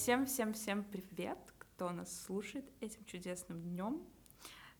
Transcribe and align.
Всем-всем-всем 0.00 0.84
привет, 0.84 1.36
кто 1.58 1.90
нас 1.90 2.22
слушает 2.22 2.64
этим 2.80 3.04
чудесным 3.04 3.60
днем. 3.60 4.02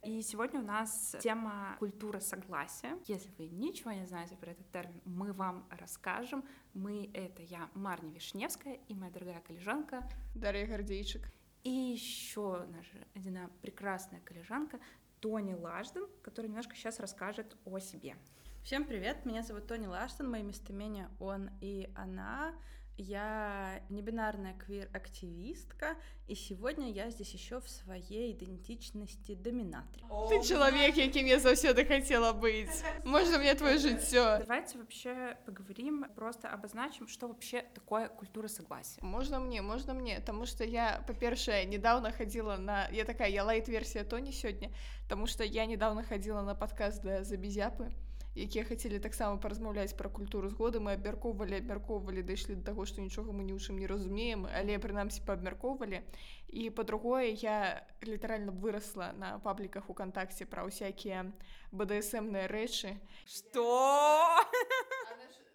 И 0.03 0.23
сегодня 0.23 0.61
у 0.61 0.63
нас 0.63 1.15
тема 1.21 1.77
культура 1.79 2.21
согласия. 2.21 2.97
Если 3.07 3.31
вы 3.37 3.49
ничего 3.49 3.93
не 3.93 4.07
знаете 4.07 4.35
про 4.37 4.53
этот 4.53 4.71
термин, 4.71 4.99
мы 5.05 5.35
вам 5.35 5.69
расскажем. 5.79 6.43
Мы— 6.73 7.11
это 7.15 7.43
я, 7.43 7.69
Марня 7.75 8.11
Вишневская, 8.11 8.79
и 8.89 8.95
моя 8.95 9.13
дорогая 9.13 9.43
коллежанка 9.43 10.09
Дарья 10.35 10.67
Гордейчик. 10.67 11.31
И 11.65 11.71
еще 11.71 12.65
наша 12.71 13.07
одна 13.15 13.51
прекрасная 13.61 14.21
коллежанка 14.21 14.81
Тони 15.21 15.53
Лажден, 15.53 16.07
которая 16.23 16.49
немножко 16.49 16.75
сейчас 16.77 16.99
расскажет 16.99 17.59
о 17.67 17.79
себе. 17.79 18.17
Всем 18.65 18.87
привет, 18.87 19.27
меня 19.27 19.43
зовут 19.43 19.67
Тони 19.67 19.87
Лаштон, 19.87 20.31
мои 20.31 20.43
местоимения 20.43 21.11
он 21.21 21.51
и 21.61 21.91
она. 21.95 22.55
Я 23.03 23.81
небинарная 23.89 24.53
квир-активистка, 24.53 25.97
и 26.29 26.35
сегодня 26.35 26.93
я 26.93 27.09
здесь 27.09 27.33
еще 27.33 27.59
в 27.59 27.69
своей 27.69 28.33
идентичности 28.33 29.35
доминатрix. 29.35 30.07
Ты 30.29 30.47
человек, 30.47 30.97
яким 30.97 31.25
я 31.25 31.39
заўсёды 31.39 31.87
хотела 31.87 32.35
быть. 32.35 32.69
Можно 33.07 33.39
мне 33.39 33.55
твое 33.55 33.79
жыццё? 33.79 34.41
Давайте 34.41 34.77
вообще 34.77 35.39
поговорим, 35.47 36.05
просто 36.15 36.51
обозначим, 36.51 37.09
что 37.09 37.29
вообще 37.29 37.63
такое 37.75 38.09
культура 38.09 38.49
согласия. 38.49 39.01
Можно 39.03 39.41
мне, 39.41 39.63
можно 39.63 39.95
мне, 39.95 40.17
потому 40.17 40.45
что 40.45 40.63
я, 40.65 41.03
по-першае, 41.07 41.65
недавно 41.65 42.13
ходила 42.13 42.59
на... 42.59 42.87
Я 42.89 43.07
такая, 43.07 43.31
я 43.31 43.45
лайт-версия 43.45 44.05
Тони 44.05 44.31
сегодня, 44.31 44.71
потому 45.05 45.27
что 45.27 45.43
я 45.43 45.65
недавно 45.65 46.03
ходила 46.03 46.43
на 46.43 46.55
подкаст 46.55 47.03
да, 47.03 47.25
«Забезяпы», 47.25 47.95
якія 48.35 48.65
хацелі 48.65 48.99
таксама 49.03 49.37
паразмаўляць 49.43 49.97
пра 49.99 50.09
культуру 50.09 50.51
згоды 50.51 50.79
мы 50.79 50.95
абмяркоўвалі 50.95 51.59
абмяркоўвалі 51.59 52.23
дайшлі 52.23 52.55
да 52.55 52.71
таго 52.71 52.87
што 52.87 53.03
нічога 53.03 53.35
мы 53.35 53.43
ні 53.43 53.55
ў 53.55 53.61
чым 53.61 53.83
не 53.83 53.91
разумеем 53.91 54.47
але 54.47 54.79
прынамсі 54.79 55.27
паабмяркоўвалі. 55.27 56.03
І 56.51 56.71
па-другое 56.71 57.35
я 57.43 57.83
літаральна 58.03 58.53
вырасла 58.53 59.13
на 59.19 59.39
пабліках 59.39 59.91
укантакце 59.91 60.47
пра 60.47 60.67
ўсякія 60.67 61.27
бдсмныя 61.75 62.47
рэчы. 62.47 62.99
Что 63.27 63.67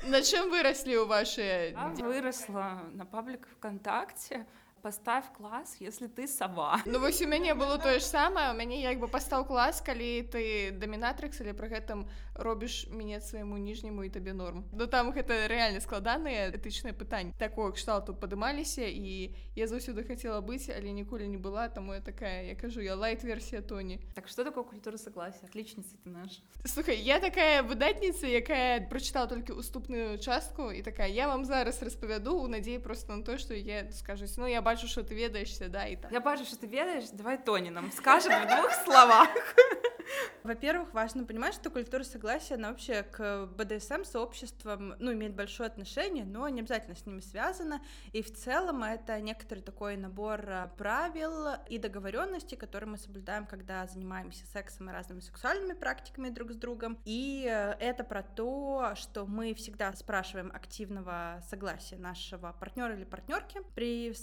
на 0.04 0.20
чым 0.22 0.52
выраслі 0.52 1.00
ў 1.00 1.06
ваши 1.08 1.48
выросла 2.04 2.84
на 2.92 3.08
паблік 3.08 3.48
вконтакте 3.56 4.46
поставь 4.86 5.26
клас 5.36 5.78
если 5.80 6.06
ты 6.06 6.28
сова. 6.28 6.80
Ну 6.86 7.00
вось 7.00 7.20
у 7.20 7.28
мяне 7.28 7.56
было 7.56 7.80
тое 7.80 7.98
ж 7.98 8.04
самае 8.04 8.54
у 8.54 8.56
мяне 8.56 8.84
як 8.84 9.00
бы 9.00 9.08
пастаў 9.08 9.48
клас 9.48 9.82
калі 9.82 10.22
ты 10.30 10.70
дамінатрыкс 10.78 11.42
але 11.42 11.58
пры 11.58 11.74
гэтым 11.74 12.06
робіш 12.36 12.86
мяне 12.94 13.18
свайму 13.20 13.58
ніжняму 13.58 14.04
і 14.06 14.10
табе 14.14 14.34
норм. 14.34 14.62
Ну 14.74 14.86
там 14.86 15.10
гэта 15.10 15.48
рэальна 15.50 15.82
складаныя 15.82 16.54
этычныя 16.54 16.94
пытанні 16.94 17.34
такое 17.40 17.72
кшталту 17.74 18.14
падымаліся 18.14 18.86
і 18.86 19.34
я 19.58 19.66
заўсёды 19.66 20.06
хацела 20.06 20.38
быць 20.46 20.70
але 20.70 20.94
ніколі 20.94 21.26
не 21.34 21.42
была 21.42 21.66
таму 21.68 21.98
я 21.98 22.02
такая 22.02 22.46
я 22.46 22.56
кажу 22.56 22.86
я 22.86 22.94
лайт-версія 22.94 23.66
тоні 23.66 23.98
Так 24.14 24.28
что 24.28 24.44
такое 24.44 24.64
культура 24.66 24.98
согласия? 24.98 25.50
Отличница 25.50 25.98
ты 25.98 26.10
наш 26.14 26.46
Слухай 26.64 27.02
я 27.02 27.20
такая 27.20 27.64
выдатніца 27.64 28.28
якая 28.30 28.86
прочытала 28.86 29.26
толькі 29.26 29.58
уступную 29.58 30.20
частку 30.20 30.70
і 30.70 30.86
такая 30.86 31.10
я 31.10 31.28
вам 31.28 31.46
зараз 31.46 31.82
распавяду 31.82 32.38
у 32.38 32.48
надзеі 32.48 32.78
просто 32.78 33.16
на 33.16 33.24
то 33.24 33.40
что 33.40 33.56
я 33.56 33.90
скажусь. 33.92 34.38
Ну 34.38 34.46
я 34.46 34.62
бачу 34.62 34.75
бачу 34.76 34.88
что 34.88 35.04
ты 35.04 35.16
ведаешься 35.16 35.70
да 35.70 35.88
и 35.88 35.96
так 35.96 36.12
я 36.12 36.20
бачу 36.20 36.44
что 36.44 36.58
ты 36.58 36.68
ведаешь 36.68 37.06
давай 37.14 37.38
тони 37.38 37.70
нам 37.70 37.92
скажем 37.92 38.34
в 38.44 38.48
двух 38.48 38.72
словах 38.86 39.30
Во-первых, 40.44 40.94
важно 40.94 41.26
понимать, 41.26 41.56
что 41.56 41.70
культура 41.70 42.04
согласия, 42.04 42.56
она 42.56 42.70
вообще 42.70 43.04
к 43.04 43.48
БДСМ 43.58 44.04
сообществам, 44.04 44.96
ну, 45.00 45.12
имеет 45.14 45.34
большое 45.34 45.68
отношение, 45.68 46.24
но 46.24 46.48
не 46.50 46.62
обязательно 46.62 46.96
с 46.96 47.06
ними 47.06 47.20
связана. 47.22 47.82
И 48.14 48.22
в 48.22 48.32
целом 48.34 48.84
это 48.84 49.20
некоторый 49.22 49.62
такой 49.62 49.98
набор 49.98 50.42
а, 50.48 50.68
правил 50.78 51.56
и 51.68 51.80
договоренностей, 51.80 52.56
которые 52.56 52.90
мы 52.90 52.98
соблюдаем, 52.98 53.46
когда 53.46 53.88
занимаемся 53.88 54.46
сексом 54.46 54.90
и 54.90 54.94
разными 54.94 55.20
сексуальными 55.20 55.74
практиками 55.74 56.30
друг 56.30 56.52
с 56.52 56.56
другом. 56.56 57.00
И 57.06 57.48
э, 57.50 57.76
это 57.80 58.04
про 58.04 58.22
то, 58.22 58.94
что 58.96 59.26
мы 59.26 59.54
всегда 59.56 59.92
спрашиваем 59.94 60.52
активного 60.54 61.42
согласия 61.50 61.98
нашего 61.98 62.56
партнера 62.60 62.94
или 62.96 63.04
партнерки 63.04 63.62
при 63.74 64.14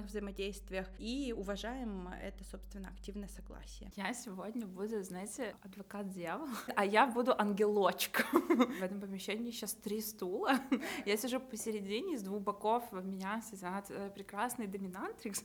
сексуальных 0.00 0.06
взаимодействиях 0.06 0.86
и 0.98 1.34
уважаем 1.36 2.08
это, 2.22 2.44
собственно, 2.44 2.88
активное 2.88 3.28
согласие. 3.28 3.90
Я 3.96 4.12
сегодня 4.14 4.66
буду, 4.66 5.02
знаете, 5.02 5.54
адвокат 5.62 6.08
дьявола, 6.08 6.48
а 6.76 6.84
я 6.84 7.06
буду 7.06 7.34
ангелочком. 7.38 8.26
В 8.80 8.82
этом 8.82 9.00
помещении 9.00 9.50
сейчас 9.50 9.74
три 9.74 10.00
стула. 10.00 10.58
Я 11.06 11.16
сижу 11.16 11.40
посередине, 11.40 12.18
с 12.18 12.22
двух 12.22 12.40
боков 12.42 12.92
меня 12.92 13.42
сидят 13.42 13.90
э, 13.90 14.10
прекрасный 14.14 14.66
доминантрикс, 14.66 15.44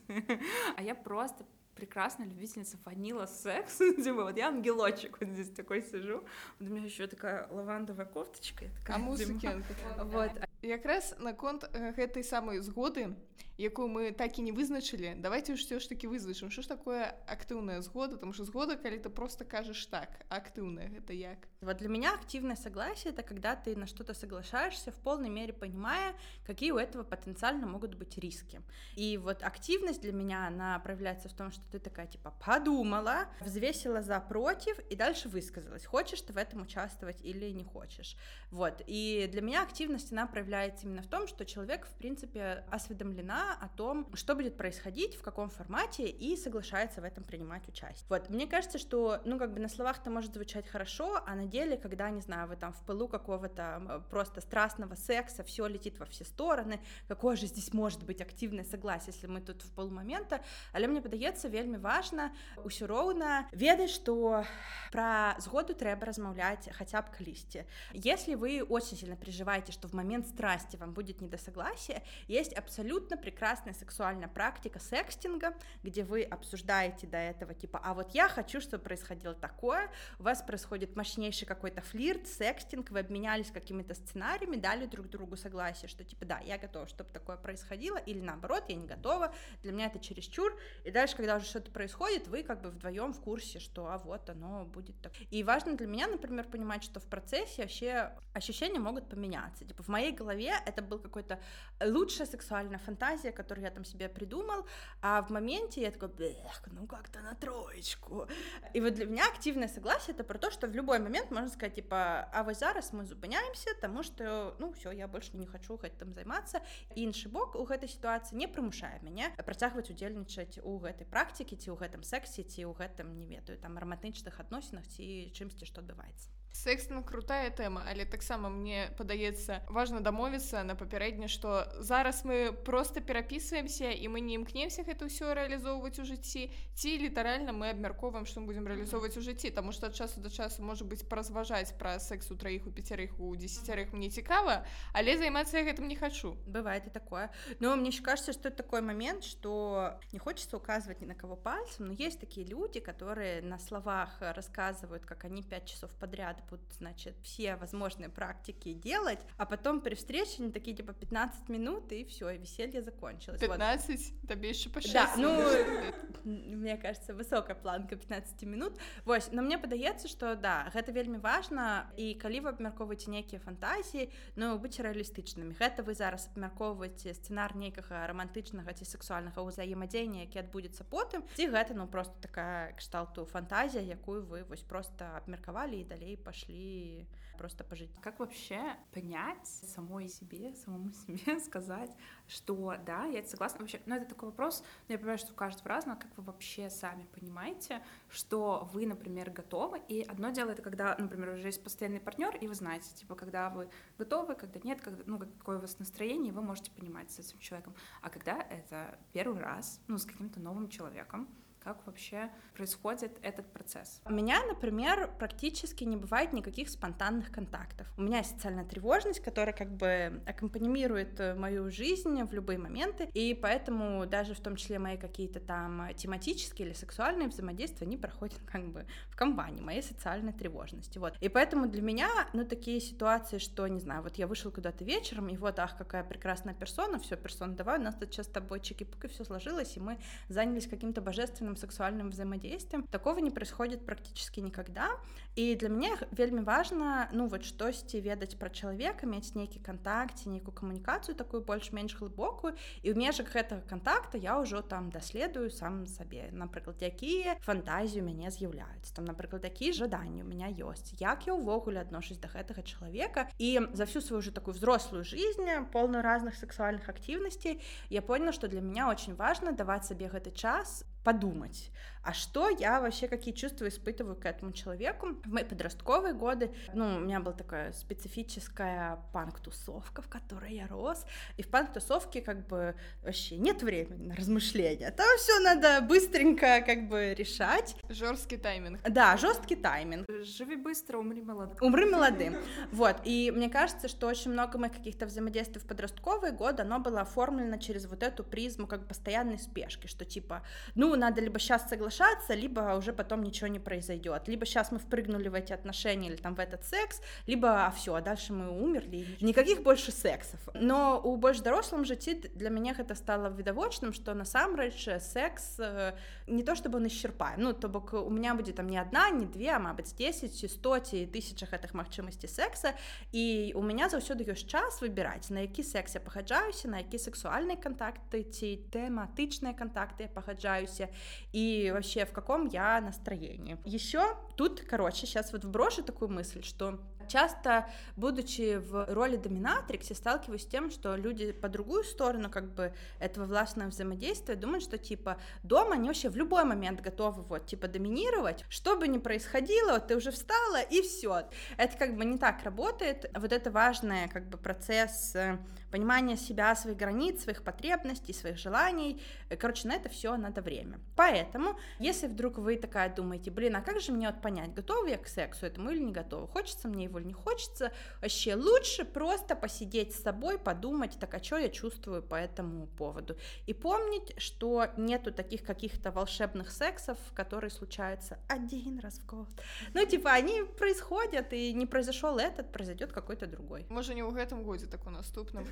а 0.76 0.82
я 0.82 0.96
просто 0.96 1.46
прекрасная 1.76 2.28
любительница 2.28 2.78
ванила 2.86 3.26
секс. 3.26 3.78
Типа, 3.78 4.24
вот 4.24 4.38
я 4.38 4.48
ангелочек 4.48 5.20
вот 5.20 5.30
здесь 5.30 5.50
такой 5.50 5.82
сижу. 5.82 6.24
Вот 6.60 6.70
у 6.70 6.74
меня 6.74 6.86
еще 6.86 7.08
такая 7.08 7.48
лавандовая 7.50 8.06
кофточка. 8.06 8.66
Такая, 8.82 8.98
а 8.98 9.00
музыки. 9.00 9.50
Вот. 9.98 10.32
Якраз 10.62 11.16
наконт 11.20 11.70
гэтай 11.96 12.24
самой 12.24 12.60
згоды 12.60 13.16
якую 13.61 13.89
мы 13.89 14.13
так 14.13 14.39
і 14.39 14.43
не 14.43 14.53
вызначылі 14.57 15.21
давайте 15.21 15.53
ўсё 15.53 15.81
ж 15.81 15.89
таки 15.89 16.09
вызначым 16.09 16.49
что 16.49 16.63
ж 16.63 16.69
такое 16.73 17.13
актыўная 17.29 17.85
згода 17.85 18.17
там 18.17 18.33
что 18.33 18.45
згода 18.45 18.77
калі 18.77 18.99
ты 18.99 19.11
просто 19.11 19.45
кажаш 19.45 19.85
так 19.87 20.09
актыўная 20.29 20.89
гэта 20.89 21.13
як 21.13 21.45
вот 21.61 21.77
для 21.77 21.89
меня 21.89 22.15
активное 22.15 22.57
согласие 22.57 23.13
это 23.13 23.23
когда 23.23 23.57
ты 23.57 23.77
на 23.77 23.87
что-то 23.87 24.15
соглашаешься 24.15 24.93
в 24.93 24.99
полной 25.05 25.29
мере 25.29 25.53
понимая 25.53 26.15
какие 26.47 26.73
у 26.73 26.79
этого 26.79 27.03
потенциально 27.05 27.67
могут 27.67 27.97
быть 27.97 28.17
риски 28.17 28.63
и 28.97 29.19
вот 29.19 29.43
активность 29.43 30.01
для 30.01 30.13
меня 30.13 30.47
она 30.47 30.79
проявляется 30.79 31.29
в 31.29 31.35
том 31.35 31.53
что 31.53 31.63
ты 31.71 31.79
такая 31.79 32.07
типа 32.07 32.33
подумала 32.45 33.29
взвесила 33.41 34.03
за 34.03 34.21
против 34.21 34.79
и 34.89 34.97
дальше 34.97 35.29
высказалась 35.29 35.85
хочешь 35.85 36.23
ты 36.23 36.33
в 36.33 36.39
этом 36.39 36.63
участвовать 36.63 37.21
или 37.23 37.51
не 37.51 37.65
хочешь 37.65 38.17
вот 38.51 38.83
и 38.87 39.29
для 39.31 39.43
меня 39.43 39.63
активность 39.63 40.13
она 40.13 40.27
проявляется 40.27 40.87
именно 40.87 41.03
в 41.03 41.09
том 41.09 41.29
что 41.29 41.45
человек 41.45 41.87
в 41.87 41.95
принципе 41.99 42.65
осведомлена 42.71 43.44
о 43.45 43.69
том, 43.77 44.07
что 44.15 44.35
будет 44.35 44.57
происходить, 44.57 45.17
в 45.17 45.23
каком 45.23 45.51
формате, 45.51 46.07
и 46.07 46.37
соглашается 46.37 47.01
в 47.01 47.05
этом 47.05 47.25
принимать 47.25 47.69
участие. 47.69 48.07
Вот, 48.09 48.31
мне 48.31 48.47
кажется, 48.47 48.79
что, 48.79 49.21
ну, 49.25 49.39
как 49.39 49.53
бы 49.53 49.61
на 49.61 49.69
словах 49.69 49.99
это 50.01 50.11
может 50.11 50.35
звучать 50.35 50.67
хорошо, 50.69 51.21
а 51.27 51.35
на 51.35 51.47
деле, 51.47 51.77
когда, 51.77 52.11
не 52.11 52.21
знаю, 52.21 52.49
вы 52.49 52.57
там 52.57 52.73
в 52.73 52.83
пылу 52.83 53.09
какого-то 53.09 54.05
просто 54.11 54.41
страстного 54.41 54.95
секса, 54.95 55.43
все 55.45 55.67
летит 55.67 55.99
во 55.99 56.07
все 56.07 56.25
стороны, 56.25 56.81
какое 57.09 57.37
же 57.37 57.47
здесь 57.47 57.73
может 57.73 58.05
быть 58.05 58.21
активное 58.21 58.65
согласие, 58.65 59.13
если 59.15 59.27
мы 59.27 59.41
тут 59.41 59.63
в 59.63 59.71
полумомента, 59.73 60.41
але 60.73 60.89
мне 60.89 61.01
падаецца 61.03 61.49
вельмі 61.51 61.79
важна 61.83 62.31
ўсё 62.63 62.87
роўна 62.87 63.49
ведаць 63.53 63.93
что 63.95 64.45
про 64.93 65.35
згоду 65.39 65.75
трэба 65.75 66.07
размаўляць 66.07 66.71
хотя 66.77 67.03
бы 67.03 67.11
калісьці 67.17 67.67
если 67.93 68.35
вы 68.35 68.63
очень 68.63 68.97
сильно 68.97 69.17
переживаете 69.17 69.73
что 69.73 69.89
в 69.89 69.93
момент 69.93 70.27
страсти 70.27 70.77
вам 70.77 70.95
будет 70.95 71.21
недосогласие 71.21 72.03
есть 72.29 72.53
абсолютно 72.53 73.17
прекрасная 73.36 73.74
сексуальная 73.74 74.30
практика 74.30 74.80
секстинга, 74.80 75.54
где 75.84 76.06
вы 76.06 76.24
обсуждаете 76.24 77.06
до 77.06 77.18
этого, 77.18 77.54
типа, 77.54 77.82
а 77.84 77.94
вот 77.94 78.16
я 78.16 78.30
хочу, 78.30 78.62
чтобы 78.62 78.86
происходило 78.86 79.36
такое, 79.36 79.92
у 80.20 80.24
вас 80.24 80.42
происходит 80.42 80.96
мощнейший 80.96 81.46
какой-то 81.46 81.82
флирт, 81.82 82.28
секстинг, 82.28 82.92
вы 82.92 83.00
обменялись 83.00 83.52
какими-то 83.52 83.94
сценариями, 83.94 84.56
дали 84.56 84.86
друг 84.86 85.10
другу 85.10 85.36
согласие, 85.36 85.90
что, 85.90 86.06
типа, 86.06 86.24
да, 86.24 86.40
я 86.40 86.58
готова, 86.58 86.88
чтобы 86.88 87.10
такое 87.10 87.36
происходило, 87.36 87.98
или 87.98 88.22
наоборот, 88.22 88.64
я 88.70 88.76
не 88.76 88.88
готова, 88.88 89.36
для 89.64 89.74
меня 89.74 89.88
это 89.88 90.00
чересчур, 90.00 90.58
и 90.86 90.92
дальше, 90.92 91.18
когда 91.18 91.36
уже 91.36 91.46
что-то 91.46 91.72
происходит, 91.72 92.30
вы 92.30 92.42
как 92.44 92.62
бы 92.62 92.70
вдвоем 92.70 93.12
в 93.12 93.20
курсе, 93.20 93.60
что, 93.60 93.88
а 93.88 93.98
вот 93.98 94.30
оно 94.30 94.64
будет 94.64 95.02
так. 95.02 95.12
И 95.30 95.44
важно 95.44 95.76
для 95.76 95.88
меня, 95.88 96.08
например, 96.08 96.46
понимать, 96.46 96.86
что 96.86 97.02
в 97.02 97.06
процессе 97.08 97.64
вообще 97.64 98.14
ощущения 98.34 98.80
могут 98.80 99.10
поменяться, 99.10 99.66
типа, 99.66 99.84
в 99.84 99.90
моей 99.90 100.14
голове 100.14 100.54
это 100.66 100.82
был 100.82 101.00
какой-то 101.00 101.38
лучшая 101.82 102.28
сексуальная 102.28 102.80
фантазия, 102.80 103.25
фантазия, 103.26 103.32
которую 103.32 103.66
я 103.66 103.72
там 103.72 103.86
себе 103.86 104.10
придумал, 104.10 104.66
а 105.02 105.22
в 105.22 105.30
моменте 105.30 105.82
я 105.82 105.92
такой, 105.92 106.36
ну 106.72 106.88
как-то 106.88 107.20
на 107.22 107.36
троечку. 107.36 108.28
И 108.74 108.82
вот 108.82 108.94
для 108.94 109.06
меня 109.06 109.28
активное 109.28 109.68
согласие 109.68 110.14
это 110.14 110.24
про 110.24 110.38
то, 110.38 110.52
что 110.52 110.68
в 110.68 110.76
любой 110.76 111.00
момент 111.00 111.32
можно 111.32 111.50
сказать, 111.50 111.76
типа, 111.76 112.30
а 112.34 112.44
вы 112.44 112.54
зараз 112.54 112.94
мы 112.94 113.06
зупыняемся, 113.06 113.70
потому 113.76 114.04
что, 114.04 114.56
ну 114.60 114.72
все, 114.74 114.92
я 114.92 115.08
больше 115.08 115.38
не 115.38 115.46
хочу 115.46 115.78
гэтым 115.78 116.14
займацца. 116.14 116.62
Іншы 116.96 117.30
бок 117.30 117.56
у 117.56 117.66
гэтай 117.66 117.90
сітуацыі 117.90 118.38
не 118.38 118.48
прымушае 118.48 119.00
мяне 119.02 119.32
працягваць 119.46 119.90
удзельнічаць 119.90 120.60
у 120.64 120.78
гэтай 120.80 121.06
практыкі 121.06 121.56
ці 121.56 121.72
ў 121.72 121.78
гэтым 121.78 122.04
сексе 122.04 122.44
ці 122.44 122.66
ў 122.66 122.74
гэтым 122.74 123.18
не 123.18 123.28
ведаю 123.28 123.58
там 123.58 123.78
романтычных 123.78 124.40
адносінах 124.40 124.88
ці 124.88 125.32
чымсьці 125.36 125.66
што 125.66 125.82
адбываецца 125.82 126.35
Секстинг 126.55 127.07
крутая 127.09 127.49
тэма 127.51 127.81
але 127.89 128.05
таксама 128.05 128.51
мне 128.53 128.91
падаецца 128.99 129.63
важна 129.73 130.01
дамовіцца 130.05 130.61
на 130.67 130.75
папярэдне 130.77 131.29
што 131.33 131.65
зараз 131.81 132.21
мы 132.29 132.53
просто 132.53 133.01
перапісваемся 133.01 133.89
і 133.89 134.09
мы 134.13 134.21
не 134.21 134.35
імкнемся 134.37 134.85
гэта 134.85 135.09
ўсё 135.09 135.33
рэалізоўваць 135.33 135.97
у 135.97 136.05
жыцці 136.05 136.51
ці 136.77 136.91
літаральна 137.01 137.57
мы 137.57 137.71
абмяркоўваем 137.73 138.27
што 138.29 138.45
мы 138.45 138.53
будзем 138.53 138.69
рэалізоўваць 138.69 139.17
у 139.17 139.25
жыцці 139.25 139.55
таму 139.57 139.73
што 139.73 139.89
ад 139.89 139.97
часу 139.97 140.21
да 140.21 140.29
часу 140.29 140.61
можа 140.61 140.85
быць 140.85 141.07
паразважаць 141.09 141.73
пра 141.81 141.97
секс 141.97 142.29
у 142.29 142.37
траіх 142.37 142.69
у 142.69 142.75
пяцярых 142.75 143.17
у 143.17 143.33
дзесяцярых 143.33 143.97
мне 143.97 144.11
цікава 144.11 144.67
але 144.93 145.17
займацца 145.17 145.63
я 145.63 145.65
гэтым 145.65 145.89
не 145.89 145.97
хочу 145.97 146.37
бывает 146.45 146.85
и 146.85 146.91
такое 146.91 147.31
но 147.61 147.73
мне 147.73 147.89
еще 147.89 148.03
кажется 148.03 148.37
что 148.37 148.53
это 148.53 148.69
такой 148.69 148.83
момент 148.83 149.25
что 149.25 149.97
не 150.13 150.19
хочется 150.19 150.61
указывать 150.61 151.01
ни 151.01 151.07
на 151.07 151.15
кого 151.15 151.37
пальцем 151.37 151.87
но 151.87 151.93
есть 151.95 152.21
такие 152.21 152.45
люди 152.45 152.85
которые 152.85 153.41
на 153.41 153.59
словах 153.59 154.21
рассказывают 154.21 155.07
как 155.07 155.25
они 155.25 155.43
пять 155.43 155.65
часов 155.65 155.91
подряд 155.97 156.37
будут, 156.50 156.72
значит, 156.74 157.16
все 157.22 157.56
возможные 157.56 158.10
практики 158.10 158.74
делать, 158.74 159.20
а 159.38 159.46
потом 159.46 159.82
при 159.82 159.96
встрече 159.96 160.44
они 160.44 160.52
такие, 160.52 160.76
типа, 160.76 160.94
15 160.94 161.50
минут, 161.50 161.92
и 161.92 162.06
все, 162.06 162.30
и 162.30 162.38
веселье 162.38 162.82
закончилось. 162.82 163.40
15? 163.40 163.90
Вот. 163.90 164.30
Тебе 164.30 164.50
еще 164.50 164.70
по 164.70 164.82
Да, 164.82 165.14
ну, 165.18 165.42
мне 166.26 166.78
кажется, 166.78 167.14
высокая 167.14 167.56
планка 167.56 167.96
15 167.96 168.44
минут. 168.44 168.78
Вот, 169.06 169.30
но 169.32 169.42
мне 169.42 169.58
падаецца, 169.58 170.08
что 170.08 170.36
да, 170.36 170.70
гэта 170.74 170.92
вельмі 170.92 171.18
важна, 171.18 171.90
і 171.98 172.14
калі 172.16 172.42
вы 172.46 172.50
абмяркоўваеце 172.56 173.10
нейкія 173.12 173.40
фантазіі, 173.40 174.10
ну, 174.36 174.58
быць 174.60 174.82
рэалістычнымі. 174.82 175.56
Гэта 175.60 175.86
вы 175.86 175.96
зараз 175.96 176.28
абмяркоўваеце 176.34 177.14
сцэнар 177.14 177.56
нейкага 177.56 178.06
романтычнага 178.10 178.74
ці 178.74 178.86
сексуальнага 178.86 179.46
ўзаемадзеяння, 179.46 180.26
які 180.26 180.42
адбудзецца 180.46 180.84
потым, 180.90 181.26
ці 181.38 181.50
гэта, 181.54 181.78
ну, 181.78 181.88
просто 181.88 182.14
такая 182.22 182.74
кшталту 182.74 183.26
фантазія, 183.26 183.84
якую 183.84 184.26
вы 184.26 184.44
вось 184.44 184.66
просто 184.66 185.06
абмеркавалі 185.22 185.82
і 185.82 185.90
далей 185.90 186.18
па 186.18 186.34
пошли 186.36 187.08
просто 187.38 187.64
пожить. 187.64 187.92
Как 188.02 188.20
вообще 188.20 188.76
понять 188.94 189.46
самой 189.46 190.08
себе, 190.08 190.54
самому 190.56 190.92
себе 191.08 191.40
сказать, 191.40 191.92
что 192.28 192.76
да, 192.86 193.06
я 193.06 193.24
согласна. 193.24 193.60
Вообще, 193.60 193.82
ну 193.86 193.96
это 193.96 194.06
такой 194.06 194.30
вопрос, 194.30 194.64
но 194.88 194.94
я 194.94 194.98
понимаю, 194.98 195.18
что 195.18 195.34
у 195.34 195.36
каждого 195.36 195.70
разного, 195.70 195.98
как 195.98 196.16
вы 196.18 196.24
вообще 196.24 196.70
сами 196.70 197.06
понимаете, 197.14 197.82
что 198.10 198.70
вы, 198.74 198.86
например, 198.86 199.32
готовы. 199.32 199.82
И 199.88 200.02
одно 200.02 200.30
дело 200.30 200.52
это 200.52 200.62
когда, 200.62 200.96
например, 200.98 201.30
уже 201.30 201.48
есть 201.48 201.64
постоянный 201.64 202.00
партнер, 202.00 202.36
и 202.36 202.48
вы 202.48 202.54
знаете, 202.56 202.94
типа, 202.96 203.16
когда 203.16 203.50
вы 203.50 203.70
готовы, 203.98 204.36
когда 204.36 204.60
нет, 204.64 204.82
когда, 204.82 205.04
ну, 205.06 205.20
какое 205.20 205.58
у 205.58 205.62
вас 205.62 205.80
настроение, 205.80 206.34
вы 206.34 206.42
можете 206.42 206.72
понимать 206.72 207.12
с 207.12 207.20
этим 207.20 207.40
человеком. 207.40 207.76
А 208.02 208.10
когда 208.10 208.42
это 208.42 208.98
первый 209.14 209.42
раз, 209.42 209.82
ну, 209.88 209.98
с 209.98 210.06
каким-то 210.06 210.40
новым 210.40 210.70
человеком, 210.70 211.28
как 211.66 211.84
вообще 211.88 212.30
происходит 212.54 213.18
этот 213.24 213.52
процесс? 213.52 214.00
У 214.06 214.14
меня, 214.14 214.46
например, 214.46 215.10
практически 215.18 215.84
не 215.84 215.98
бывает 215.98 216.32
никаких 216.32 216.70
спонтанных 216.70 217.32
контактов. 217.32 217.88
У 217.98 218.04
меня 218.04 218.24
социальная 218.24 218.66
тревожность, 218.66 219.20
которая 219.20 219.52
как 219.52 219.72
бы 219.72 220.22
аккомпанирует 220.28 221.20
э, 221.20 221.34
мою 221.34 221.72
жизнь 221.72 222.22
в 222.22 222.32
любые 222.34 222.60
моменты, 222.60 223.10
и 223.16 223.34
поэтому 223.34 224.06
даже 224.06 224.36
в 224.36 224.42
том 224.42 224.58
числе 224.58 224.78
мои 224.78 224.96
какие-то 224.96 225.40
там 225.40 225.90
тематические 225.96 226.68
или 226.68 226.76
сексуальные 226.76 227.30
взаимодействия, 227.30 227.88
они 227.88 227.98
проходят 227.98 228.40
как 228.52 228.64
бы 228.68 228.86
в 229.10 229.16
компании 229.16 229.62
моей 229.62 229.82
социальной 229.82 230.34
тревожности. 230.34 231.00
Вот. 231.00 231.16
И 231.20 231.30
поэтому 231.30 231.66
для 231.66 231.82
меня, 231.82 232.10
ну, 232.34 232.46
такие 232.46 232.80
ситуации, 232.80 233.40
что, 233.40 233.68
не 233.68 233.80
знаю, 233.80 234.04
вот 234.04 234.18
я 234.18 234.28
вышел 234.28 234.52
куда-то 234.52 234.84
вечером, 234.84 235.30
и 235.30 235.38
вот, 235.38 235.58
ах, 235.58 235.76
какая 235.76 236.04
прекрасная 236.04 236.54
персона, 236.54 237.00
все, 237.00 237.16
персона, 237.16 237.56
давай, 237.56 237.80
у 237.80 237.82
нас 237.82 237.96
тут 237.96 238.14
сейчас 238.14 238.28
с 238.28 238.30
тобой 238.30 238.60
чики-пуки, 238.60 239.08
все 239.08 239.24
сложилось, 239.24 239.76
и 239.78 239.80
мы 239.80 239.98
занялись 240.30 240.68
каким-то 240.68 241.02
божественным 241.02 241.55
полным 241.56 241.58
сексуальным 241.58 242.10
взаимодействием. 242.10 242.84
Такого 242.88 243.20
не 243.20 243.32
происходит 243.32 243.86
практически 243.86 244.42
никогда. 244.42 244.90
І 245.36 245.56
для 245.56 245.70
мяне 245.70 245.98
вельмі 246.12 246.42
важна 246.42 247.10
ну 247.12 247.28
вот 247.28 247.44
штосьці 247.44 248.00
ведаць 248.00 248.40
пра 248.40 248.48
чалавека 248.50 249.04
мець 249.04 249.36
нейкі 249.36 249.60
кантакт 249.60 250.26
нейкую 250.26 250.56
камунікацыю 250.56 251.16
такую 251.16 251.44
больш-менш 251.44 252.00
глыбокую 252.00 252.56
і 252.84 252.88
ў 252.92 252.96
межах 252.96 253.36
гэтага 253.36 253.68
контакта 253.68 254.16
я 254.16 254.40
ўжо 254.40 254.64
там 254.64 254.88
даследую 254.96 255.52
сам 255.52 255.84
сабе 255.92 256.32
напрыклад 256.32 256.80
якія 256.80 257.36
фантазію 257.44 258.08
мяне 258.08 258.32
з'яўляюцца 258.32 258.96
там 258.96 259.12
напрыклад 259.12 259.44
якія 259.44 259.76
жаданні 259.76 260.24
у 260.24 260.28
меня 260.32 260.48
ёсць 260.48 260.96
як 261.04 261.28
я 261.28 261.36
ўвогуле 261.36 261.84
адношусь 261.84 262.24
да 262.24 262.32
гэтага 262.32 262.64
чалавека 262.64 263.28
і 263.36 263.60
за 263.76 263.84
всю 263.84 264.00
свою 264.00 264.24
уже 264.24 264.32
такую 264.32 264.56
взрослую 264.56 265.04
жизнь 265.04 265.52
полную 265.76 266.00
разных 266.00 266.40
сексуальных 266.40 266.88
активностей 266.88 267.60
я 267.92 268.02
поняла 268.02 268.32
что 268.32 268.48
для 268.48 268.62
меня 268.64 268.88
очень 268.88 269.20
важно 269.20 269.52
даваць 269.52 269.92
сабе 269.92 270.08
гэты 270.08 270.32
час 270.32 270.88
подумать, 271.06 271.72
а 272.06 272.14
что 272.14 272.50
я 272.50 272.82
вообще, 272.82 273.08
какие 273.08 273.34
чувства 273.34 273.68
испытываю 273.68 274.16
к 274.16 274.26
этому 274.26 274.52
человеку. 274.52 275.08
В 275.24 275.34
мои 275.34 275.44
подростковые 275.44 276.14
годы, 276.14 276.52
ну, 276.74 276.98
у 276.98 277.00
меня 277.00 277.20
была 277.20 277.34
такая 277.34 277.72
специфическая 277.74 279.00
панк-тусовка, 279.12 280.04
в 280.04 280.08
которой 280.08 280.54
я 280.54 280.68
рос, 280.68 281.06
и 281.38 281.44
в 281.44 281.48
панк-тусовке 281.48 282.22
как 282.22 282.48
бы 282.48 282.76
вообще 283.02 283.38
нет 283.38 283.64
времени 283.64 284.06
на 284.06 284.16
размышления, 284.16 284.92
там 284.92 285.08
все 285.18 285.40
надо 285.40 285.82
быстренько 285.82 286.62
как 286.62 286.88
бы 286.88 287.16
решать. 287.16 287.76
Жесткий 287.90 288.38
тайминг. 288.38 288.82
Да, 288.88 289.18
жесткий 289.18 289.56
тайминг. 289.56 290.06
Живи 290.22 290.58
быстро, 290.58 291.00
умри 291.00 291.24
молодым. 291.24 291.58
Умри 291.62 291.86
молодым. 291.90 292.36
Вот, 292.72 292.98
и 293.04 293.32
мне 293.36 293.50
кажется, 293.50 293.88
что 293.88 294.08
очень 294.08 294.32
много 294.32 294.60
моих 294.60 294.74
каких-то 294.74 295.08
взаимодействий 295.08 295.60
в 295.60 295.66
подростковые 295.66 296.34
годы, 296.34 296.62
оно 296.62 296.80
было 296.80 297.02
оформлено 297.02 297.58
через 297.58 297.88
вот 297.88 298.04
эту 298.04 298.24
призму 298.24 298.68
как 298.68 298.88
постоянной 298.88 299.40
спешки, 299.40 299.88
что 299.88 300.06
типа, 300.06 300.44
ну, 300.76 300.95
надо 300.95 301.21
либо 301.21 301.39
сейчас 301.39 301.69
соглашаться, 301.69 302.35
либо 302.35 302.77
уже 302.77 302.93
потом 302.93 303.23
ничего 303.23 303.49
не 303.49 303.59
произойдет. 303.59 304.29
Либо 304.29 304.47
сейчас 304.47 304.73
мы 304.73 304.79
впрыгнули 304.79 305.29
в 305.29 305.35
эти 305.35 305.53
отношения 305.53 306.09
или 306.09 306.17
там 306.17 306.35
в 306.35 306.41
этот 306.41 306.65
секс, 306.65 307.01
либо 307.27 307.67
а 307.67 307.71
все, 307.71 307.95
а 307.95 308.01
дальше 308.01 308.33
мы 308.33 308.51
умерли. 308.51 309.07
Никаких 309.21 309.63
больше 309.63 309.93
сексов. 309.93 310.41
Но 310.55 311.01
у 311.03 311.17
больш 311.17 311.41
дарослым 311.41 311.85
жыцці 311.85 312.15
для 312.35 312.51
мяне 312.51 312.75
гэта 312.75 312.95
стало 312.95 313.29
відавочным, 313.29 313.93
што 313.93 314.15
насамрэч 314.15 315.01
секс 315.01 315.57
э, 315.59 315.95
не 316.27 316.43
то 316.43 316.55
чтобы 316.55 316.79
он 316.79 316.87
исчерпаем. 316.87 317.41
Ну 317.41 317.53
то 317.53 317.69
бок 317.69 317.93
у 317.93 318.11
меня 318.11 318.35
будзе 318.35 318.53
там 318.53 318.69
не 318.69 318.79
одна, 318.79 319.11
не 319.11 319.27
две, 319.27 319.51
а 319.51 319.59
мабыць 319.59 319.95
10 319.95 320.35
ці 320.35 320.49
100 320.49 320.79
ці 320.79 321.07
тысячах 321.07 321.51
гэтых 321.53 321.75
магчымасцей 321.75 322.29
секса. 322.29 322.75
І 323.13 323.53
у 323.55 323.63
меня 323.63 323.89
заўсёды 323.89 324.25
ёсць 324.29 324.47
час 324.47 324.81
выбіраць, 324.83 325.31
на 325.31 325.41
які 325.41 325.63
секс 325.63 325.95
я 325.95 326.01
пагаджаюся, 326.01 326.69
на 326.69 326.79
які 326.79 326.99
сексуальныя 326.99 327.57
контакты 327.57 328.23
ці 328.23 328.61
тэматычныя 328.71 329.55
контакты 329.55 330.05
я 330.05 330.09
пагаджаюся 330.09 330.84
месте 330.86 330.96
и 331.32 331.72
вообще 331.74 332.06
в 332.06 332.12
каком 332.12 332.48
я 332.48 332.82
настроении. 332.82 333.58
Еще 333.66 334.16
тут, 334.36 334.62
короче, 334.62 335.06
сейчас 335.06 335.32
вот 335.34 335.44
вброшу 335.44 335.84
такую 335.84 336.10
мысль, 336.10 336.44
что 336.44 336.80
часто, 337.08 337.68
будучи 337.96 338.58
в 338.58 338.86
роли 338.94 339.16
доминатрикс, 339.18 339.90
я 339.90 339.96
сталкиваюсь 339.96 340.44
с 340.44 340.48
тем, 340.48 340.72
что 340.72 340.96
люди 340.96 341.32
по 341.32 341.50
другую 341.50 341.84
сторону 341.84 342.30
как 342.30 342.54
бы 342.54 342.74
этого 343.00 343.26
властного 343.26 343.70
взаимодействия 343.70 344.36
думают, 344.36 344.64
что 344.64 344.78
типа 344.78 345.18
дома 345.44 345.74
они 345.74 345.88
вообще 345.88 346.10
в 346.10 346.16
любой 346.16 346.44
момент 346.44 346.82
готовы 346.82 347.24
вот 347.24 347.46
типа 347.46 347.68
доминировать, 347.68 348.46
что 348.50 348.78
бы 348.78 348.88
ни 348.88 348.98
происходило, 348.98 349.74
вот 349.74 349.88
ты 349.88 349.96
уже 349.96 350.12
встала 350.12 350.62
и 350.62 350.82
все. 350.82 351.24
Это 351.58 351.78
как 351.78 351.96
бы 351.96 352.06
не 352.06 352.18
так 352.18 352.44
работает. 352.44 353.10
Вот 353.14 353.32
это 353.32 353.52
важный 353.52 354.08
как 354.10 354.30
бы 354.30 354.38
процесс 354.38 355.16
э, 355.16 355.38
понимания 355.72 356.18
себя, 356.18 356.56
своих 356.56 356.78
границ, 356.78 357.24
своих 357.24 357.44
потребностей, 357.44 358.14
своих 358.14 358.38
желаний. 358.38 359.02
Короче, 359.40 359.68
на 359.68 359.74
это 359.74 359.90
все 359.90 360.16
надо 360.18 360.42
время. 360.42 360.80
Поэтому, 360.96 361.58
если 361.80 362.08
вдруг 362.08 362.38
вы 362.38 362.56
такая 362.56 362.94
думаете, 362.94 363.32
блин, 363.32 363.56
а 363.56 363.62
как 363.62 363.82
же 363.82 363.92
мне 363.92 364.08
вот 364.08 364.22
понять, 364.22 364.54
готова 364.54 364.88
я 364.88 364.98
к 364.98 365.08
сексу 365.08 365.46
этому 365.46 365.72
или 365.72 365.80
не 365.80 365.92
готова, 365.92 366.28
хочется 366.28 366.68
мне 366.68 366.86
его 366.86 366.95
его 366.96 367.08
не 367.08 367.14
хочется, 367.14 367.72
вообще 368.02 368.36
лучше 368.36 368.86
просто 368.86 369.36
посидеть 369.36 369.94
с 369.94 370.04
собой, 370.04 370.38
подумать, 370.38 370.98
так 371.00 371.14
а 371.14 371.24
что 371.24 371.38
я 371.38 371.50
чувствую 371.50 372.02
по 372.02 372.16
этому 372.16 372.68
поводу. 372.68 373.18
И 373.48 373.54
помнить, 373.54 374.14
что 374.18 374.68
нету 374.78 375.12
таких 375.12 375.44
каких-то 375.44 375.92
волшебных 375.92 376.52
сексов, 376.52 376.98
которые 377.14 377.52
случаются 377.52 378.18
один 378.28 378.80
раз 378.80 379.00
в 379.00 379.06
год. 379.06 379.28
Ну, 379.74 379.86
типа, 379.86 380.12
они 380.12 380.44
происходят, 380.58 381.34
и 381.34 381.54
не 381.54 381.66
произошел 381.66 382.18
этот, 382.18 382.52
произойдет 382.52 382.92
какой-то 382.92 383.28
другой. 383.28 383.66
Может, 383.70 383.96
не 383.96 384.04
в 384.04 384.16
этом 384.16 384.44
году, 384.44 384.68
так 384.68 384.86
у 384.88 384.90
наступным. 384.90 385.46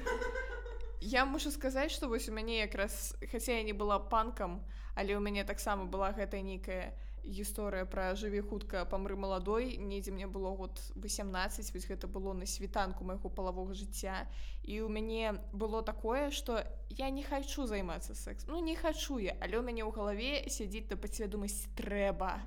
Я 1.02 1.26
мушу 1.26 1.52
сказаць 1.52 1.92
што 1.92 2.08
вось 2.08 2.30
у 2.30 2.32
мяне 2.32 2.62
якраз 2.62 3.18
хаця 3.32 3.58
я 3.58 3.64
не 3.64 3.74
была 3.74 4.00
панкам 4.00 4.64
але 4.96 5.18
ў 5.18 5.20
мяне 5.20 5.44
таксама 5.44 5.84
была 5.84 6.14
гэта 6.16 6.40
нейкая 6.40 6.96
гісторыя 7.24 7.86
пра 7.86 8.16
жыве 8.16 8.42
хутка 8.42 8.84
памры 8.86 9.16
маладой 9.16 9.78
недзе 9.78 10.12
мне 10.12 10.28
было 10.28 10.56
год 10.56 10.80
18 10.96 11.74
вось 11.74 11.88
гэта 11.88 12.08
было 12.08 12.34
на 12.34 12.46
світанку 12.46 13.04
майго 13.04 13.30
палавога 13.30 13.74
жыцця 13.74 14.28
і 14.64 14.82
у 14.82 14.90
мяне 14.90 15.40
было 15.54 15.84
такое 15.84 16.32
что 16.32 16.64
я 16.90 17.10
не 17.10 17.24
хочу 17.24 17.66
займацца 17.66 18.16
секс 18.16 18.46
ну 18.48 18.60
не 18.60 18.76
хачу 18.76 19.18
я. 19.18 19.36
Але 19.40 19.58
ў 19.58 19.64
мяне 19.64 19.84
ў 19.88 19.92
галаве 19.96 20.44
сядзіць 20.52 20.92
на 20.92 20.98
падсвядомасці 21.00 21.72
трэба 21.80 22.44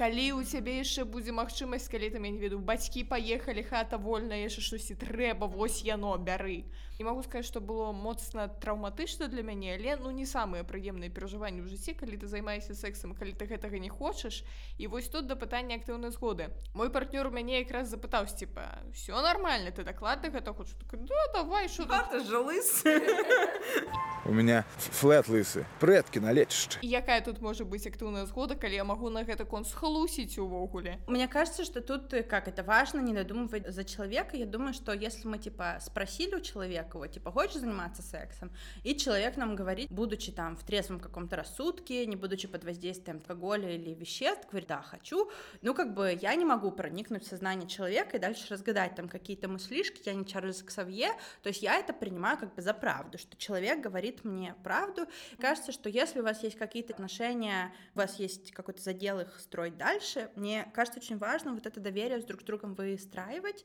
калі 0.00 0.32
у 0.32 0.40
цябе 0.40 0.80
яшчэ 0.80 1.04
будзе 1.04 1.28
магчымасць 1.36 1.90
калі 1.92 2.08
там 2.08 2.24
я 2.24 2.32
не 2.32 2.40
веду 2.40 2.56
бацькі 2.56 3.04
паехалі 3.04 3.60
хата 3.68 3.98
вольная 4.00 4.38
яшчэ 4.40 4.64
штосьці 4.64 4.96
трэба 4.96 5.44
вось 5.44 5.84
яно 5.84 6.16
бяры. 6.16 6.64
Не 6.96 7.04
могу 7.04 7.22
сказать 7.22 7.44
что 7.44 7.60
было 7.60 7.92
моцна 7.92 8.48
траўматычна 8.48 9.28
для 9.28 9.44
мяне 9.44 9.76
але 9.76 10.00
ну 10.00 10.08
не 10.08 10.24
самыя 10.24 10.64
прыемныя 10.64 11.12
перажыванні 11.12 11.60
ў 11.60 11.68
жыцці 11.68 11.92
калі 12.00 12.16
ты 12.16 12.32
займаешься 12.32 12.72
сексом 12.72 13.12
калі 13.12 13.36
ты 13.36 13.44
гэтага 13.44 13.76
не 13.76 13.92
хочаш. 13.92 14.40
І 14.80 14.88
вось 14.88 15.12
тут 15.12 15.28
да 15.28 15.36
пытання 15.36 15.76
актыўнай 15.76 16.16
згоды. 16.16 16.48
Мой 16.72 16.88
партнёр 16.88 17.28
у 17.28 17.30
мяне 17.36 17.60
якраз 17.60 17.92
запытаўся 17.92 18.40
типа 18.40 18.80
все 18.96 19.20
нормально 19.20 19.68
ты 19.68 19.84
дакладна 19.84 20.32
гэта 20.32 20.56
хочаш? 20.56 20.80
Да, 20.92 21.44
давай 21.44 21.68
жылыс 21.68 22.84
у 24.24 24.32
меня 24.32 24.64
флет 24.78 25.28
лысы. 25.28 25.66
Предкі 25.80 26.20
на 26.20 26.32
лечышча 26.32 26.78
якая 26.80 27.20
тут 27.20 27.40
можа 27.40 27.64
быць 27.64 27.86
актыўная 27.86 28.24
згода 28.26 28.54
калі 28.54 28.76
я 28.76 28.84
могу 28.84 29.10
на 29.10 29.24
гэта 29.24 29.44
кон 29.44 29.64
схлусіць 29.90 30.38
увогуле 30.38 30.98
мне 31.06 31.28
кажется 31.28 31.64
что 31.64 31.80
тут 31.80 32.10
как 32.28 32.48
это 32.48 32.62
важно 32.62 33.00
не 33.00 33.12
додумывать 33.12 33.72
за 33.74 33.84
человека. 33.84 34.36
Я 34.36 34.46
думаю 34.46 34.72
что 34.72 34.92
если 34.92 35.26
мы 35.26 35.38
типа 35.38 35.78
спросили 35.80 36.36
у 36.36 36.40
человека 36.40 36.90
кого 36.90 37.06
типа 37.06 37.32
хочешь 37.32 37.60
заниматься 37.60 38.02
сексом? 38.02 38.50
и 38.84 38.96
человек 38.96 39.36
нам 39.36 39.56
говорит 39.56 39.90
будучи 39.90 40.32
там 40.32 40.56
в 40.56 40.64
трезвом 40.64 41.00
каком-то 41.00 41.36
рассудке 41.36 42.06
не 42.06 42.16
будучи 42.16 42.48
под 42.48 42.64
воздействием 42.64 43.18
алкоголя 43.18 43.70
или 43.70 43.94
веществ 43.94 44.48
говорит 44.50 44.68
да 44.68 44.82
хочу 44.82 45.30
ну 45.62 45.74
как 45.74 45.94
бы 45.94 46.16
я 46.20 46.34
не 46.34 46.44
могу 46.44 46.70
проникнуть 46.70 47.24
в 47.24 47.28
сознание 47.28 47.68
человека 47.68 48.16
и 48.16 48.20
дальше 48.20 48.46
разгадать 48.50 48.94
там 48.94 49.08
какие-то 49.08 49.48
мыслишки 49.48 50.02
я 50.06 50.14
не 50.14 50.24
Чарльз 50.24 50.62
Ксавье 50.62 51.08
то 51.42 51.48
есть 51.48 51.62
я 51.62 51.78
это 51.78 51.92
принимаю 51.92 52.38
как 52.38 52.54
бы 52.54 52.62
за 52.62 52.74
правду 52.74 53.18
что 53.18 53.36
человек 53.36 53.80
говорит 53.80 54.24
мне 54.24 54.54
правду. 54.62 55.06
Кажется 55.40 55.72
что 55.72 55.88
если 55.88 56.20
у 56.20 56.24
вас 56.24 56.42
есть 56.42 56.56
какие-то 56.56 56.94
отношения 56.94 57.72
у 57.94 57.98
вас 57.98 58.20
есть 58.20 58.52
какой-то 58.52 58.80
задел 58.80 59.20
их 59.20 59.40
строить 59.40 59.76
дальше 59.80 60.30
мне 60.36 60.70
кажется 60.74 61.00
очень 61.00 61.18
важно 61.18 61.54
вот 61.54 61.66
это 61.66 61.80
доверие 61.80 62.20
с 62.20 62.24
друг 62.24 62.42
с 62.42 62.44
другом 62.44 62.74
выстраивать 62.74 63.64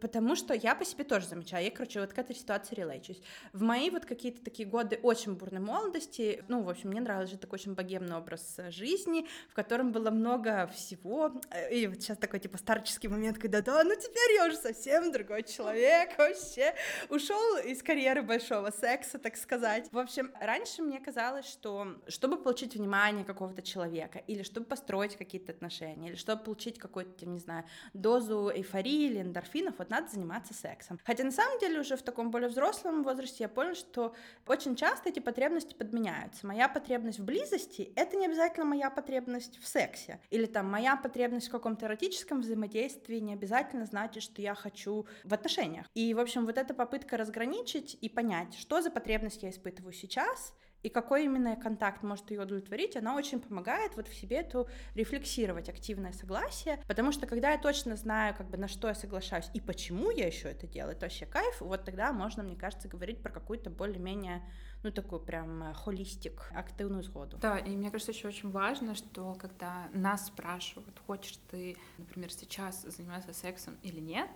потому 0.00 0.36
что 0.36 0.54
я 0.54 0.74
по 0.74 0.84
себе 0.84 1.04
тоже 1.04 1.26
замечаю 1.26 1.64
я 1.64 1.70
короче 1.70 2.00
вот 2.00 2.12
к 2.12 2.18
этой 2.18 2.34
ситуации 2.34 2.74
релейчусь. 2.74 3.20
В 3.52 3.62
мои 3.62 3.90
вот 3.90 4.06
какие-то 4.06 4.42
такие 4.42 4.68
годы 4.68 4.98
очень 5.02 5.34
бурной 5.34 5.60
молодости, 5.60 6.44
ну, 6.48 6.62
в 6.62 6.68
общем, 6.68 6.90
мне 6.90 7.00
нравился 7.00 7.32
же 7.32 7.38
такой 7.38 7.58
очень 7.58 7.74
богемный 7.74 8.16
образ 8.16 8.58
жизни, 8.68 9.26
в 9.50 9.54
котором 9.54 9.92
было 9.92 10.10
много 10.10 10.68
всего. 10.68 11.32
И 11.70 11.86
вот 11.86 12.00
сейчас 12.00 12.18
такой, 12.18 12.40
типа, 12.40 12.58
старческий 12.58 13.08
момент, 13.08 13.38
когда, 13.38 13.62
да, 13.62 13.82
ну 13.82 13.94
теперь 13.94 14.36
я 14.36 14.46
уже 14.46 14.56
совсем 14.56 15.12
другой 15.12 15.42
человек 15.42 16.10
вообще. 16.18 16.74
Ушел 17.08 17.58
из 17.64 17.82
карьеры 17.82 18.22
большого 18.22 18.70
секса, 18.70 19.18
так 19.18 19.36
сказать. 19.36 19.88
В 19.90 19.98
общем, 19.98 20.32
раньше 20.40 20.82
мне 20.82 21.00
казалось, 21.00 21.46
что 21.46 21.96
чтобы 22.08 22.36
получить 22.40 22.74
внимание 22.74 23.24
какого-то 23.24 23.62
человека, 23.62 24.20
или 24.26 24.42
чтобы 24.42 24.66
построить 24.66 25.16
какие-то 25.16 25.45
отношения, 25.50 26.08
или 26.08 26.16
чтобы 26.16 26.42
получить 26.42 26.78
какую-то, 26.78 27.26
не 27.26 27.38
знаю, 27.38 27.64
дозу 27.94 28.50
эйфории 28.54 29.06
или 29.06 29.20
эндорфинов, 29.22 29.74
вот 29.78 29.90
надо 29.90 30.08
заниматься 30.08 30.54
сексом. 30.54 31.00
Хотя 31.04 31.24
на 31.24 31.30
самом 31.30 31.58
деле 31.58 31.80
уже 31.80 31.96
в 31.96 32.02
таком 32.02 32.30
более 32.30 32.48
взрослом 32.48 33.02
возрасте 33.02 33.44
я 33.44 33.48
понял, 33.48 33.74
что 33.74 34.14
очень 34.46 34.76
часто 34.76 35.08
эти 35.08 35.20
потребности 35.20 35.74
подменяются. 35.74 36.46
Моя 36.46 36.68
потребность 36.68 37.18
в 37.18 37.24
близости— 37.24 37.92
это 37.96 38.16
не 38.16 38.26
обязательно 38.26 38.66
моя 38.66 38.90
потребность 38.90 39.58
в 39.58 39.66
сексе. 39.66 40.20
Или 40.30 40.46
там 40.46 40.70
моя 40.70 40.96
потребность 40.96 41.48
в 41.48 41.52
каком-то 41.52 41.86
эротическом 41.86 42.40
взаимодействии 42.40 43.18
не 43.18 43.32
обязательно 43.32 43.86
значит, 43.86 44.22
что 44.22 44.42
я 44.42 44.54
хочу 44.54 45.06
в 45.24 45.34
отношениях. 45.34 45.86
И, 45.94 46.14
в 46.14 46.20
общем, 46.20 46.46
вот 46.46 46.58
эта 46.58 46.74
попытка 46.74 47.16
разграничить 47.16 47.96
и 48.00 48.08
понять, 48.08 48.54
что 48.54 48.82
за 48.82 48.90
потребность 48.90 49.42
я 49.42 49.50
испытываю 49.50 49.92
сейчас— 49.92 50.54
и 50.86 50.88
какой 50.88 51.24
именно 51.24 51.56
контакт 51.56 52.04
может 52.04 52.30
ее 52.30 52.42
удовлетворить, 52.42 52.96
она 52.96 53.16
очень 53.16 53.40
помогает 53.40 53.96
вот 53.96 54.06
в 54.06 54.14
себе 54.14 54.36
эту 54.36 54.68
рефлексировать 54.94 55.68
активное 55.68 56.12
согласие, 56.12 56.78
потому 56.86 57.10
что 57.10 57.26
когда 57.26 57.50
я 57.50 57.58
точно 57.58 57.96
знаю, 57.96 58.36
как 58.36 58.48
бы 58.48 58.56
на 58.56 58.68
что 58.68 58.86
я 58.86 58.94
соглашаюсь 58.94 59.50
и 59.52 59.60
почему 59.60 60.12
я 60.12 60.28
еще 60.28 60.48
это 60.48 60.68
делаю, 60.68 60.92
это 60.92 61.06
вообще 61.06 61.26
кайф, 61.26 61.60
вот 61.60 61.84
тогда 61.84 62.12
можно, 62.12 62.44
мне 62.44 62.54
кажется, 62.54 62.86
говорить 62.86 63.20
про 63.20 63.32
какую-то 63.32 63.68
более-менее 63.68 64.44
ну, 64.84 64.92
такую 64.92 65.20
прям 65.20 65.64
э, 65.64 65.74
холистик, 65.74 66.52
активную 66.54 67.02
сходу. 67.02 67.36
Да, 67.38 67.58
и 67.58 67.70
мне 67.70 67.90
кажется, 67.90 68.12
еще 68.12 68.28
очень 68.28 68.52
важно, 68.52 68.94
что 68.94 69.34
когда 69.34 69.88
нас 69.92 70.28
спрашивают, 70.28 71.00
хочешь 71.04 71.40
ты, 71.50 71.76
например, 71.98 72.30
сейчас 72.30 72.82
заниматься 72.82 73.32
сексом 73.32 73.76
или 73.82 73.98
нет, 73.98 74.30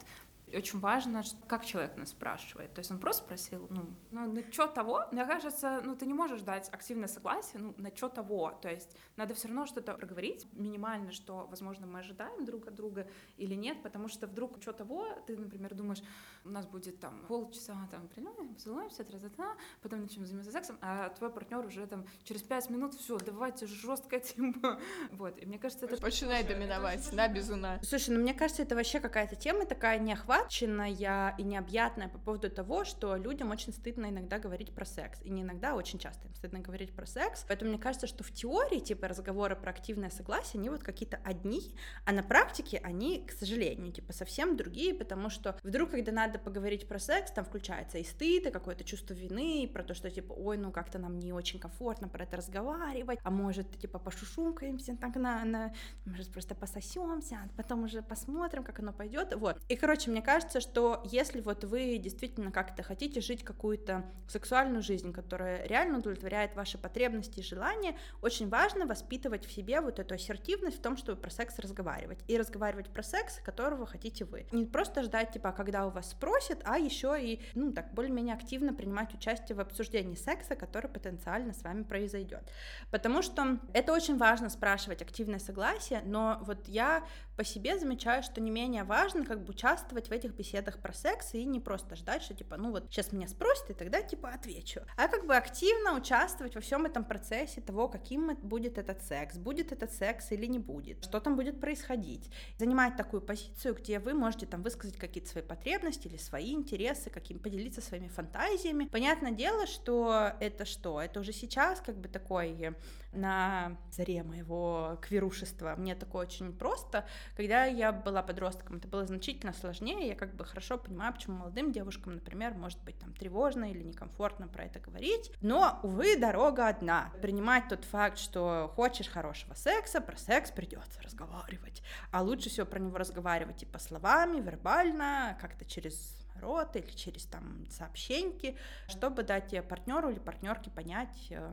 очень 0.56 0.80
важно, 0.80 1.22
как 1.46 1.64
человек 1.64 1.96
нас 1.96 2.10
спрашивает. 2.10 2.72
То 2.74 2.80
есть 2.80 2.90
он 2.90 2.98
просто 2.98 3.24
спросил, 3.24 3.66
ну, 3.70 3.86
ну, 4.10 4.32
на 4.32 4.52
что 4.52 4.66
того? 4.66 5.04
Мне 5.12 5.24
кажется, 5.24 5.80
ну, 5.84 5.96
ты 5.96 6.06
не 6.06 6.14
можешь 6.14 6.40
дать 6.42 6.68
активное 6.72 7.08
согласие, 7.08 7.60
ну, 7.60 7.74
на 7.76 7.94
что 7.94 8.08
того. 8.08 8.52
То 8.62 8.68
есть 8.68 8.96
надо 9.16 9.34
все 9.34 9.48
равно 9.48 9.66
что-то 9.66 9.94
проговорить, 9.94 10.46
минимально, 10.52 11.12
что, 11.12 11.46
возможно, 11.50 11.86
мы 11.86 12.00
ожидаем 12.00 12.44
друг 12.44 12.66
от 12.68 12.74
друга 12.74 13.06
или 13.36 13.54
нет, 13.54 13.82
потому 13.82 14.08
что 14.08 14.26
вдруг 14.26 14.60
что 14.60 14.72
того, 14.72 15.06
ты, 15.26 15.36
например, 15.36 15.74
думаешь, 15.74 16.02
у 16.44 16.50
нас 16.50 16.66
будет 16.66 17.00
там 17.00 17.24
полчаса, 17.28 17.76
там, 17.90 18.08
прилём, 18.08 18.54
поцелуемся, 18.54 19.04
тра 19.04 19.18
та 19.18 19.56
потом 19.82 20.02
начнем 20.02 20.26
заниматься 20.26 20.52
сексом, 20.52 20.78
а 20.80 21.08
твой 21.10 21.30
партнер 21.30 21.64
уже 21.64 21.86
там 21.86 22.04
через 22.24 22.42
пять 22.42 22.68
минут, 22.70 22.94
все, 22.94 23.18
давайте 23.18 23.66
жестко, 23.66 24.20
типа, 24.20 24.80
вот. 25.12 25.38
И 25.38 25.46
мне 25.46 25.58
кажется, 25.58 25.86
это... 25.86 26.00
Начинает 26.02 26.46
доминовать, 26.46 27.12
на 27.12 27.28
безуна. 27.28 27.78
Слушай, 27.82 28.16
ну, 28.16 28.20
мне 28.20 28.34
кажется, 28.34 28.62
это 28.62 28.74
вообще 28.74 29.00
какая-то 29.00 29.36
тема 29.36 29.66
такая 29.66 29.98
неохват 29.98 30.39
охваченная 30.40 31.34
и 31.38 31.42
необъятная 31.42 32.08
по 32.08 32.18
поводу 32.18 32.50
того, 32.50 32.84
что 32.84 33.16
людям 33.16 33.50
очень 33.50 33.72
стыдно 33.72 34.06
иногда 34.06 34.38
говорить 34.38 34.74
про 34.74 34.84
секс. 34.84 35.20
И 35.22 35.30
не 35.30 35.42
иногда, 35.42 35.72
а 35.72 35.74
очень 35.74 35.98
часто 35.98 36.26
им 36.26 36.34
стыдно 36.34 36.60
говорить 36.60 36.94
про 36.94 37.06
секс. 37.06 37.44
Поэтому 37.46 37.70
мне 37.70 37.80
кажется, 37.80 38.06
что 38.06 38.24
в 38.24 38.32
теории, 38.32 38.80
типа, 38.80 39.08
разговоры 39.08 39.56
про 39.56 39.70
активное 39.70 40.10
согласие, 40.10 40.60
они 40.60 40.70
вот 40.70 40.82
какие-то 40.82 41.18
одни, 41.24 41.74
а 42.04 42.12
на 42.12 42.22
практике 42.22 42.80
они, 42.82 43.24
к 43.26 43.32
сожалению, 43.32 43.92
типа, 43.92 44.12
совсем 44.12 44.56
другие, 44.56 44.94
потому 44.94 45.30
что 45.30 45.58
вдруг, 45.62 45.90
когда 45.90 46.12
надо 46.12 46.38
поговорить 46.38 46.88
про 46.88 46.98
секс, 46.98 47.30
там 47.32 47.44
включается 47.44 47.98
и 47.98 48.04
стыд, 48.04 48.46
и 48.46 48.50
какое-то 48.50 48.84
чувство 48.84 49.14
вины, 49.14 49.64
и 49.64 49.66
про 49.66 49.82
то, 49.82 49.94
что, 49.94 50.10
типа, 50.10 50.32
ой, 50.32 50.56
ну 50.56 50.72
как-то 50.72 50.98
нам 50.98 51.18
не 51.18 51.32
очень 51.32 51.58
комфортно 51.58 52.08
про 52.08 52.24
это 52.24 52.36
разговаривать, 52.36 53.18
а 53.22 53.30
может, 53.30 53.78
типа, 53.78 53.98
пошушумкаемся 53.98 54.96
так 54.96 55.16
на, 55.16 55.44
на 55.44 55.72
может, 56.04 56.32
просто 56.32 56.54
пососемся, 56.54 57.36
а 57.36 57.48
потом 57.56 57.84
уже 57.84 58.02
посмотрим, 58.02 58.64
как 58.64 58.78
оно 58.80 58.92
пойдет. 58.92 59.34
Вот. 59.36 59.58
И, 59.68 59.76
короче, 59.76 60.10
мне 60.10 60.22
кажется, 60.22 60.29
что 60.60 61.02
если 61.04 61.40
вот 61.40 61.64
вы 61.64 61.98
действительно 61.98 62.52
как-то 62.52 62.82
хотите 62.82 63.20
жить 63.20 63.42
какую-то 63.42 64.04
сексуальную 64.28 64.82
жизнь, 64.82 65.12
которая 65.12 65.66
реально 65.66 65.98
удовлетворяет 65.98 66.54
ваши 66.54 66.78
потребности 66.78 67.40
и 67.40 67.42
желания, 67.42 67.96
очень 68.22 68.48
важно 68.48 68.86
воспитывать 68.86 69.44
в 69.44 69.52
себе 69.52 69.80
вот 69.80 69.98
эту 69.98 70.14
ассертивность 70.14 70.78
в 70.78 70.82
том, 70.82 70.96
чтобы 70.96 71.20
про 71.20 71.30
секс 71.30 71.58
разговаривать. 71.58 72.20
И 72.28 72.38
разговаривать 72.38 72.90
про 72.90 73.02
секс, 73.02 73.40
которого 73.44 73.86
хотите 73.86 74.24
вы. 74.24 74.46
Не 74.52 74.66
просто 74.66 75.02
ждать, 75.02 75.32
типа, 75.32 75.52
когда 75.52 75.86
у 75.86 75.90
вас 75.90 76.10
спросят, 76.10 76.60
а 76.64 76.78
еще 76.78 77.16
и, 77.20 77.40
ну, 77.54 77.72
так, 77.72 77.92
более-менее 77.94 78.34
активно 78.34 78.72
принимать 78.72 79.14
участие 79.14 79.56
в 79.56 79.60
обсуждении 79.60 80.14
секса, 80.14 80.54
который 80.54 80.90
потенциально 80.90 81.52
с 81.52 81.62
вами 81.62 81.82
произойдет. 81.82 82.42
Потому 82.90 83.22
что 83.22 83.58
это 83.72 83.92
очень 83.92 84.16
важно 84.16 84.50
спрашивать 84.50 85.02
активное 85.02 85.38
согласие, 85.38 86.02
но 86.04 86.38
вот 86.42 86.68
я 86.68 87.04
по 87.36 87.44
себе 87.44 87.78
замечаю, 87.78 88.22
что 88.22 88.40
не 88.40 88.50
менее 88.50 88.84
важно 88.84 89.24
как 89.24 89.42
бы 89.42 89.50
участвовать 89.50 90.08
в 90.08 90.12
этих 90.20 90.34
беседах 90.34 90.78
про 90.78 90.92
секс 90.92 91.34
и 91.34 91.44
не 91.44 91.60
просто 91.60 91.96
ждать, 91.96 92.22
что 92.22 92.34
типа, 92.34 92.56
ну 92.56 92.70
вот 92.70 92.84
сейчас 92.90 93.12
меня 93.12 93.26
спросят, 93.28 93.70
и 93.70 93.74
тогда 93.74 94.02
типа 94.02 94.30
отвечу. 94.30 94.80
А 94.96 95.08
как 95.08 95.26
бы 95.26 95.34
активно 95.34 95.94
участвовать 95.94 96.54
во 96.54 96.60
всем 96.60 96.86
этом 96.86 97.04
процессе 97.04 97.60
того, 97.60 97.88
каким 97.88 98.36
будет 98.36 98.78
этот 98.78 99.02
секс, 99.02 99.36
будет 99.36 99.72
этот 99.72 99.92
секс 99.92 100.30
или 100.32 100.46
не 100.46 100.58
будет, 100.58 101.04
что 101.04 101.20
там 101.20 101.36
будет 101.36 101.60
происходить. 101.60 102.30
Занимать 102.58 102.96
такую 102.96 103.22
позицию, 103.22 103.74
где 103.74 103.98
вы 103.98 104.14
можете 104.14 104.46
там 104.46 104.62
высказать 104.62 104.96
какие-то 104.96 105.30
свои 105.30 105.42
потребности 105.42 106.06
или 106.06 106.16
свои 106.16 106.52
интересы, 106.52 107.10
каким 107.10 107.38
поделиться 107.38 107.80
своими 107.80 108.08
фантазиями. 108.08 108.84
Понятное 108.84 109.32
дело, 109.32 109.66
что 109.66 110.32
это 110.40 110.64
что? 110.64 111.00
Это 111.00 111.20
уже 111.20 111.32
сейчас 111.32 111.80
как 111.80 111.96
бы 111.96 112.08
такой 112.08 112.74
на 113.12 113.76
заре 113.90 114.22
моего 114.22 114.98
квирушества. 115.02 115.74
Мне 115.76 115.94
такое 115.94 116.26
очень 116.26 116.52
просто. 116.52 117.06
Когда 117.36 117.64
я 117.64 117.92
была 117.92 118.22
подростком, 118.22 118.76
это 118.76 118.88
было 118.88 119.04
значительно 119.06 119.52
сложнее. 119.52 120.09
Я 120.10 120.16
как 120.16 120.34
бы 120.34 120.44
хорошо 120.44 120.76
понимаю, 120.76 121.12
почему 121.12 121.36
молодым 121.36 121.70
девушкам, 121.70 122.14
например, 122.14 122.54
может 122.54 122.82
быть 122.82 122.98
там 122.98 123.14
тревожно 123.14 123.70
или 123.70 123.84
некомфортно 123.84 124.48
про 124.48 124.64
это 124.64 124.80
говорить. 124.80 125.30
Но, 125.40 125.78
увы, 125.84 126.16
дорога 126.16 126.66
одна. 126.66 127.12
Принимать 127.22 127.68
тот 127.68 127.84
факт, 127.84 128.18
что 128.18 128.72
хочешь 128.74 129.06
хорошего 129.06 129.54
секса, 129.54 130.00
про 130.00 130.16
секс 130.16 130.50
придется 130.50 131.00
разговаривать. 131.00 131.84
А 132.10 132.22
лучше 132.22 132.48
всего 132.48 132.66
про 132.66 132.80
него 132.80 132.98
разговаривать 132.98 133.58
типа 133.58 133.78
словами, 133.78 134.40
вербально, 134.40 135.38
как-то 135.40 135.64
через 135.64 136.18
рот 136.40 136.74
или 136.74 136.90
через 136.90 137.26
там 137.26 137.66
сообщеньки, 137.70 138.56
чтобы 138.88 139.22
дать 139.22 139.54
партнеру 139.68 140.10
или 140.10 140.18
партнерке 140.18 140.70
понять, 140.70 141.28
э, 141.30 141.52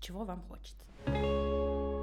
чего 0.00 0.24
вам 0.24 0.42
хочется. 0.42 1.97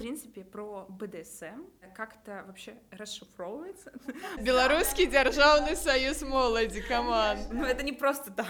В 0.00 0.02
принципе, 0.02 0.44
про 0.44 0.86
БДСМ 0.88 1.62
как-то 1.94 2.44
вообще 2.46 2.74
расшифровывается. 2.90 3.92
Белорусский 4.40 5.06
державный 5.06 5.76
союз 5.76 6.22
молоді, 6.22 6.80
команд. 6.80 7.40
Ну, 7.52 7.64
это 7.64 7.82
не 7.84 7.92
просто 7.92 8.30
так. 8.30 8.46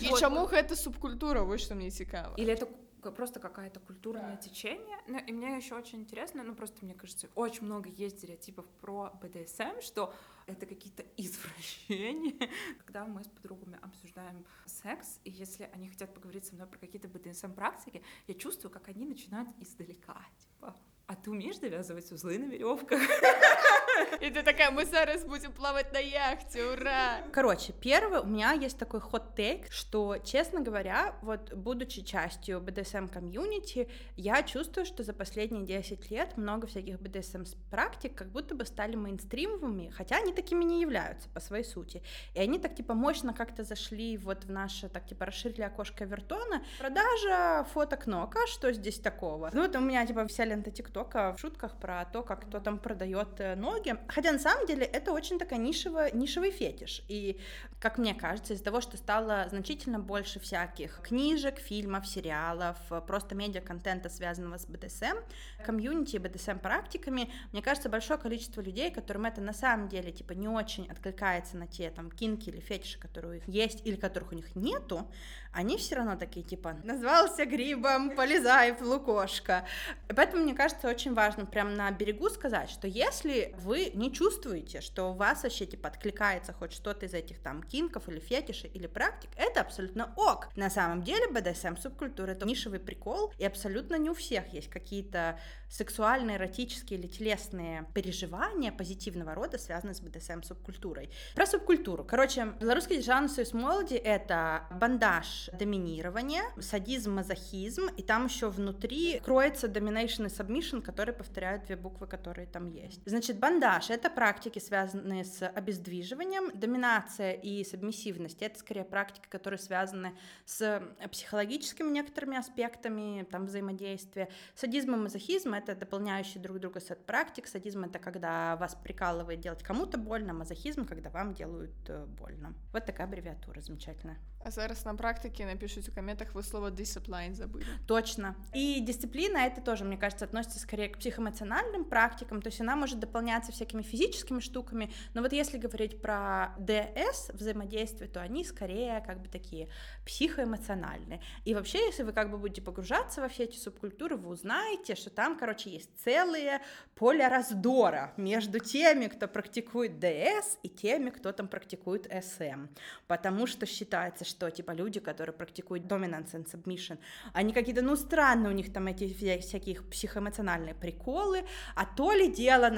И 0.00 0.06
чему 0.20 0.46
это 0.46 0.74
субкультура, 0.74 1.42
вот 1.42 1.60
что 1.60 1.74
мне 1.74 1.90
цікаво. 1.90 2.34
Или 2.38 2.52
это 2.54 2.66
как- 2.66 2.85
просто 3.10 3.40
какое-то 3.40 3.80
культурное 3.80 4.36
течение. 4.36 4.98
Ну, 5.06 5.18
и 5.18 5.32
мне 5.32 5.56
еще 5.56 5.74
очень 5.74 6.00
интересно, 6.00 6.42
ну, 6.42 6.54
просто 6.54 6.84
мне 6.84 6.94
кажется, 6.94 7.28
очень 7.34 7.64
много 7.64 7.88
есть 7.88 8.18
стереотипов 8.18 8.66
про 8.80 9.10
БДСМ, 9.22 9.80
что 9.80 10.14
это 10.46 10.66
какие-то 10.66 11.04
извращения. 11.16 12.48
Когда 12.78 13.04
мы 13.04 13.24
с 13.24 13.28
подругами 13.28 13.78
обсуждаем 13.82 14.44
секс, 14.66 15.20
и 15.24 15.30
если 15.30 15.70
они 15.72 15.88
хотят 15.88 16.14
поговорить 16.14 16.44
со 16.46 16.54
мной 16.54 16.66
про 16.66 16.78
какие-то 16.78 17.08
БДСМ-практики, 17.08 18.02
я 18.26 18.34
чувствую, 18.34 18.70
как 18.70 18.88
они 18.88 19.04
начинают 19.06 19.48
издалека, 19.60 20.20
типа, 20.38 20.76
а 21.06 21.14
ты 21.16 21.30
умеешь 21.30 21.58
завязывать 21.58 22.10
узлы 22.12 22.38
на 22.38 22.44
веревках? 22.44 23.00
И 24.20 24.30
ты 24.30 24.42
такая, 24.42 24.70
мы 24.70 24.84
зараз 24.84 25.24
будем 25.24 25.52
плавать 25.52 25.92
на 25.92 25.98
яхте, 25.98 26.64
ура! 26.64 27.22
Короче, 27.32 27.72
первый, 27.72 28.20
у 28.20 28.26
меня 28.26 28.52
есть 28.52 28.78
такой 28.78 29.00
хот-тейк, 29.00 29.70
что, 29.70 30.18
честно 30.18 30.60
говоря, 30.60 31.14
вот 31.22 31.52
будучи 31.54 32.02
частью 32.02 32.60
BDSM-комьюнити, 32.60 33.88
я 34.16 34.42
чувствую, 34.42 34.86
что 34.86 35.02
за 35.02 35.12
последние 35.12 35.64
10 35.64 36.10
лет 36.10 36.36
много 36.36 36.66
всяких 36.66 36.96
BDSM-практик 36.96 38.14
как 38.14 38.28
будто 38.28 38.54
бы 38.54 38.64
стали 38.64 38.96
мейнстримовыми, 38.96 39.90
хотя 39.90 40.16
они 40.16 40.32
такими 40.32 40.64
не 40.64 40.80
являются 40.80 41.28
по 41.28 41.40
своей 41.40 41.64
сути. 41.64 42.02
И 42.34 42.40
они 42.40 42.58
так, 42.58 42.74
типа, 42.74 42.94
мощно 42.94 43.34
как-то 43.34 43.64
зашли 43.64 44.16
вот 44.16 44.44
в 44.44 44.50
наше, 44.50 44.88
так, 44.88 45.06
типа, 45.06 45.26
расширили 45.26 45.62
окошко 45.62 46.04
Вертона. 46.04 46.62
Продажа 46.78 47.66
фоток 47.72 48.06
ног, 48.06 48.36
а 48.36 48.46
что 48.46 48.72
здесь 48.72 48.98
такого? 48.98 49.50
Ну, 49.52 49.62
вот 49.62 49.76
у 49.76 49.80
меня, 49.80 50.06
типа, 50.06 50.26
вся 50.26 50.44
лента 50.44 50.70
ТикТока 50.70 51.34
в 51.36 51.40
шутках 51.40 51.76
про 51.76 52.04
то, 52.06 52.22
как 52.22 52.46
кто 52.46 52.60
там 52.60 52.78
продает 52.78 53.40
э, 53.40 53.56
ноги. 53.86 54.00
Хотя, 54.08 54.32
на 54.32 54.38
самом 54.38 54.66
деле, 54.66 54.84
это 54.84 55.12
очень 55.12 55.38
такая 55.38 55.58
нишевая, 55.58 56.10
нишевый 56.12 56.50
фетиш. 56.50 57.02
И, 57.08 57.38
как 57.80 57.98
мне 57.98 58.14
кажется, 58.14 58.54
из-за 58.54 58.64
того, 58.64 58.80
что 58.80 58.96
стало 58.96 59.46
значительно 59.50 59.98
больше 59.98 60.40
всяких 60.40 61.00
книжек, 61.02 61.58
фильмов, 61.58 62.06
сериалов, 62.06 62.76
просто 63.06 63.34
медиа-контента, 63.34 64.08
связанного 64.08 64.58
с 64.58 64.66
БДСМ, 64.66 65.16
комьюнити, 65.64 66.16
БДСМ-практиками, 66.16 67.30
мне 67.52 67.62
кажется, 67.62 67.88
большое 67.88 68.18
количество 68.18 68.60
людей, 68.60 68.90
которым 68.90 69.26
это 69.26 69.40
на 69.40 69.52
самом 69.52 69.88
деле, 69.88 70.12
типа, 70.12 70.32
не 70.32 70.48
очень 70.48 70.88
откликается 70.90 71.56
на 71.56 71.66
те, 71.66 71.90
там, 71.90 72.10
кинки 72.10 72.48
или 72.48 72.60
фетиши, 72.60 72.98
которые 72.98 73.32
у 73.32 73.34
них 73.34 73.48
есть 73.48 73.86
или 73.86 73.96
которых 73.96 74.32
у 74.32 74.34
них 74.34 74.54
нету, 74.56 75.08
они 75.52 75.78
все 75.78 75.96
равно 75.96 76.16
такие, 76.16 76.44
типа, 76.44 76.76
назвался 76.84 77.46
грибом, 77.46 78.14
полезай 78.14 78.72
в 78.72 78.82
лукошко. 78.82 79.64
И 80.08 80.12
поэтому, 80.12 80.42
мне 80.42 80.54
кажется, 80.54 80.88
очень 80.88 81.14
важно 81.14 81.46
прям 81.46 81.74
на 81.74 81.90
берегу 81.90 82.28
сказать, 82.28 82.68
что 82.70 82.86
если 82.86 83.54
вы 83.58 83.75
не 83.94 84.12
чувствуете, 84.12 84.80
что 84.80 85.10
у 85.10 85.14
вас 85.14 85.42
вообще, 85.42 85.66
типа, 85.66 85.88
откликается 85.88 86.52
хоть 86.52 86.72
что-то 86.72 87.06
из 87.06 87.14
этих 87.14 87.38
там 87.40 87.62
кинков 87.62 88.08
или 88.08 88.18
фетишей 88.18 88.70
или 88.70 88.86
практик, 88.86 89.30
это 89.36 89.60
абсолютно 89.60 90.12
ок. 90.16 90.48
На 90.56 90.70
самом 90.70 91.02
деле 91.02 91.26
BDSM 91.28 91.80
субкультура 91.80 92.32
это 92.32 92.46
нишевый 92.46 92.80
прикол, 92.80 93.32
и 93.38 93.44
абсолютно 93.44 93.96
не 93.96 94.10
у 94.10 94.14
всех 94.14 94.52
есть 94.52 94.68
какие-то 94.68 95.38
сексуальные, 95.68 96.36
эротические 96.36 96.98
или 96.98 97.06
телесные 97.06 97.86
переживания 97.94 98.72
позитивного 98.72 99.34
рода, 99.34 99.58
связанные 99.58 99.94
с 99.94 100.00
BDSM 100.00 100.44
субкультурой. 100.44 101.10
Про 101.34 101.46
субкультуру. 101.46 102.04
Короче, 102.04 102.54
Белорусский 102.60 102.96
державный 102.96 103.28
союз 103.28 103.52
молоди— 103.52 103.94
это 103.94 104.66
бандаж 104.70 105.50
доминирования, 105.52 106.42
садизм, 106.60 107.14
мазохизм, 107.14 107.88
и 107.96 108.02
там 108.02 108.26
еще 108.26 108.48
внутри 108.48 109.20
кроется 109.24 109.66
domination 109.66 110.26
и 110.26 110.28
submission, 110.28 110.80
которые 110.82 111.14
повторяют 111.14 111.64
две 111.64 111.76
буквы, 111.76 112.06
которые 112.06 112.46
там 112.46 112.68
есть. 112.68 113.00
Значит, 113.04 113.38
бандаж— 113.38 113.65
это 113.88 114.10
практики, 114.10 114.58
связанные 114.58 115.24
с 115.24 115.46
обездвиживанием, 115.46 116.50
доминация 116.58 117.32
и 117.32 117.64
субмиссивность— 117.64 118.38
это 118.42 118.58
скорее 118.58 118.84
практики, 118.84 119.26
которые 119.28 119.58
связаны 119.58 120.16
с 120.44 120.82
психологическими 121.10 121.90
некоторыми 121.90 122.36
аспектами 122.36 123.26
там 123.30 123.46
взаимодействия. 123.46 124.28
Садизм 124.54 124.94
и 124.94 124.96
мазохизм— 124.96 125.54
это 125.54 125.74
дополняющие 125.74 126.42
друг 126.42 126.58
друга 126.58 126.80
сет 126.80 127.04
практик. 127.06 127.46
Садизм— 127.46 127.84
это 127.86 127.98
когда 127.98 128.56
вас 128.56 128.74
прикалывает 128.74 129.40
делать 129.40 129.62
кому-то 129.62 129.98
больно, 129.98 130.32
мазохизм— 130.32 130.84
когда 130.86 131.10
вам 131.10 131.34
делают 131.34 131.74
э, 131.88 132.04
больно. 132.06 132.54
Вот 132.72 132.86
такая 132.86 133.06
аббревиатура 133.06 133.60
замечательная. 133.60 134.18
А 134.46 134.50
зараз 134.50 134.84
на 134.84 134.94
практике 134.94 135.44
напишут 135.44 135.88
в 135.88 135.94
комментах, 135.94 136.34
вы 136.34 136.42
слово 136.42 136.70
discipline 136.70 137.34
забыли. 137.34 137.66
Точно. 137.88 138.36
И 138.54 138.80
дисциплина 138.80 139.38
это 139.38 139.60
тоже, 139.60 139.84
мне 139.84 139.96
кажется, 139.96 140.24
относится 140.24 140.60
скорее 140.60 140.88
к 140.88 140.98
психоэмоциональным 140.98 141.84
практикам, 141.84 142.40
то 142.40 142.48
есть 142.48 142.60
она 142.60 142.76
может 142.76 143.00
дополняться 143.00 143.50
всякими 143.56 143.82
физическими 143.82 144.40
штуками, 144.40 144.92
но 145.14 145.22
вот 145.22 145.32
если 145.32 145.58
говорить 145.58 146.00
про 146.00 146.54
ДС 146.58 147.30
взаимодействие, 147.32 148.08
то 148.08 148.20
они 148.20 148.44
скорее 148.44 149.02
как 149.06 149.20
бы 149.20 149.28
такие 149.28 149.68
психоэмоциональные. 150.04 151.20
И 151.44 151.54
вообще, 151.54 151.84
если 151.86 152.02
вы 152.02 152.12
как 152.12 152.30
бы 152.30 152.38
будете 152.38 152.62
погружаться 152.62 153.20
во 153.20 153.28
все 153.28 153.44
эти 153.44 153.56
субкультуры, 153.56 154.16
вы 154.16 154.28
узнаете, 154.28 154.94
что 154.94 155.10
там, 155.10 155.36
короче, 155.38 155.70
есть 155.70 155.90
целые 156.04 156.60
поля 156.94 157.28
раздора 157.28 158.12
между 158.16 158.58
теми, 158.58 159.06
кто 159.06 159.28
практикует 159.28 159.98
ДС, 159.98 160.58
и 160.62 160.68
теми, 160.68 161.10
кто 161.10 161.32
там 161.32 161.48
практикует 161.48 162.06
СМ. 162.24 162.68
Потому 163.06 163.46
что 163.46 163.66
считается, 163.66 164.24
что 164.24 164.50
типа 164.50 164.72
люди, 164.72 165.00
которые 165.00 165.34
практикуют 165.34 165.84
dominance 165.84 166.32
and 166.32 166.46
submission, 166.50 166.98
они 167.32 167.52
какие-то, 167.52 167.82
ну, 167.82 167.96
странные 167.96 168.50
у 168.50 168.54
них 168.54 168.72
там 168.72 168.86
эти 168.86 169.04
вся- 169.04 169.40
всякие 169.40 169.82
психоэмоциональные 169.82 170.74
приколы, 170.74 171.44
а 171.74 171.84
то 171.86 172.12
ли 172.12 172.28
дело 172.28 172.70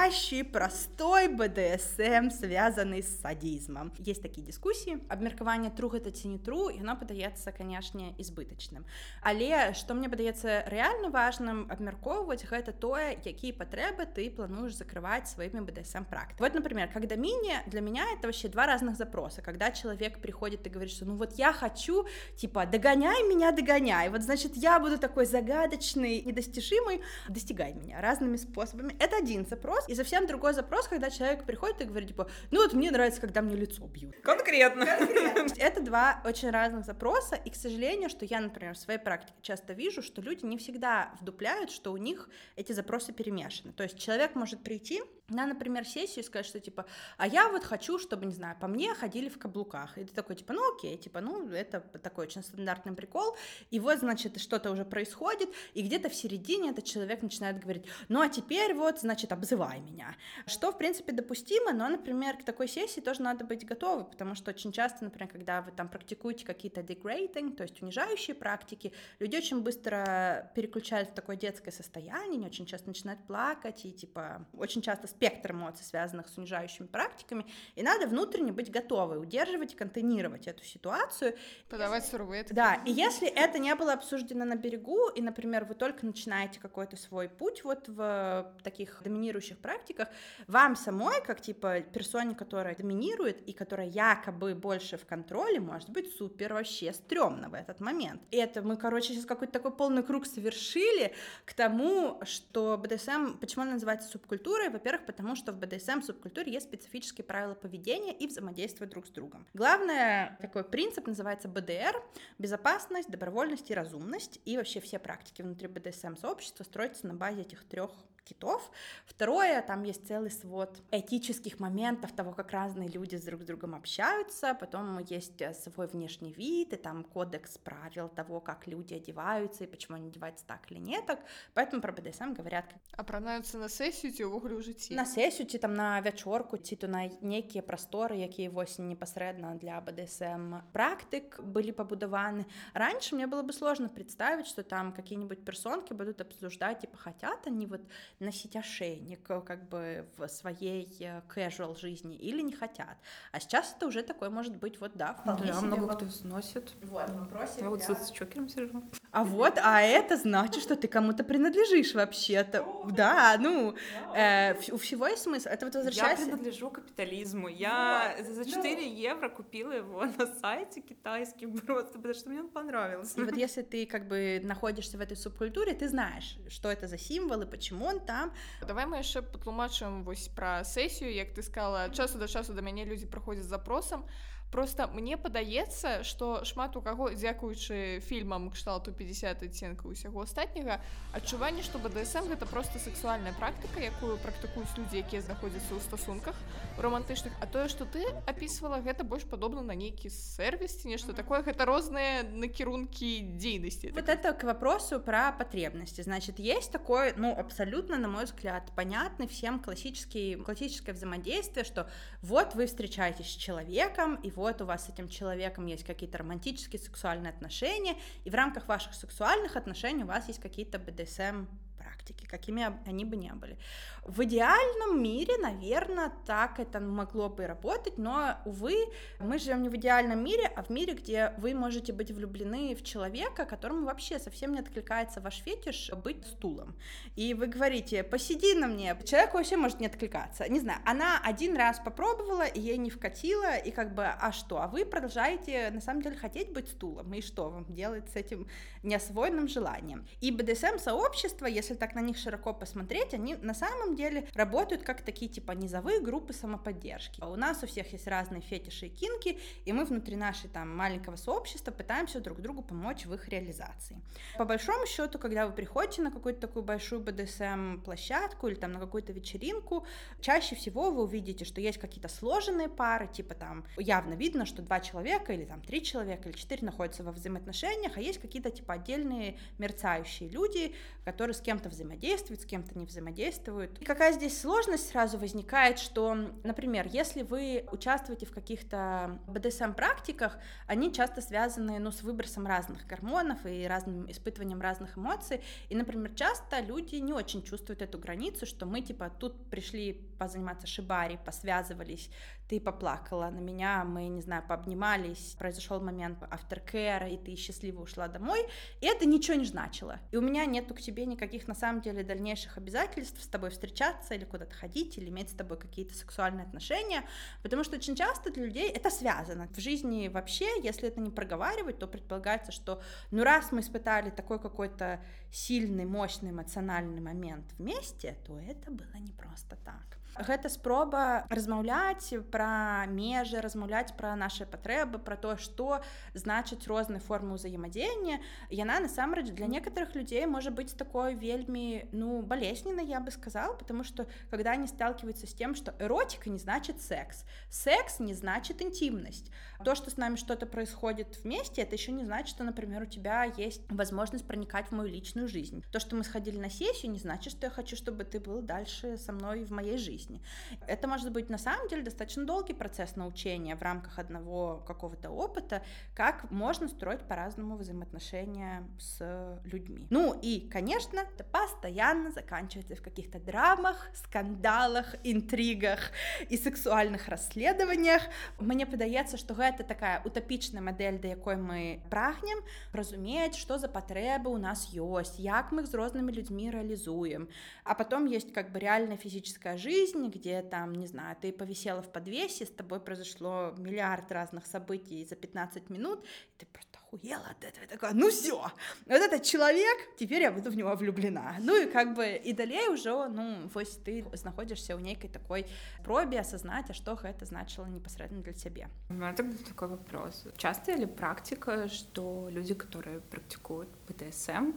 настоящий, 0.00 0.42
простой 0.42 1.28
БДСМ, 1.28 2.30
связанный 2.30 3.02
с 3.02 3.20
садизмом. 3.20 3.92
Есть 3.98 4.22
такие 4.22 4.46
дискуссии. 4.46 5.00
Абмеркаванне 5.08 5.70
тру 5.70 5.88
гэта 5.88 6.10
ці 6.10 6.28
не 6.28 6.38
тру, 6.38 6.70
яно 6.70 6.96
падаецца, 6.96 7.52
канешне, 7.52 8.14
избытачным. 8.16 8.86
Але 9.22 9.74
што 9.74 9.94
мне 9.94 10.08
падаецца 10.08 10.64
рэальна 10.72 11.10
важным 11.10 11.66
абмяркоўваць 11.68 12.48
гэта 12.48 12.72
тое, 12.72 13.20
якія 13.20 13.52
патрэбы 13.52 14.06
ты 14.06 14.30
плануешь 14.30 14.76
закрывать 14.76 15.28
своими 15.28 15.60
БДСМ 15.60 16.04
практиками. 16.04 16.40
Вот, 16.40 16.54
например, 16.54 16.88
когда 16.88 17.16
мини, 17.16 17.60
для 17.66 17.80
меня 17.80 18.06
это 18.16 18.28
вообще 18.28 18.48
два 18.48 18.66
разных 18.66 18.96
запроса. 18.96 19.42
Когда 19.42 19.70
человек 19.72 20.20
приходит 20.20 20.66
и 20.66 20.70
говорит, 20.70 20.92
что 20.92 21.04
ну 21.04 21.16
вот 21.16 21.34
я 21.38 21.52
хочу, 21.52 22.06
типа, 22.36 22.64
догоняй 22.64 23.28
меня, 23.28 23.52
догоняй. 23.52 24.08
Вот, 24.08 24.22
значит, 24.22 24.56
я 24.56 24.80
буду 24.80 24.98
такой 24.98 25.26
загадочный, 25.26 26.22
недостижимый, 26.22 27.02
достигай 27.28 27.74
меня 27.74 28.00
разными 28.00 28.36
способами. 28.36 28.96
Это 28.98 29.16
один 29.16 29.44
запрос. 29.46 29.88
И 29.91 29.95
совсем 29.95 30.25
другой 30.25 30.53
запрос, 30.53 30.87
когда 30.87 31.09
человек 31.09 31.43
приходит 31.43 31.81
и 31.81 31.83
говорит, 31.83 32.07
типа, 32.07 32.29
ну 32.49 32.61
вот 32.61 32.71
мне 32.71 32.91
нравится, 32.91 33.19
когда 33.19 33.41
мне 33.41 33.57
лицо 33.57 33.85
бьют. 33.87 34.15
Конкретно. 34.23 34.83
Это 35.57 35.81
два 35.81 36.21
очень 36.23 36.49
разных 36.49 36.85
запроса, 36.85 37.35
и, 37.35 37.49
к 37.49 37.55
сожалению, 37.55 38.09
что 38.09 38.23
я, 38.23 38.39
например, 38.39 38.73
в 38.73 38.77
своей 38.77 38.99
практике 38.99 39.37
часто 39.41 39.73
вижу, 39.73 40.01
что 40.01 40.21
люди 40.21 40.45
не 40.45 40.57
всегда 40.57 41.11
вдупляют, 41.19 41.71
что 41.71 41.91
у 41.91 41.97
них 41.97 42.29
эти 42.55 42.71
запросы 42.71 43.11
перемешаны. 43.11 43.73
То 43.73 43.83
есть 43.83 43.99
человек 43.99 44.33
может 44.33 44.63
прийти 44.63 45.03
на, 45.31 45.45
например, 45.45 45.85
сессию 45.85 46.23
и 46.23 46.27
сказать, 46.27 46.45
что 46.45 46.59
типа, 46.59 46.85
а 47.17 47.27
я 47.27 47.49
вот 47.49 47.63
хочу, 47.63 47.99
чтобы, 47.99 48.25
не 48.25 48.33
знаю, 48.33 48.57
по 48.59 48.67
мне 48.67 48.93
ходили 48.93 49.29
в 49.29 49.37
каблуках. 49.37 49.97
И 49.97 50.03
ты 50.03 50.13
такой, 50.13 50.35
типа, 50.35 50.53
ну 50.53 50.75
окей, 50.75 50.97
типа, 50.97 51.21
ну 51.21 51.49
это 51.49 51.79
такой 51.79 52.25
очень 52.25 52.43
стандартный 52.43 52.93
прикол. 52.93 53.35
И 53.69 53.79
вот, 53.79 53.99
значит, 53.99 54.39
что-то 54.39 54.71
уже 54.71 54.85
происходит, 54.85 55.49
и 55.73 55.81
где-то 55.81 56.09
в 56.09 56.15
середине 56.15 56.71
этот 56.71 56.85
человек 56.85 57.21
начинает 57.21 57.59
говорить, 57.59 57.85
ну 58.09 58.21
а 58.21 58.29
теперь 58.29 58.73
вот, 58.73 58.99
значит, 58.99 59.31
обзывай 59.31 59.79
меня. 59.79 60.15
Что, 60.45 60.71
в 60.71 60.77
принципе, 60.77 61.11
допустимо, 61.11 61.73
но, 61.73 61.87
например, 61.87 62.37
к 62.37 62.43
такой 62.43 62.67
сессии 62.67 63.01
тоже 63.01 63.21
надо 63.21 63.45
быть 63.45 63.65
готовы, 63.65 64.05
потому 64.05 64.35
что 64.35 64.51
очень 64.51 64.71
часто, 64.71 65.05
например, 65.05 65.29
когда 65.29 65.61
вы 65.61 65.71
там 65.71 65.89
практикуете 65.89 66.45
какие-то 66.45 66.81
degrading, 66.81 67.55
то 67.55 67.63
есть 67.63 67.81
унижающие 67.81 68.35
практики, 68.35 68.93
люди 69.19 69.37
очень 69.37 69.61
быстро 69.61 70.51
переключают 70.55 71.09
в 71.09 71.13
такое 71.13 71.35
детское 71.35 71.71
состояние, 71.71 72.37
они 72.37 72.45
очень 72.45 72.65
часто 72.65 72.87
начинают 72.87 73.23
плакать, 73.25 73.85
и, 73.85 73.91
типа, 73.91 74.45
очень 74.53 74.81
часто 74.81 75.07
спектр 75.21 75.51
эмоций, 75.51 75.85
связанных 75.85 76.27
с 76.29 76.37
унижающими 76.39 76.87
практиками, 76.87 77.45
и 77.75 77.83
надо 77.83 78.07
внутренне 78.07 78.51
быть 78.51 78.71
готовой, 78.71 79.21
удерживать 79.21 79.73
и 79.73 79.75
контейнировать 79.75 80.47
эту 80.47 80.63
ситуацию. 80.63 81.35
Подавать 81.69 82.05
сурветы. 82.05 82.55
Да, 82.55 82.81
и 82.87 82.91
если 82.91 83.27
это 83.27 83.59
не 83.59 83.75
было 83.75 83.93
обсуждено 83.93 84.45
на 84.45 84.55
берегу, 84.55 85.09
и, 85.09 85.21
например, 85.21 85.65
вы 85.65 85.75
только 85.75 86.07
начинаете 86.07 86.59
какой-то 86.59 86.97
свой 86.97 87.29
путь 87.29 87.63
вот 87.63 87.87
в 87.87 88.51
таких 88.63 89.03
доминирующих 89.03 89.59
практиках, 89.59 90.07
вам 90.47 90.75
самой, 90.75 91.21
как, 91.23 91.39
типа, 91.39 91.81
персоне, 91.81 92.33
которая 92.33 92.75
доминирует 92.75 93.47
и 93.47 93.53
которая 93.53 93.87
якобы 93.87 94.55
больше 94.55 94.97
в 94.97 95.05
контроле, 95.05 95.59
может 95.59 95.91
быть 95.91 96.11
супер 96.15 96.53
вообще 96.53 96.93
стрёмно 96.93 97.49
в 97.49 97.53
этот 97.53 97.79
момент. 97.79 98.23
И 98.31 98.37
это 98.37 98.63
мы, 98.63 98.75
короче, 98.75 99.13
сейчас 99.13 99.25
какой-то 99.25 99.53
такой 99.53 99.71
полный 99.71 100.01
круг 100.01 100.25
совершили 100.25 101.13
к 101.45 101.53
тому, 101.53 102.19
что 102.23 102.75
БДСМ, 102.79 103.37
почему 103.39 103.63
она 103.63 103.73
называется 103.73 104.09
субкультурой? 104.09 104.69
Во-первых, 104.69 105.00
потому 105.05 105.35
что 105.35 105.51
в 105.51 105.57
БДСМ 105.57 106.01
субкультуре 106.01 106.51
есть 106.51 106.67
специфические 106.67 107.25
правила 107.25 107.53
поведения 107.53 108.13
и 108.13 108.27
взаимодействия 108.27 108.87
друг 108.87 109.07
с 109.07 109.09
другом. 109.09 109.45
Главное, 109.53 110.37
такой 110.41 110.63
принцип 110.63 111.07
называется 111.07 111.47
БДР— 111.47 112.01
безопасность, 112.39 113.09
добровольность 113.09 113.69
и 113.71 113.73
разумность. 113.73 114.39
И 114.45 114.57
вообще 114.57 114.79
все 114.79 114.99
практики 114.99 115.41
внутри 115.41 115.67
БДСМ 115.67 116.15
сообщества 116.15 116.63
строятся 116.63 117.07
на 117.07 117.13
базе 117.13 117.41
этих 117.41 117.63
трех 117.65 117.91
китов. 118.26 118.70
Второе, 119.06 119.62
там 119.62 119.84
есть 119.84 120.06
целый 120.06 120.30
свод 120.30 120.82
этических 120.90 121.58
моментов 121.60 122.12
того, 122.12 122.32
как 122.32 122.50
разные 122.50 122.88
люди 122.88 123.16
друг 123.18 123.42
с 123.42 123.44
другом 123.46 123.74
общаются. 123.74 124.54
Потом 124.54 124.98
есть 124.98 125.40
э, 125.40 125.54
свой 125.54 125.86
внешний 125.86 126.32
вид, 126.32 126.72
и 126.72 126.76
там 126.76 127.04
кодекс 127.04 127.56
правил 127.58 128.08
того, 128.08 128.40
как 128.40 128.66
люди 128.66 128.94
одеваются, 128.94 129.64
и 129.64 129.66
почему 129.66 129.96
они 129.96 130.08
одеваются 130.08 130.44
так 130.46 130.70
или 130.70 130.78
нет. 130.78 131.06
Так. 131.06 131.20
Поэтому 131.54 131.80
про 131.80 131.92
БДСМ 131.92 132.34
говорят. 132.34 132.66
Апранаюцца 132.92 133.58
на 133.58 133.68
сессию 133.68 134.12
ці 134.12 134.26
ўвогуле 134.26 134.58
ў 134.58 134.62
жыцці. 134.62 134.94
На 134.98 135.06
сессию 135.06 135.46
ці 135.46 135.58
там 135.58 135.74
на 135.74 136.00
вячорку, 136.00 136.58
ці 136.58 136.76
то 136.76 136.88
на 136.88 137.06
некія 137.22 137.62
прасторы, 137.62 138.18
якія 138.18 138.50
вось 138.50 138.78
непасрэдна 138.78 139.54
для 139.54 139.80
БДСМ 139.80 140.66
практык 140.74 141.38
былі 141.40 141.72
пабудаваны. 141.72 142.44
Раньше 142.74 143.14
мне 143.14 143.26
было 143.26 143.42
бы 143.42 143.52
сложно 143.52 143.88
представить, 143.88 144.46
что 144.46 144.62
там 144.62 144.92
какие-нибудь 144.92 145.44
персонки 145.44 145.92
будут 145.92 146.20
обсуждать, 146.20 146.80
типа, 146.80 146.96
хотят 146.96 147.46
они 147.46 147.66
вот 147.66 147.80
носить 148.21 148.55
ошейник 148.55 149.29
э, 149.29 149.41
как 149.41 149.67
бы 149.67 150.05
в 150.17 150.27
своей 150.27 150.87
э, 150.99 151.21
casual 151.33 151.77
жизни 151.77 152.15
или 152.15 152.41
не 152.41 152.53
хотят. 152.53 152.97
А 153.31 153.39
сейчас 153.39 153.73
это 153.75 153.87
уже 153.87 154.03
такое 154.03 154.29
может 154.29 154.55
быть 154.55 154.79
вот 154.79 154.91
да, 154.95 155.13
вполне 155.13 155.47
да, 155.47 155.53
себе 155.53 155.67
много 155.67 155.81
воп... 155.81 155.97
кто 155.97 156.09
сносит. 156.09 156.73
Вот, 156.83 157.09
вопросе. 157.09 157.61
Я 157.61 157.69
вот 157.69 157.81
с 157.81 158.11
чокером 158.11 158.47
сижу. 158.47 158.83
А 159.11 159.23
вот, 159.23 159.57
а 159.57 159.81
это 159.81 160.17
значит, 160.17 160.63
что 160.63 160.75
ты 160.75 160.87
кому-то 160.87 161.23
принадлежишь 161.23 161.93
вообще-то. 161.93 162.65
Да, 162.91 163.37
ну, 163.39 163.75
э, 164.15 164.55
у 164.71 164.77
всего 164.77 165.07
есть 165.07 165.23
смысл. 165.23 165.49
Это 165.49 165.65
вот 165.65 165.75
возвращается... 165.75 166.25
Я 166.25 166.31
принадлежу 166.31 166.69
капитализму. 166.69 167.47
Я 167.47 168.15
вот, 168.17 168.27
за 168.27 168.45
4 168.45 168.75
ну... 168.75 168.81
евро 168.81 169.29
купила 169.29 169.71
его 169.71 170.05
на 170.17 170.27
сайте 170.39 170.81
китайским 170.81 171.57
просто, 171.57 171.93
потому 171.93 172.13
что 172.13 172.29
мне 172.29 172.41
он 172.41 172.49
понравился. 172.49 173.19
И 173.19 173.23
вот 173.23 173.35
если 173.35 173.63
ты 173.63 173.85
как 173.85 174.07
бы 174.07 174.39
находишься 174.43 174.97
в 174.97 175.01
этой 175.01 175.17
субкультуре, 175.17 175.73
ты 175.73 175.89
знаешь, 175.89 176.37
что 176.49 176.69
это 176.69 176.87
за 176.87 176.97
символы, 176.97 177.45
почему 177.45 177.85
он 177.85 177.99
там. 178.11 178.31
Давай 178.67 178.85
мы 178.85 178.99
яшчэ 178.99 179.23
патлумачым 179.23 180.03
вось 180.03 180.27
пра 180.35 180.63
сесію 180.67 181.13
як 181.15 181.31
ты 181.31 181.43
сказала 181.43 181.89
часу 181.89 182.19
да 182.19 182.27
часу 182.27 182.53
да 182.53 182.61
мяне 182.61 182.83
людзі 182.85 183.07
праходзяць 183.07 183.47
запросам 183.47 184.03
просто 184.51 184.87
мне 184.87 185.17
падаецца 185.17 186.03
что 186.03 186.43
шмат 186.43 186.75
у 186.75 186.81
каго 186.81 187.09
дзякуючы 187.15 188.01
фільмам 188.03 188.51
кшталту 188.51 188.91
50 188.91 189.43
адценка 189.47 189.87
усяго 189.87 190.27
астатняга 190.27 190.81
адчуванне 191.15 191.63
что 191.63 191.79
бДсм 191.79 192.27
гэта 192.27 192.45
просто 192.45 192.79
сексуальная 192.79 193.33
практыка 193.39 193.79
якую 193.79 194.17
практыкуюць 194.19 194.75
людзі 194.75 194.99
якія 194.99 195.21
знаходзяцца 195.23 195.71
ў 195.71 195.79
стасунках 195.79 196.35
романтычных. 196.77 197.31
А 197.39 197.47
тое 197.47 197.67
что 197.71 197.85
ты 197.85 198.03
опісвала 198.27 198.83
гэта 198.83 199.07
больш 199.07 199.23
падобна 199.23 199.61
на 199.61 199.75
нейкі 199.75 200.11
сервіс 200.11 200.83
ці 200.83 200.91
нешта 200.91 201.13
такое. 201.13 201.41
Гэта 201.47 201.63
розныя 201.65 202.27
накірункі 202.27 203.39
дзейнасці 203.39 203.95
вот 203.95 204.09
это 204.09 204.33
к 204.33 204.43
вопросу 204.43 204.99
про 204.99 205.31
потребности. 205.31 206.01
Значит 206.01 206.39
есть 206.39 206.71
такое 206.71 207.13
ну 207.15 207.31
абсолютно 207.31 207.97
на 207.97 208.07
мой 208.07 208.25
взгляд 208.25 208.71
понятный 208.75 209.27
всем 209.27 209.59
классический 209.59 210.35
классическое 210.35 210.93
взаимодействие 210.93 211.63
что 211.63 211.87
вот 212.21 212.55
вы 212.55 212.67
встречаетесь 212.67 213.31
с 213.31 213.35
человеком 213.35 214.15
и 214.15 214.31
вот 214.31 214.40
вот 214.41 214.59
у 214.61 214.65
вас 214.65 214.85
с 214.85 214.89
этим 214.89 215.07
человеком 215.07 215.67
есть 215.67 215.83
какие-то 215.83 216.17
романтические 216.17 216.81
сексуальные 216.81 217.29
отношения, 217.29 217.95
и 218.25 218.29
в 218.29 218.33
рамках 218.33 218.67
ваших 218.67 218.95
сексуальных 218.95 219.55
отношений 219.55 220.03
у 220.03 220.07
вас 220.07 220.27
есть 220.27 220.39
какие-то 220.39 220.79
BDSM 220.79 221.45
практики, 221.81 222.25
какими 222.25 222.73
они 222.85 223.05
бы 223.05 223.15
не 223.15 223.33
были. 223.33 223.57
В 224.03 224.23
идеальном 224.23 225.01
мире, 225.01 225.37
наверное, 225.37 226.11
так 226.25 226.59
это 226.59 226.79
могло 226.79 227.29
бы 227.29 227.45
работать, 227.45 227.97
но, 227.97 228.37
увы, 228.45 228.75
мы 229.19 229.39
живем 229.39 229.61
не 229.61 229.69
в 229.69 229.75
идеальном 229.75 230.23
мире, 230.23 230.51
а 230.55 230.63
в 230.63 230.69
мире, 230.69 230.93
где 230.93 231.33
вы 231.37 231.53
можете 231.53 231.93
быть 231.93 232.11
влюблены 232.11 232.75
в 232.75 232.83
человека, 232.83 233.45
которому 233.45 233.85
вообще 233.85 234.19
совсем 234.19 234.53
не 234.53 234.59
откликается 234.59 235.21
ваш 235.21 235.35
фетиш 235.35 235.91
быть 236.03 236.25
стулом. 236.25 236.75
И 237.15 237.33
вы 237.33 237.47
говорите, 237.47 238.03
посиди 238.03 238.55
на 238.55 238.67
мне, 238.67 238.97
человеку 239.05 239.37
вообще 239.37 239.57
может 239.57 239.79
не 239.79 239.87
откликаться. 239.87 240.49
Не 240.49 240.59
знаю, 240.59 240.79
она 240.85 241.19
один 241.23 241.55
раз 241.55 241.79
попробовала, 241.79 242.45
и 242.45 242.59
ей 242.59 242.77
не 242.77 242.89
вкатило, 242.89 243.55
и 243.57 243.71
как 243.71 243.93
бы, 243.93 244.05
а 244.05 244.31
что? 244.31 244.61
А 244.61 244.67
вы 244.67 244.85
продолжаете, 244.85 245.69
на 245.71 245.81
самом 245.81 246.01
деле, 246.01 246.15
хотеть 246.15 246.53
быть 246.53 246.69
стулом, 246.69 247.13
и 247.13 247.21
что 247.21 247.49
вам 247.49 247.65
делать 247.73 248.09
с 248.09 248.15
этим 248.15 248.47
неосвоенным 248.83 249.47
желанием? 249.47 250.07
И 250.21 250.31
BDSM-сообщество, 250.31 251.45
если 251.45 251.70
так 251.75 251.95
на 251.95 252.01
них 252.01 252.17
широко 252.17 252.53
посмотреть, 252.53 253.13
они 253.13 253.35
на 253.35 253.53
самом 253.53 253.95
деле 253.95 254.27
работают 254.33 254.83
как 254.83 255.01
такие 255.01 255.29
типа 255.29 255.51
низовые 255.51 255.99
группы 255.99 256.33
самоподдержки. 256.33 257.21
У 257.21 257.35
нас 257.35 257.63
у 257.63 257.67
всех 257.67 257.91
есть 257.93 258.07
разные 258.07 258.41
фетиши 258.41 258.87
и 258.87 258.89
кинки, 258.89 259.39
и 259.65 259.73
мы 259.73 259.85
внутри 259.85 260.15
нашей 260.15 260.49
там 260.49 260.75
маленького 260.75 261.15
сообщества 261.15 261.71
пытаемся 261.71 262.19
друг 262.19 262.41
другу 262.41 262.61
помочь 262.61 263.05
в 263.05 263.13
их 263.13 263.29
реализации. 263.29 264.01
По 264.37 264.45
большому 264.45 264.85
счету, 264.85 265.19
когда 265.19 265.47
вы 265.47 265.53
приходите 265.53 266.01
на 266.01 266.11
какую-то 266.11 266.41
такую 266.41 266.63
большую 266.63 267.01
BDSM 267.01 267.81
площадку 267.81 268.47
или 268.47 268.55
там 268.55 268.71
на 268.71 268.79
какую-то 268.79 269.13
вечеринку, 269.13 269.85
чаще 270.19 270.55
всего 270.55 270.91
вы 270.91 271.03
увидите, 271.03 271.45
что 271.45 271.61
есть 271.61 271.77
какие-то 271.77 272.07
сложенные 272.07 272.69
пары, 272.69 273.07
типа 273.07 273.35
там 273.35 273.65
явно 273.77 274.13
видно, 274.13 274.45
что 274.45 274.61
два 274.61 274.79
человека 274.79 275.33
или 275.33 275.45
там 275.45 275.61
три 275.61 275.83
человека 275.83 276.29
или 276.29 276.35
четыре 276.35 276.65
находятся 276.65 277.03
во 277.03 277.11
взаимоотношениях, 277.11 277.97
а 277.97 278.01
есть 278.01 278.19
какие-то 278.19 278.49
типа 278.49 278.75
отдельные 278.75 279.37
мерцающие 279.57 280.29
люди, 280.29 280.75
которые 281.05 281.33
с 281.33 281.41
кем-то 281.61 281.69
взаимодействуют, 281.69 282.41
с 282.41 282.45
кем-то 282.45 282.77
не 282.77 282.85
взаимодействуют. 282.85 283.79
И 283.79 283.85
какая 283.85 284.13
здесь 284.13 284.39
сложность 284.39 284.89
сразу 284.89 285.17
возникает, 285.17 285.77
что, 285.77 286.15
например, 286.43 286.87
если 286.91 287.21
вы 287.21 287.65
участвуете 287.71 288.25
в 288.25 288.31
каких-то 288.31 289.19
BDSM-практиках, 289.27 290.37
они 290.67 290.91
часто 290.91 291.21
связаны 291.21 291.79
ну, 291.79 291.91
с 291.91 292.01
выбросом 292.01 292.47
разных 292.47 292.87
гормонов 292.87 293.45
и 293.45 293.67
разным 293.67 294.09
испытыванием 294.09 294.59
разных 294.59 294.97
эмоций. 294.97 295.41
И, 295.69 295.75
например, 295.75 296.11
часто 296.15 296.61
люди 296.61 296.95
не 296.95 297.13
очень 297.13 297.43
чувствуют 297.43 297.81
эту 297.81 297.99
границу, 297.99 298.45
что 298.45 298.65
мы 298.65 298.81
типа 298.81 299.11
тут 299.19 299.49
пришли 299.49 299.93
позаниматься 300.17 300.65
шибари, 300.65 301.19
посвязывались, 301.23 302.09
ты 302.51 302.59
поплакала 302.59 303.29
на 303.29 303.39
меня, 303.39 303.85
мы, 303.85 304.09
не 304.09 304.21
знаю, 304.21 304.43
пообнимались, 304.45 305.35
произошел 305.39 305.79
момент 305.79 306.17
aftercare, 306.23 307.09
и 307.09 307.15
ты 307.15 307.37
счастливо 307.37 307.81
ушла 307.81 308.09
домой, 308.09 308.45
и 308.81 308.87
это 308.87 309.05
ничего 309.05 309.37
не 309.37 309.45
значило. 309.45 309.99
И 310.11 310.17
у 310.17 310.21
меня 310.21 310.45
нету 310.45 310.75
к 310.75 310.81
тебе 310.81 311.05
никаких, 311.05 311.47
на 311.47 311.55
самом 311.55 311.79
деле, 311.79 312.03
дальнейших 312.03 312.57
обязательств 312.57 313.23
с 313.23 313.27
тобой 313.27 313.51
встречаться 313.51 314.15
или 314.15 314.25
куда-то 314.25 314.53
ходить, 314.53 314.97
или 314.97 315.07
иметь 315.07 315.29
с 315.29 315.33
тобой 315.33 315.57
какие-то 315.57 315.93
сексуальные 315.93 316.45
отношения, 316.45 317.05
потому 317.41 317.63
что 317.63 317.77
очень 317.77 317.95
часто 317.95 318.33
для 318.33 318.43
людей 318.43 318.69
это 318.69 318.89
связано. 318.89 319.47
В 319.47 319.57
жизни 319.61 320.09
вообще, 320.09 320.61
если 320.61 320.89
это 320.89 320.99
не 320.99 321.09
проговаривать, 321.09 321.79
то 321.79 321.87
предполагается, 321.87 322.51
что 322.51 322.81
ну 323.11 323.23
раз 323.23 323.53
мы 323.53 323.61
испытали 323.61 324.09
такой 324.09 324.39
какой-то 324.39 324.99
сильный, 325.31 325.85
мощный 325.85 326.31
эмоциональный 326.31 326.99
момент 326.99 327.45
вместе, 327.57 328.17
то 328.27 328.37
это 328.37 328.71
было 328.71 328.97
не 328.99 329.13
просто 329.13 329.55
так 329.63 330.00
гэта 330.18 330.48
спроба 330.48 331.26
размаўляць 331.28 332.14
пра 332.32 332.86
межы 332.88 333.40
размаўляць 333.40 333.92
пра 333.96 334.14
наши 334.16 334.46
патрэбы 334.46 334.98
про 334.98 335.16
то 335.16 335.36
что 335.36 335.82
значыць 336.14 336.66
розныя 336.66 337.00
формы 337.00 337.36
ўзаемадзеяння 337.36 338.20
яна 338.50 338.80
насамрэч 338.80 339.32
для 339.32 339.46
некоторых 339.46 339.94
людзей 339.94 340.26
может 340.26 340.54
быть 340.54 340.76
такой 340.76 341.14
вельмі 341.14 341.88
ну 341.92 342.22
болезненно 342.22 342.80
я 342.80 343.00
бы 343.00 343.10
сказал 343.10 343.56
потому 343.56 343.84
что 343.84 344.06
когда 344.30 344.52
они 344.52 344.66
сталкиваются 344.66 345.26
с 345.26 345.34
тем 345.34 345.54
что 345.54 345.74
эротика 345.78 346.30
не 346.30 346.38
значит 346.38 346.80
секс 346.80 347.24
секс 347.50 348.00
не 348.00 348.14
значит 348.14 348.62
интимность 348.62 349.30
то 349.64 349.74
что 349.74 349.90
с 349.90 349.96
нами 349.96 350.16
что-то 350.16 350.46
происходит 350.46 351.18
вместе 351.22 351.62
это 351.62 351.74
еще 351.74 351.92
не 351.92 352.04
значит 352.04 352.28
что 352.28 352.44
например 352.44 352.82
у 352.82 352.86
тебя 352.86 353.24
есть 353.36 353.60
возможность 353.70 354.26
проникать 354.26 354.68
в 354.68 354.72
мою 354.72 354.88
личную 354.88 355.28
жизнь 355.28 355.62
то 355.70 355.80
что 355.80 355.96
мы 355.96 356.04
сходили 356.04 356.38
на 356.38 356.50
сессию 356.50 356.92
не 356.92 356.98
значит 356.98 357.32
что 357.32 357.46
я 357.46 357.50
хочу 357.50 357.76
чтобы 357.76 358.04
ты 358.04 358.18
был 358.18 358.40
дальше 358.40 358.96
со 358.96 359.12
мной 359.12 359.44
в 359.44 359.50
моей 359.50 359.76
жизни 359.76 359.99
жизни. 360.00 360.22
Это 360.66 360.88
может 360.88 361.12
быть 361.12 361.28
на 361.28 361.38
самом 361.38 361.68
деле 361.68 361.82
достаточно 361.82 362.24
долгий 362.24 362.54
процесс 362.54 362.96
научения 362.96 363.56
в 363.56 363.62
рамках 363.62 363.98
одного 363.98 364.64
какого-то 364.66 365.10
опыта, 365.10 365.62
как 365.94 366.30
можно 366.30 366.68
строить 366.68 367.02
по-разному 367.02 367.56
взаимоотношения 367.56 368.66
с 368.78 369.40
людьми. 369.44 369.86
Ну 369.90 370.18
и, 370.20 370.48
конечно, 370.48 371.00
это 371.00 371.24
постоянно 371.24 372.10
заканчивается 372.10 372.76
в 372.76 372.82
каких-то 372.82 373.18
драмах, 373.18 373.88
скандалах, 373.94 374.94
интригах 375.04 375.90
и 376.28 376.36
сексуальных 376.36 377.08
расследованиях. 377.08 378.02
Мне 378.38 378.66
падаецца, 378.66 379.16
што 379.16 379.34
гэта 379.34 379.64
такая 379.64 380.00
утапічная 380.04 380.62
мадэль, 380.62 380.98
да 380.98 381.08
якой 381.08 381.36
мы 381.36 381.82
прагнем, 381.90 382.38
разумець, 382.72 383.36
што 383.36 383.58
за 383.58 383.68
патрэбы 383.68 384.30
у 384.30 384.38
нас 384.38 384.68
ёсць, 384.72 385.18
як 385.18 385.52
мы 385.52 385.62
их 385.62 385.70
з 385.70 385.74
рознымі 385.74 386.12
людзьмі 386.12 386.50
реалізуем. 386.50 387.28
А 387.64 387.74
потом 387.74 388.06
есть 388.06 388.32
как 388.32 388.52
бы 388.52 388.58
реальная 388.58 388.96
физическая 388.96 389.56
жизнь, 389.56 389.89
жизни, 389.91 390.09
где 390.09 390.41
там, 390.41 390.73
не 390.73 390.87
знаю, 390.87 391.15
ты 391.21 391.31
повисела 391.31 391.81
в 391.81 391.91
подвесе, 391.91 392.45
с 392.45 392.49
тобой 392.49 392.79
произошло 392.79 393.53
миллиард 393.57 394.11
разных 394.11 394.45
событий 394.45 395.05
за 395.05 395.15
15 395.15 395.69
минут, 395.69 396.03
и 396.03 396.39
ты 396.39 396.45
просто 396.45 396.79
охуела 396.79 397.25
от 397.31 397.43
этого, 397.43 397.67
такая, 397.67 397.93
ну 397.93 398.09
все, 398.09 398.41
вот 398.85 399.01
этот 399.01 399.23
человек, 399.23 399.77
теперь 399.97 400.21
я 400.21 400.31
буду 400.31 400.51
в 400.51 400.55
него 400.55 400.75
влюблена. 400.75 401.35
Ну 401.39 401.61
и 401.61 401.65
как 401.65 401.95
бы 401.95 402.05
и 402.05 402.33
далее 402.33 402.69
уже, 402.69 402.91
ну, 403.09 403.49
вось 403.53 403.77
ты 403.85 404.05
находишься 404.23 404.75
у 404.75 404.79
некой 404.79 405.09
такой 405.09 405.45
пробе 405.83 406.19
осознать, 406.19 406.69
а 406.69 406.73
что 406.73 406.97
это 407.03 407.25
значило 407.25 407.65
непосредственно 407.65 408.23
для 408.23 408.33
тебя. 408.33 408.69
У 408.89 408.93
меня 408.93 409.13
тогда 409.13 409.37
такой 409.47 409.67
вопрос. 409.67 410.27
Часто 410.37 410.73
ли 410.73 410.85
практика, 410.85 411.67
что 411.69 412.29
люди, 412.29 412.53
которые 412.53 412.99
практикуют 412.99 413.69
БДСМ, 413.87 414.53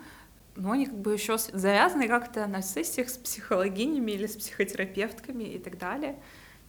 но 0.56 0.72
они 0.72 0.86
как 0.86 0.98
бы 1.00 1.12
еще 1.12 1.36
завязаны 1.38 2.08
как-то 2.08 2.46
на 2.46 2.62
сессиях 2.62 3.08
с 3.08 3.18
психологинями 3.18 4.12
или 4.12 4.26
с 4.26 4.36
психотерапевтками 4.36 5.44
и 5.44 5.58
так 5.58 5.78
далее. 5.78 6.16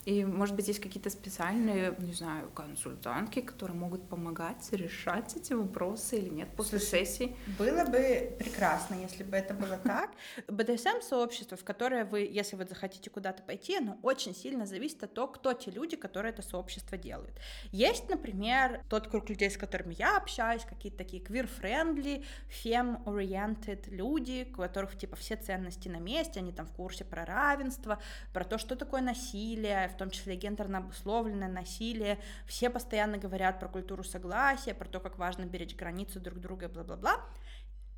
И, 0.05 0.23
может 0.23 0.55
быть, 0.55 0.67
есть 0.67 0.79
какие-то 0.79 1.09
специальные, 1.09 1.95
не 1.97 2.13
знаю, 2.13 2.49
консультантки, 2.51 3.41
которые 3.41 3.75
могут 3.75 4.07
помогать 4.07 4.67
решать 4.71 5.35
эти 5.35 5.53
вопросы 5.53 6.17
или 6.17 6.29
нет 6.29 6.49
после 6.55 6.79
Слушай, 6.79 7.05
сессии. 7.05 7.35
Было 7.57 7.85
бы 7.85 8.35
прекрасно, 8.37 8.95
если 8.95 9.23
бы 9.23 9.35
это 9.35 9.55
было 9.55 9.77
так. 9.77 10.11
БДСМ-сообщество, 10.47 11.57
в 11.57 11.63
которое 11.63 12.05
вы, 12.05 12.19
если 12.19 12.55
вы 12.55 12.65
захотите 12.65 13.09
куда-то 13.09 13.41
пойти, 13.41 13.77
оно 13.77 13.97
очень 14.03 14.35
сильно 14.35 14.67
зависит 14.67 15.03
от 15.03 15.13
того, 15.13 15.27
кто 15.27 15.53
те 15.53 15.71
люди, 15.71 15.95
которые 15.95 16.33
это 16.33 16.43
сообщество 16.43 16.97
делают. 16.97 17.33
Есть, 17.71 18.07
например, 18.07 18.81
тот 18.89 19.07
круг 19.07 19.27
людей, 19.29 19.49
с 19.49 19.57
которыми 19.57 19.95
я 19.97 20.17
общаюсь, 20.17 20.65
какие-то 20.65 20.99
такие 20.99 21.23
queer-friendly, 21.23 22.23
fem-oriented 22.63 23.89
люди, 23.89 24.47
у 24.53 24.57
которых, 24.57 24.97
типа, 24.97 25.15
все 25.15 25.35
ценности 25.35 25.87
на 25.89 25.97
месте, 25.97 26.39
они 26.39 26.51
там 26.51 26.67
в 26.67 26.71
курсе 26.73 27.05
про 27.05 27.25
равенство, 27.25 27.99
про 28.33 28.43
то, 28.43 28.59
что 28.59 28.75
такое 28.75 29.01
насилие, 29.01 29.94
в 29.95 29.97
том 29.97 30.11
числе 30.11 30.35
гендерно 30.35 30.79
обусловленное 30.79 31.47
насилие. 31.47 32.19
Все 32.45 32.69
постоянно 32.69 33.17
говорят 33.17 33.59
про 33.59 33.67
культуру 33.67 34.03
согласия, 34.03 34.73
про 34.73 34.87
то, 34.87 34.99
как 34.99 35.17
важно 35.17 35.45
беречь 35.45 35.75
границы 35.75 36.19
друг 36.19 36.39
друга 36.39 36.67
бла-бла-бла 36.67 37.21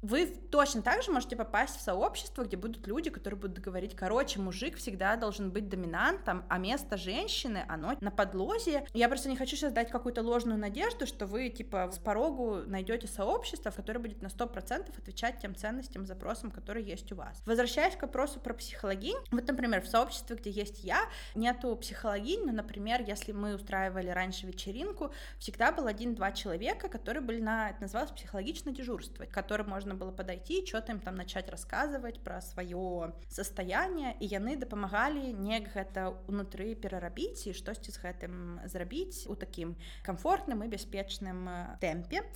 вы 0.01 0.27
точно 0.27 0.81
так 0.81 1.03
же 1.03 1.11
можете 1.11 1.35
попасть 1.35 1.77
в 1.77 1.81
сообщество, 1.81 2.43
где 2.43 2.55
будут 2.55 2.85
люди, 2.87 3.09
которые 3.09 3.39
будут 3.39 3.59
говорить, 3.59 3.95
короче, 3.95 4.39
мужик 4.39 4.77
всегда 4.77 5.15
должен 5.15 5.51
быть 5.51 5.69
доминантом, 5.69 6.45
а 6.49 6.57
место 6.57 6.97
женщины, 6.97 7.65
оно 7.67 7.97
на 7.99 8.11
подлозе. 8.11 8.85
Я 8.93 9.09
просто 9.09 9.29
не 9.29 9.35
хочу 9.35 9.55
сейчас 9.55 9.73
дать 9.73 9.89
какую-то 9.89 10.21
ложную 10.21 10.59
надежду, 10.59 11.07
что 11.07 11.25
вы, 11.25 11.49
типа, 11.49 11.89
с 11.91 11.97
порогу 11.97 12.61
найдете 12.65 13.07
сообщество, 13.07 13.71
которое 13.71 13.99
будет 13.99 14.21
на 14.21 14.27
100% 14.27 14.97
отвечать 14.97 15.39
тем 15.39 15.55
ценностям, 15.55 16.05
запросам, 16.05 16.51
которые 16.51 16.85
есть 16.85 17.11
у 17.11 17.15
вас. 17.15 17.41
Возвращаясь 17.45 17.95
к 17.95 18.03
вопросу 18.03 18.39
про 18.39 18.53
психологинь, 18.53 19.17
вот, 19.31 19.47
например, 19.47 19.81
в 19.81 19.87
сообществе, 19.87 20.35
где 20.35 20.49
есть 20.49 20.83
я, 20.83 21.01
нету 21.35 21.75
психологинь, 21.75 22.45
но, 22.45 22.51
например, 22.51 23.01
если 23.01 23.31
мы 23.31 23.55
устраивали 23.55 24.09
раньше 24.09 24.45
вечеринку, 24.45 25.11
всегда 25.39 25.71
был 25.71 25.87
один-два 25.87 26.31
человека, 26.31 26.87
которые 26.87 27.21
были 27.21 27.41
на, 27.41 27.71
это 27.71 27.81
называлось 27.81 28.11
психологичное 28.11 28.73
дежурство, 28.73 29.25
которое 29.25 29.63
можно 29.63 29.86
можна 29.87 30.05
было 30.05 30.11
падайти 30.11 30.65
что-то 30.65 30.91
им 30.91 30.99
там 30.99 31.15
начать 31.15 31.49
рассказывать 31.49 32.19
про 32.19 32.41
свое 32.41 33.13
состояние 33.29 34.15
і 34.19 34.27
яны 34.27 34.57
дапамагалі 34.59 35.31
неяк 35.31 35.71
гэта 35.73 36.11
унутры 36.27 36.75
перарабіць 36.75 37.47
і 37.47 37.55
штосьці 37.55 37.91
з 37.95 38.03
гэтым 38.03 38.59
зрабіць 38.67 39.27
у 39.31 39.35
такім 39.35 39.75
комфортным 40.03 40.63
і 40.63 40.67
бяспечным 40.67 41.47
тэмпе 41.79 42.27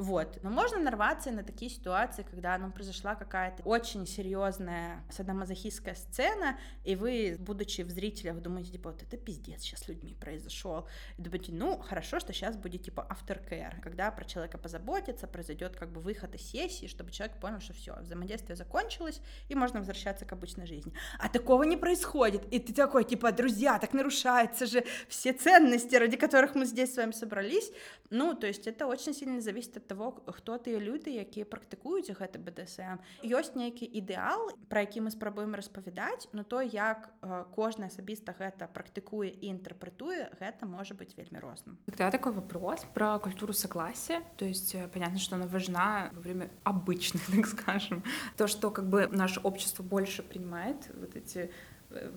Вот. 0.00 0.38
Но 0.42 0.48
можно 0.48 0.78
нарваться 0.78 1.30
на 1.30 1.44
такие 1.44 1.70
ситуации, 1.70 2.22
когда 2.22 2.56
ну, 2.56 2.72
произошла 2.72 3.14
какая-то 3.14 3.62
очень 3.64 4.06
серьезная 4.06 5.04
садомазохистская 5.10 5.94
сцена, 5.94 6.58
и 6.84 6.96
вы, 6.96 7.36
будучи 7.38 7.82
в 7.82 7.90
зрителях, 7.90 8.40
думаете, 8.40 8.72
типа, 8.72 8.92
вот 8.92 9.02
это 9.02 9.18
пиздец 9.18 9.60
сейчас 9.60 9.80
с 9.80 9.88
людьми 9.88 10.16
произошел. 10.18 10.88
И 11.18 11.22
думаете, 11.22 11.52
ну, 11.52 11.78
хорошо, 11.78 12.18
что 12.18 12.32
сейчас 12.32 12.56
будет, 12.56 12.82
типа, 12.82 13.06
aftercare, 13.10 13.78
когда 13.82 14.10
про 14.10 14.24
человека 14.24 14.56
позаботиться, 14.56 15.26
произойдет 15.26 15.76
как 15.76 15.92
бы 15.92 16.00
выход 16.00 16.34
из 16.34 16.48
сессии, 16.48 16.86
чтобы 16.86 17.10
человек 17.10 17.38
понял, 17.38 17.60
что 17.60 17.74
все, 17.74 17.94
взаимодействие 18.00 18.56
закончилось, 18.56 19.20
и 19.50 19.54
можно 19.54 19.80
возвращаться 19.80 20.24
к 20.24 20.32
обычной 20.32 20.66
жизни. 20.66 20.94
А 21.18 21.28
такого 21.28 21.64
не 21.64 21.76
происходит. 21.76 22.50
И 22.50 22.58
ты 22.58 22.72
такой, 22.72 23.04
типа, 23.04 23.32
друзья, 23.32 23.78
так 23.78 23.92
нарушаются 23.92 24.64
же 24.64 24.82
все 25.08 25.34
ценности, 25.34 25.94
ради 25.96 26.16
которых 26.16 26.54
мы 26.54 26.64
здесь 26.64 26.94
с 26.94 26.96
вами 26.96 27.12
собрались. 27.12 27.70
Ну, 28.08 28.34
то 28.34 28.46
есть 28.46 28.66
это 28.66 28.86
очень 28.86 29.12
сильно 29.12 29.42
зависит 29.42 29.76
от 29.76 29.89
того, 29.90 30.22
хто 30.30 30.54
тыя 30.62 30.78
люди 30.78 31.10
якія 31.10 31.42
практыкуюць 31.42 32.14
гэта 32.14 32.38
бДсм 32.38 33.02
ёсць 33.26 33.58
нейкі 33.58 33.82
ідэал 33.82 34.54
про 34.70 34.86
які 34.86 35.02
мы 35.02 35.10
спрабуем 35.10 35.58
распавядаць 35.58 36.30
но 36.30 36.46
то 36.46 36.62
як 36.62 37.10
кожны 37.58 37.90
асабіста 37.90 38.30
гэта 38.38 38.70
практыкуе 38.70 39.34
і 39.34 39.50
інтэрпрэтуе 39.50 40.30
гэта 40.38 40.66
можа 40.66 40.94
быть 40.94 41.18
вельмі 41.18 41.42
розным. 41.42 41.78
Тогда 41.86 42.10
такой 42.10 42.32
вопрос 42.32 42.86
про 42.94 43.18
культуру 43.18 43.52
согласия. 43.52 44.22
То 44.36 44.44
есть 44.44 44.74
э, 44.74 44.88
понятно 44.88 45.18
что 45.18 45.36
она 45.36 45.46
важна 45.46 46.10
во 46.12 46.20
время 46.20 46.50
обычных 46.64 47.26
так 47.34 47.46
скажем. 47.46 48.04
То 48.36 48.46
что 48.46 48.70
как 48.70 48.88
бы 48.88 49.08
наше 49.08 49.40
общество 49.40 49.82
больше 49.82 50.22
принимает 50.22 50.90
вот 50.94 51.16
эти 51.16 51.50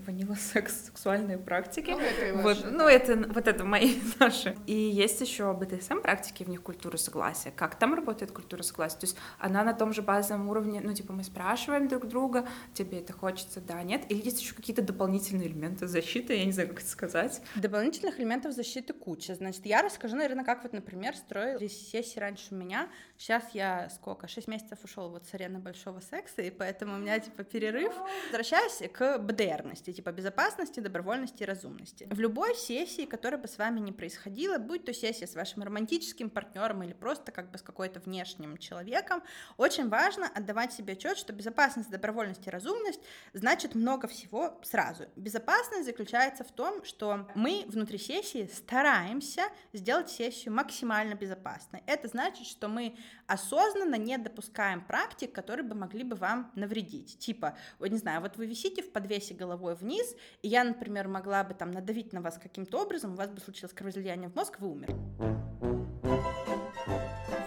ванила 0.05 0.35
секс, 0.35 0.85
сексуальные 0.85 1.37
практики. 1.37 1.91
Ну, 1.91 1.99
это 1.99 2.41
вот, 2.41 2.71
ну, 2.71 2.87
это 2.87 3.15
вот 3.33 3.47
это 3.47 3.63
мои 3.63 3.95
наши. 4.19 4.55
И 4.67 4.73
есть 4.73 5.19
еще 5.21 5.53
БДСМ 5.53 5.99
практики, 6.01 6.43
в 6.43 6.49
них 6.49 6.61
культура 6.61 6.97
согласия. 6.97 7.51
Как 7.51 7.75
там 7.75 7.93
работает 7.93 8.31
культура 8.31 8.61
согласия? 8.61 8.99
То 8.99 9.05
есть 9.05 9.17
она 9.39 9.63
на 9.63 9.73
том 9.73 9.93
же 9.93 10.01
базовом 10.01 10.49
уровне, 10.49 10.81
ну, 10.83 10.93
типа 10.93 11.13
мы 11.13 11.23
спрашиваем 11.23 11.87
друг 11.87 12.07
друга, 12.07 12.47
тебе 12.73 12.99
это 12.99 13.13
хочется, 13.13 13.61
да, 13.61 13.81
нет? 13.83 14.03
Или 14.09 14.23
есть 14.23 14.41
еще 14.41 14.53
какие-то 14.53 14.81
дополнительные 14.81 15.47
элементы 15.47 15.87
защиты, 15.87 16.35
я 16.35 16.45
не 16.45 16.51
знаю, 16.51 16.69
как 16.69 16.79
это 16.79 16.89
сказать. 16.89 17.41
Дополнительных 17.55 18.19
элементов 18.19 18.53
защиты 18.53 18.93
куча. 18.93 19.35
Значит, 19.35 19.65
я 19.65 19.81
расскажу, 19.81 20.15
наверное, 20.15 20.45
как 20.45 20.63
вот, 20.63 20.73
например, 20.73 21.15
строились 21.15 21.89
сессии 21.89 22.19
раньше 22.19 22.53
у 22.53 22.55
меня. 22.55 22.89
Сейчас 23.17 23.43
я 23.53 23.89
сколько? 23.89 24.27
Шесть 24.27 24.47
месяцев 24.47 24.79
ушел 24.83 25.09
вот 25.09 25.25
с 25.25 25.33
арены 25.33 25.59
большого 25.59 25.99
секса, 25.99 26.41
и 26.41 26.51
поэтому 26.51 26.95
у 26.95 26.97
меня, 26.97 27.19
типа, 27.19 27.43
перерыв. 27.43 27.93
Возвращаюсь 28.27 28.81
к 28.93 29.17
БДР 29.17 29.62
ценности, 29.63 29.93
типа 29.93 30.11
безопасности, 30.11 30.79
добровольности 30.79 31.43
и 31.43 31.45
разумности. 31.45 32.07
В 32.11 32.19
любой 32.19 32.55
сессии, 32.55 33.05
которая 33.05 33.39
бы 33.39 33.47
с 33.47 33.57
вами 33.57 33.79
не 33.79 33.91
происходила, 33.91 34.57
будь 34.57 34.85
то 34.85 34.93
сессия 34.93 35.25
с 35.25 35.35
вашим 35.35 35.63
романтическим 35.63 36.29
партнером 36.29 36.83
или 36.83 36.93
просто 36.93 37.31
как 37.31 37.51
бы 37.51 37.57
с 37.57 37.61
какой-то 37.61 37.99
внешним 37.99 38.57
человеком, 38.57 39.23
очень 39.57 39.89
важно 39.89 40.27
отдавать 40.27 40.73
себе 40.73 40.93
отчет, 40.93 41.17
что 41.17 41.33
безопасность, 41.33 41.89
добровольность 41.89 42.45
и 42.45 42.49
разумность 42.49 42.99
значит 43.33 43.75
много 43.75 44.07
всего 44.07 44.59
сразу. 44.63 45.05
Безопасность 45.15 45.85
заключается 45.85 46.43
в 46.43 46.51
том, 46.51 46.83
что 46.83 47.27
мы 47.35 47.63
внутри 47.67 47.97
сессии 47.97 48.49
стараемся 48.53 49.43
сделать 49.71 50.09
сессию 50.09 50.53
максимально 50.53 51.15
безопасной. 51.15 51.83
Это 51.87 52.07
значит, 52.07 52.47
что 52.47 52.67
мы 52.67 52.97
осознанно 53.27 53.95
не 53.95 54.17
допускаем 54.17 54.81
практик, 54.81 55.31
которые 55.31 55.65
бы 55.65 55.75
могли 55.75 56.03
бы 56.03 56.15
вам 56.15 56.51
навредить. 56.55 57.17
Типа, 57.19 57.57
вот 57.79 57.89
не 57.89 57.97
знаю, 57.97 58.21
вот 58.21 58.37
вы 58.37 58.45
висите 58.45 58.81
в 58.81 58.91
подвесе 58.91 59.33
головой 59.53 59.75
вниз, 59.75 60.15
и 60.41 60.47
я, 60.47 60.63
например, 60.63 61.07
могла 61.07 61.43
бы 61.43 61.53
там 61.53 61.71
надавить 61.71 62.13
на 62.13 62.21
вас 62.21 62.39
каким-то 62.41 62.81
образом, 62.81 63.13
у 63.13 63.15
вас 63.15 63.29
бы 63.29 63.39
случилось 63.39 63.73
кровоизлияние 63.73 64.29
в 64.29 64.35
мозг, 64.35 64.59
вы 64.59 64.69
умерли 64.69 65.92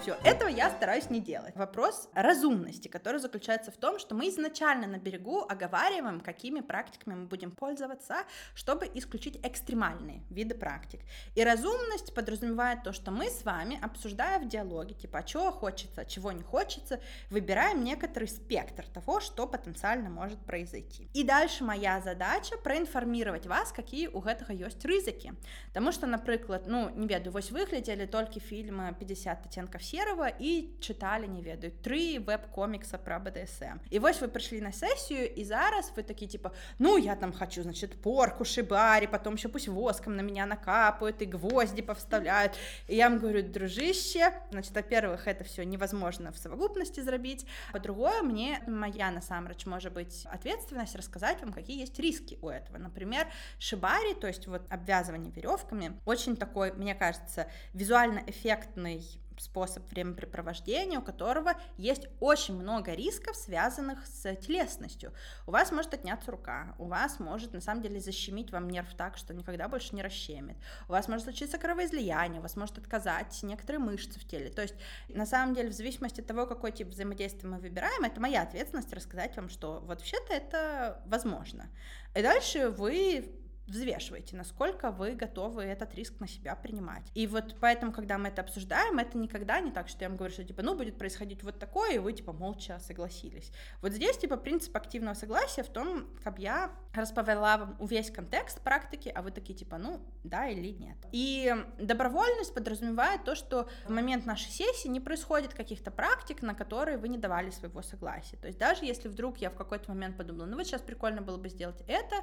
все. 0.06 0.16
Этого 0.22 0.48
я 0.48 0.70
стараюсь 0.70 1.10
не 1.10 1.20
делать. 1.20 1.56
Вопрос 1.56 2.08
разумности, 2.14 2.86
который 2.86 3.18
заключается 3.18 3.72
в 3.72 3.76
том, 3.76 3.98
что 3.98 4.14
мы 4.14 4.28
изначально 4.28 4.86
на 4.86 4.98
берегу 4.98 5.44
оговариваем, 5.48 6.20
какими 6.20 6.60
практиками 6.60 7.14
мы 7.14 7.26
будем 7.26 7.50
пользоваться, 7.50 8.18
чтобы 8.54 8.88
исключить 8.94 9.40
экстремальные 9.42 10.22
виды 10.30 10.54
практик. 10.54 11.00
И 11.34 11.42
разумность 11.42 12.14
подразумевает 12.14 12.84
то, 12.84 12.92
что 12.92 13.10
мы 13.10 13.28
с 13.28 13.44
вами, 13.44 13.80
обсуждая 13.82 14.38
в 14.38 14.48
диалоге, 14.48 14.94
типа, 14.94 15.18
а 15.18 15.22
чего 15.24 15.50
хочется, 15.50 16.02
а 16.02 16.04
чего 16.04 16.30
не 16.30 16.42
хочется, 16.42 17.00
выбираем 17.30 17.82
некоторый 17.82 18.28
спектр 18.28 18.86
того, 18.86 19.20
что 19.20 19.46
потенциально 19.46 20.08
может 20.08 20.38
произойти. 20.38 21.08
И 21.14 21.24
дальше 21.24 21.64
моя 21.64 22.00
задача 22.00 22.56
проинформировать 22.58 23.46
вас, 23.46 23.72
какие 23.72 24.06
у 24.06 24.20
гэтага 24.20 24.52
есть 24.52 24.84
рызыкі. 24.84 25.32
Потому 25.68 25.90
что, 25.90 26.06
например, 26.06 26.62
ну, 26.66 26.90
не 26.90 27.08
ведаю, 27.08 27.32
вось 27.32 27.50
выглядели 27.50 28.06
только 28.06 28.38
фильмы 28.38 28.94
50 28.98 29.46
оттенков 29.46 29.82
серого, 29.95 30.11
серого 30.11 30.27
і 30.39 30.69
чыталі 30.79 31.27
не 31.27 31.41
ведаю 31.41 31.71
тры 31.83 32.19
веб-комікса 32.19 32.97
про 32.97 33.19
бДсм 33.19 33.79
і 33.89 33.99
вось 33.99 34.21
вы 34.21 34.27
прыйшлі 34.27 34.61
на 34.61 34.71
сессию 34.71 35.25
і 35.25 35.43
зараз 35.45 35.91
вы 35.95 36.03
такі 36.03 36.27
типа 36.27 36.51
ну 36.79 36.97
я 36.97 37.15
там 37.15 37.33
хочу 37.33 37.63
значит 37.63 38.01
порку 38.01 38.45
шибари 38.45 39.07
потом 39.07 39.35
еще 39.35 39.49
пусть 39.49 39.67
воском 39.67 40.15
на 40.15 40.21
меня 40.21 40.45
накапают 40.45 41.21
и 41.21 41.25
гвозди 41.25 41.81
повставляют 41.81 42.53
и 42.87 42.95
я 42.95 43.09
вам 43.09 43.19
говорю 43.19 43.43
дружище 43.43 44.33
значит 44.51 44.75
во-первых 44.75 45.27
это 45.27 45.43
все 45.43 45.65
невозможно 45.65 46.31
в 46.31 46.37
совокупности 46.37 47.01
зрабіць 47.01 47.45
по-другое 47.71 48.21
мне 48.21 48.59
моя 48.67 49.11
насамрэч 49.11 49.65
может 49.65 49.93
быть 49.93 50.25
ответственность 50.33 50.95
рассказать 50.95 51.41
вам 51.41 51.53
какие 51.53 51.81
есть 51.81 51.99
риски 51.99 52.37
у 52.41 52.49
этого 52.49 52.77
например 52.77 53.27
шибари 53.59 54.13
то 54.13 54.27
есть 54.27 54.47
вот 54.47 54.61
обвязывание 54.69 55.31
веревками 55.31 55.99
очень 56.05 56.35
такой 56.35 56.73
мне 56.73 56.95
кажется 56.95 57.47
визуально 57.73 58.23
эффектный 58.27 59.21
способ 59.40 59.88
времяпрепровождения, 59.90 60.98
у 60.98 61.02
которого 61.02 61.54
есть 61.76 62.08
очень 62.20 62.54
много 62.54 62.94
рисков, 62.94 63.36
связанных 63.36 64.06
с 64.06 64.34
телесностью. 64.36 65.12
У 65.46 65.50
вас 65.50 65.72
может 65.72 65.92
отняться 65.94 66.30
рука, 66.30 66.74
у 66.78 66.86
вас 66.86 67.20
может 67.20 67.52
на 67.52 67.60
самом 67.60 67.82
деле 67.82 68.00
защемить 68.00 68.52
вам 68.52 68.70
нерв 68.70 68.94
так, 68.94 69.16
что 69.16 69.34
никогда 69.34 69.68
больше 69.68 69.94
не 69.94 70.02
расщемит, 70.02 70.56
у 70.88 70.92
вас 70.92 71.08
может 71.08 71.24
случиться 71.24 71.58
кровоизлияние, 71.58 72.40
у 72.40 72.42
вас 72.42 72.56
может 72.56 72.78
отказать 72.78 73.38
некоторые 73.42 73.80
мышцы 73.80 74.18
в 74.18 74.26
теле. 74.26 74.50
То 74.50 74.62
есть 74.62 74.74
на 75.08 75.26
самом 75.26 75.54
деле 75.54 75.70
в 75.70 75.74
зависимости 75.74 76.20
от 76.20 76.26
того, 76.26 76.46
какой 76.46 76.72
тип 76.72 76.88
взаимодействия 76.88 77.48
мы 77.48 77.58
выбираем, 77.58 78.04
это 78.04 78.20
моя 78.20 78.42
ответственность 78.42 78.92
рассказать 78.92 79.36
вам, 79.36 79.48
что 79.48 79.80
вот 79.80 79.98
вообще-то 79.98 80.32
это 80.32 81.02
возможно. 81.06 81.68
И 82.14 82.22
дальше 82.22 82.70
вы 82.70 83.45
взвешивайте, 83.66 84.36
насколько 84.36 84.90
вы 84.90 85.12
готовы 85.12 85.62
этот 85.62 85.94
риск 85.94 86.20
на 86.20 86.28
себя 86.28 86.54
принимать. 86.54 87.10
И 87.14 87.26
вот 87.26 87.56
поэтому, 87.60 87.92
когда 87.92 88.18
мы 88.18 88.28
это 88.28 88.42
обсуждаем, 88.42 88.98
это 88.98 89.18
никогда 89.18 89.60
не 89.60 89.70
так, 89.72 89.88
что 89.88 90.04
я 90.04 90.08
вам 90.08 90.16
говорю, 90.16 90.32
что 90.32 90.44
типа, 90.44 90.62
ну, 90.62 90.76
будет 90.76 90.98
происходить 90.98 91.42
вот 91.42 91.58
такое, 91.58 91.94
и 91.94 91.98
вы 91.98 92.12
типа 92.12 92.32
молча 92.32 92.78
согласились. 92.78 93.52
Вот 93.82 93.92
здесь 93.92 94.16
типа 94.18 94.36
принцип 94.36 94.76
активного 94.76 95.14
согласия 95.14 95.62
в 95.62 95.68
том, 95.68 96.06
как 96.22 96.38
я 96.38 96.70
расповела 96.94 97.40
вам 97.56 97.76
весь 97.86 98.10
контекст 98.10 98.60
практики, 98.60 99.12
а 99.14 99.22
вы 99.22 99.30
такие 99.30 99.54
типа, 99.54 99.78
ну, 99.78 100.00
да 100.24 100.48
или 100.48 100.68
нет. 100.68 100.96
И 101.12 101.54
добровольность 101.78 102.54
подразумевает 102.54 103.24
то, 103.24 103.34
что 103.34 103.68
в 103.86 103.90
момент 103.90 104.26
нашей 104.26 104.50
сессии 104.50 104.88
не 104.88 105.00
происходит 105.00 105.54
каких-то 105.54 105.90
практик, 105.90 106.42
на 106.42 106.54
которые 106.54 106.98
вы 106.98 107.08
не 107.08 107.18
давали 107.18 107.50
своего 107.50 107.82
согласия. 107.82 108.36
То 108.36 108.46
есть 108.46 108.58
даже 108.58 108.84
если 108.84 109.08
вдруг 109.08 109.38
я 109.38 109.50
в 109.50 109.54
какой-то 109.54 109.90
момент 109.90 110.16
подумала, 110.16 110.46
ну 110.46 110.56
вот 110.56 110.66
сейчас 110.66 110.82
прикольно 110.82 111.22
было 111.22 111.36
бы 111.36 111.48
сделать 111.48 111.82
это, 111.86 112.16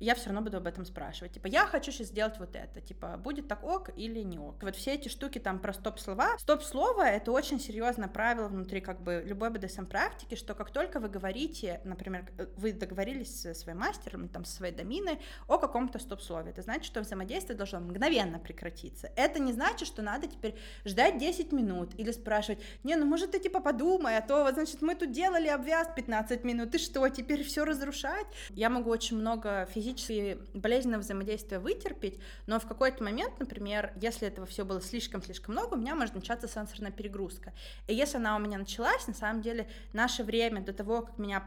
я 0.00 0.14
все 0.14 0.26
равно 0.26 0.42
буду 0.42 0.56
об 0.58 0.66
этом 0.66 0.84
спрашивать. 0.84 1.32
Типа, 1.32 1.46
я 1.46 1.66
хочу 1.66 1.92
сейчас 1.92 2.08
сделать 2.08 2.38
вот 2.38 2.54
это. 2.54 2.80
Типа, 2.80 3.16
будет 3.16 3.48
так 3.48 3.64
ок 3.64 3.90
или 3.96 4.20
не 4.20 4.38
ок. 4.38 4.62
Вот 4.62 4.76
все 4.76 4.94
эти 4.94 5.08
штуки 5.08 5.38
там 5.38 5.58
про 5.58 5.72
стоп-слова. 5.72 6.38
Стоп-слово— 6.38 7.02
это 7.08 7.32
очень 7.32 7.60
серьезное 7.60 8.08
правило 8.08 8.48
внутри 8.48 8.80
как 8.80 9.02
бы 9.02 9.22
любой 9.26 9.50
BDSM-практики, 9.50 10.34
что 10.34 10.54
как 10.54 10.70
только 10.70 11.00
вы 11.00 11.08
говорите, 11.08 11.80
например, 11.84 12.30
вы 12.56 12.72
договорились 12.72 13.42
со 13.42 13.54
своим 13.54 13.78
мастером, 13.78 14.28
там, 14.28 14.44
со 14.44 14.56
своей 14.56 14.74
доминой 14.74 15.18
о 15.46 15.58
каком-то 15.58 15.98
стоп-слове, 15.98 16.50
это 16.50 16.62
значит, 16.62 16.84
что 16.84 17.00
взаимодействие 17.00 17.56
должно 17.56 17.80
мгновенно 17.80 18.38
прекратиться. 18.38 19.10
Это 19.16 19.40
не 19.40 19.52
значит, 19.52 19.88
что 19.88 20.02
надо 20.02 20.26
теперь 20.26 20.56
ждать 20.84 21.18
10 21.18 21.52
минут 21.52 21.94
или 21.98 22.12
спрашивать, 22.12 22.62
не, 22.84 22.96
ну 22.96 23.06
может 23.06 23.32
ты 23.32 23.38
типа 23.38 23.60
подумай, 23.60 24.16
а 24.16 24.22
то 24.22 24.44
вот, 24.44 24.54
значит, 24.54 24.80
мы 24.82 24.94
тут 24.94 25.12
делали 25.12 25.48
обвяз 25.48 25.88
15 25.94 26.44
минут, 26.44 26.74
и 26.74 26.78
что, 26.78 27.08
теперь 27.08 27.42
все 27.42 27.64
разрушать? 27.64 28.26
Я 28.50 28.70
могу 28.70 28.90
очень 28.90 29.16
много 29.16 29.66
физически 29.66 29.87
физически 29.88 30.38
болезненное 30.54 30.98
взаимодействие 30.98 31.60
вытерпеть, 31.60 32.18
но 32.46 32.58
в 32.60 32.66
какой-то 32.66 33.02
момент, 33.02 33.38
например, 33.38 33.92
если 34.00 34.28
этого 34.28 34.46
все 34.46 34.64
было 34.64 34.80
слишком-слишком 34.80 35.54
много, 35.54 35.74
у 35.74 35.76
меня 35.76 35.94
может 35.94 36.14
начаться 36.14 36.48
сенсорная 36.48 36.90
перегрузка. 36.90 37.52
И 37.86 37.94
если 37.94 38.18
она 38.18 38.36
у 38.36 38.38
меня 38.38 38.58
началась, 38.58 39.06
на 39.06 39.14
самом 39.14 39.42
деле 39.42 39.68
наше 39.92 40.24
время 40.24 40.62
до 40.62 40.72
того, 40.72 41.02
как 41.02 41.18
меня 41.18 41.44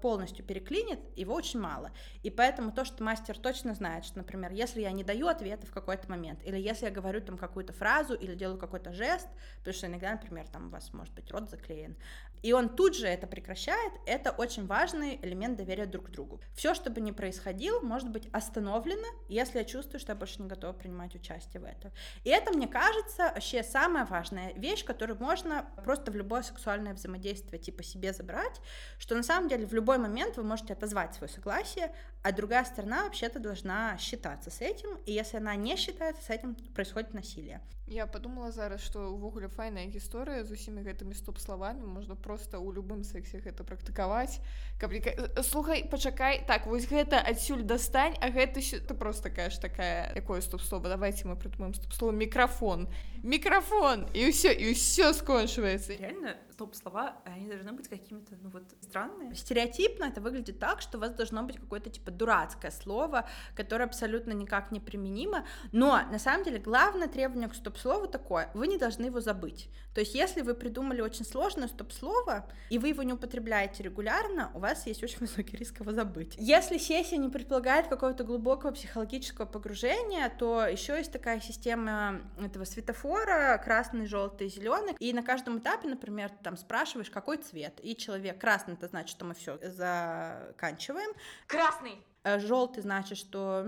полностью 0.00 0.44
переклинит, 0.44 1.00
его 1.16 1.34
очень 1.34 1.60
мало. 1.60 1.92
И 2.22 2.30
поэтому 2.30 2.72
то, 2.72 2.84
что 2.84 3.04
мастер 3.04 3.38
точно 3.38 3.74
знает, 3.74 4.04
что, 4.04 4.18
например, 4.18 4.52
если 4.52 4.80
я 4.80 4.90
не 4.90 5.04
даю 5.04 5.28
ответа 5.28 5.66
в 5.66 5.70
какой-то 5.70 6.10
момент, 6.10 6.40
или 6.44 6.58
если 6.58 6.86
я 6.86 6.90
говорю 6.90 7.20
там 7.20 7.38
какую-то 7.38 7.72
фразу, 7.72 8.14
или 8.14 8.34
делаю 8.34 8.58
какой-то 8.58 8.92
жест, 8.92 9.28
потому 9.58 9.74
что 9.74 9.86
иногда, 9.86 10.12
например, 10.12 10.46
там 10.48 10.66
у 10.66 10.70
вас 10.70 10.92
может 10.92 11.14
быть 11.14 11.30
рот 11.30 11.48
заклеен, 11.48 11.96
и 12.42 12.52
он 12.52 12.68
тут 12.68 12.96
же 12.96 13.06
это 13.06 13.28
прекращает, 13.28 13.92
это 14.04 14.32
очень 14.32 14.66
важный 14.66 15.18
элемент 15.22 15.56
доверия 15.56 15.86
друг 15.86 16.06
к 16.06 16.10
другу. 16.10 16.40
Все, 16.54 16.74
что 16.74 16.90
бы 16.90 17.00
ни 17.00 17.12
происходило, 17.12 17.61
может 17.70 18.08
быть 18.10 18.28
остановлено, 18.32 19.06
если 19.28 19.58
я 19.58 19.64
чувствую, 19.64 20.00
что 20.00 20.12
я 20.12 20.16
больше 20.16 20.42
не 20.42 20.48
готова 20.48 20.72
принимать 20.72 21.14
участие 21.14 21.60
в 21.60 21.64
этом. 21.64 21.92
И 22.24 22.30
это, 22.30 22.52
мне 22.52 22.66
кажется, 22.66 23.32
вообще 23.34 23.62
самая 23.62 24.04
важная 24.04 24.52
вещь, 24.54 24.84
которую 24.84 25.18
можно 25.18 25.66
просто 25.84 26.10
в 26.10 26.16
любое 26.16 26.42
сексуальное 26.42 26.94
взаимодействие 26.94 27.58
типа 27.58 27.82
себе 27.82 28.12
забрать, 28.12 28.60
что 28.98 29.14
на 29.14 29.22
самом 29.22 29.48
деле 29.48 29.66
в 29.66 29.72
любой 29.72 29.98
момент 29.98 30.36
вы 30.36 30.42
можете 30.42 30.72
отозвать 30.72 31.14
свое 31.14 31.32
согласие, 31.32 31.94
а 32.22 32.32
другая 32.32 32.64
сторона 32.64 33.04
вообще-то 33.04 33.38
должна 33.38 33.98
считаться 33.98 34.50
с 34.50 34.60
этим, 34.60 34.96
и 35.06 35.12
если 35.12 35.36
она 35.36 35.54
не 35.56 35.76
считается 35.76 36.22
с 36.22 36.30
этим, 36.30 36.54
происходит 36.74 37.14
насилие. 37.14 37.60
Я 37.92 38.06
подумала 38.06 38.50
зараз 38.52 38.80
что 38.80 39.12
увогуле 39.12 39.48
файная 39.48 39.84
гісторыя 39.84 40.44
з 40.44 40.56
усімі 40.56 40.80
гэтымі 40.80 41.12
стоп-словамі 41.12 41.84
можна 41.84 42.16
просто 42.16 42.56
ў 42.56 42.72
любым 42.72 43.04
сексе 43.04 43.36
гэта 43.44 43.68
практыкаваць 43.68 44.40
каб 44.80 44.96
слухай 45.44 45.84
пачакай 45.84 46.40
так 46.48 46.64
вось 46.64 46.88
гэта 46.88 47.20
адсюль 47.20 47.60
дастань 47.68 48.16
а 48.24 48.32
гэта 48.32 48.64
ты 48.64 48.94
просто 48.94 49.28
кажаш 49.28 49.58
такая. 49.58 50.10
Якое 50.16 50.40
стоп-слова 50.40 50.88
давайте 50.88 51.28
мы 51.28 51.36
прыдумаем 51.36 51.74
стоп-слово. 51.74 52.12
Мікрафон 52.12 52.88
микрофон, 53.22 54.06
и 54.14 54.30
все, 54.30 54.52
и 54.52 54.74
все 54.74 55.12
скончивается. 55.12 55.94
Реально, 55.94 56.36
топ-слова, 56.56 57.16
они 57.24 57.48
должны 57.48 57.72
быть 57.72 57.88
какими-то, 57.88 58.36
ну 58.40 58.50
вот, 58.50 58.62
странные. 58.80 59.34
Стереотипно 59.34 60.04
это 60.04 60.20
выглядит 60.20 60.58
так, 60.58 60.80
что 60.80 60.98
у 60.98 61.00
вас 61.00 61.10
должно 61.10 61.42
быть 61.42 61.56
какое-то, 61.56 61.90
типа, 61.90 62.10
дурацкое 62.10 62.70
слово, 62.70 63.28
которое 63.56 63.84
абсолютно 63.84 64.32
никак 64.32 64.70
не 64.70 64.80
применимо, 64.80 65.46
но, 65.72 66.00
на 66.10 66.18
самом 66.18 66.44
деле, 66.44 66.58
главное 66.58 67.08
требование 67.08 67.48
к 67.48 67.54
стоп-слову 67.54 68.06
такое, 68.06 68.50
вы 68.54 68.66
не 68.66 68.78
должны 68.78 69.06
его 69.06 69.20
забыть. 69.20 69.68
То 69.94 70.00
есть, 70.00 70.14
если 70.14 70.42
вы 70.42 70.54
придумали 70.54 71.00
очень 71.00 71.24
сложное 71.24 71.68
стоп-слово, 71.68 72.48
и 72.70 72.78
вы 72.78 72.88
его 72.88 73.02
не 73.02 73.12
употребляете 73.12 73.82
регулярно, 73.82 74.50
у 74.54 74.58
вас 74.58 74.86
есть 74.86 75.02
очень 75.02 75.18
высокий 75.20 75.56
риск 75.56 75.80
его 75.80 75.92
забыть. 75.92 76.34
Если 76.38 76.78
сессия 76.78 77.16
не 77.16 77.28
предполагает 77.28 77.88
какого-то 77.88 78.24
глубокого 78.24 78.72
психологического 78.72 79.46
погружения, 79.46 80.28
то 80.28 80.66
еще 80.66 80.96
есть 80.96 81.12
такая 81.12 81.40
система 81.40 82.20
этого 82.38 82.64
светофора, 82.64 83.11
светофора, 83.12 83.58
красный, 83.58 84.06
желтый, 84.06 84.48
зеленый, 84.48 84.94
и 84.98 85.12
на 85.12 85.22
каждом 85.22 85.58
этапе, 85.58 85.88
например, 85.88 86.30
ты 86.30 86.36
там 86.42 86.56
спрашиваешь, 86.56 87.10
какой 87.10 87.36
цвет, 87.38 87.78
и 87.82 87.96
человек 87.96 88.40
красный, 88.40 88.74
это 88.74 88.88
значит, 88.88 89.10
что 89.10 89.24
мы 89.24 89.34
все 89.34 89.58
заканчиваем. 89.62 91.12
Красный. 91.46 92.02
Э, 92.24 92.38
Желтый 92.38 92.82
значит, 92.82 93.18
что 93.18 93.64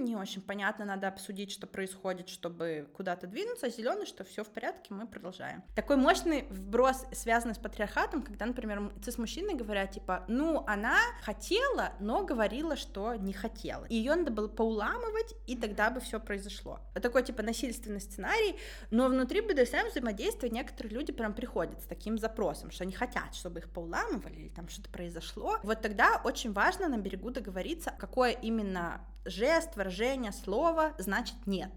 не 0.00 0.16
очень 0.16 0.42
понятно, 0.42 0.84
надо 0.84 1.08
обсудить, 1.08 1.50
что 1.50 1.66
происходит, 1.66 2.28
чтобы 2.28 2.88
куда-то 2.94 3.26
двинуться, 3.26 3.66
а 3.66 3.70
зеленый, 3.70 4.06
что 4.06 4.24
все 4.24 4.44
в 4.44 4.48
порядке, 4.48 4.92
мы 4.92 5.06
продолжаем. 5.06 5.62
Такой 5.74 5.96
мощный 5.96 6.42
вброс, 6.50 7.06
связанный 7.12 7.54
с 7.54 7.58
патриархатом, 7.58 8.22
когда, 8.22 8.46
например, 8.46 8.92
с 9.02 9.18
мужчиной 9.18 9.54
говорят, 9.54 9.92
типа, 9.92 10.24
ну, 10.28 10.64
она 10.66 10.98
хотела, 11.22 11.92
но 12.00 12.24
говорила, 12.24 12.76
что 12.76 13.14
не 13.14 13.32
хотела. 13.32 13.86
И 13.86 13.96
ее 13.96 14.14
надо 14.14 14.30
было 14.30 14.48
поуламывать, 14.48 15.34
и 15.46 15.56
тогда 15.56 15.90
бы 15.90 16.00
все 16.00 16.20
произошло. 16.20 16.80
Такой, 16.94 17.22
типа, 17.22 17.42
насильственный 17.42 18.00
сценарий, 18.00 18.56
но 18.90 19.08
внутри 19.08 19.40
БДСМ 19.40 19.88
взаимодействия 19.90 20.50
некоторые 20.50 20.94
люди 20.94 21.12
прям 21.12 21.34
приходят 21.34 21.80
с 21.82 21.86
таким 21.86 22.18
запросом, 22.18 22.70
что 22.70 22.84
они 22.84 22.92
хотят, 22.92 23.34
чтобы 23.34 23.60
их 23.60 23.70
поуламывали, 23.70 24.36
или 24.36 24.48
там 24.48 24.68
что-то 24.68 24.90
произошло. 24.90 25.58
Вот 25.62 25.80
тогда 25.80 26.20
очень 26.24 26.52
важно 26.52 26.88
на 26.88 26.98
берегу 26.98 27.30
договориться, 27.30 27.90
какое 27.98 28.30
именно 28.30 29.00
жест, 29.24 29.76
выражение, 29.76 30.32
слово 30.32 30.94
значит 30.98 31.46
нет. 31.46 31.72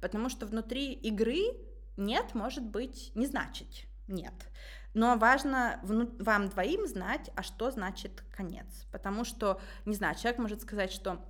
Потому 0.00 0.28
что 0.28 0.46
внутри 0.46 0.92
игры 0.92 1.56
нет 1.96 2.34
может 2.34 2.64
быть 2.64 3.12
не 3.14 3.26
значить 3.26 3.86
нет. 4.08 4.34
Но 4.92 5.16
важно 5.16 5.78
вам 5.82 6.48
двоим 6.48 6.86
знать, 6.86 7.30
а 7.36 7.42
что 7.42 7.70
значит 7.70 8.24
конец. 8.32 8.86
Потому 8.90 9.24
что, 9.24 9.60
не 9.84 9.94
знаю, 9.94 10.16
человек 10.16 10.38
может 10.38 10.62
сказать, 10.62 10.90
что 10.90 11.24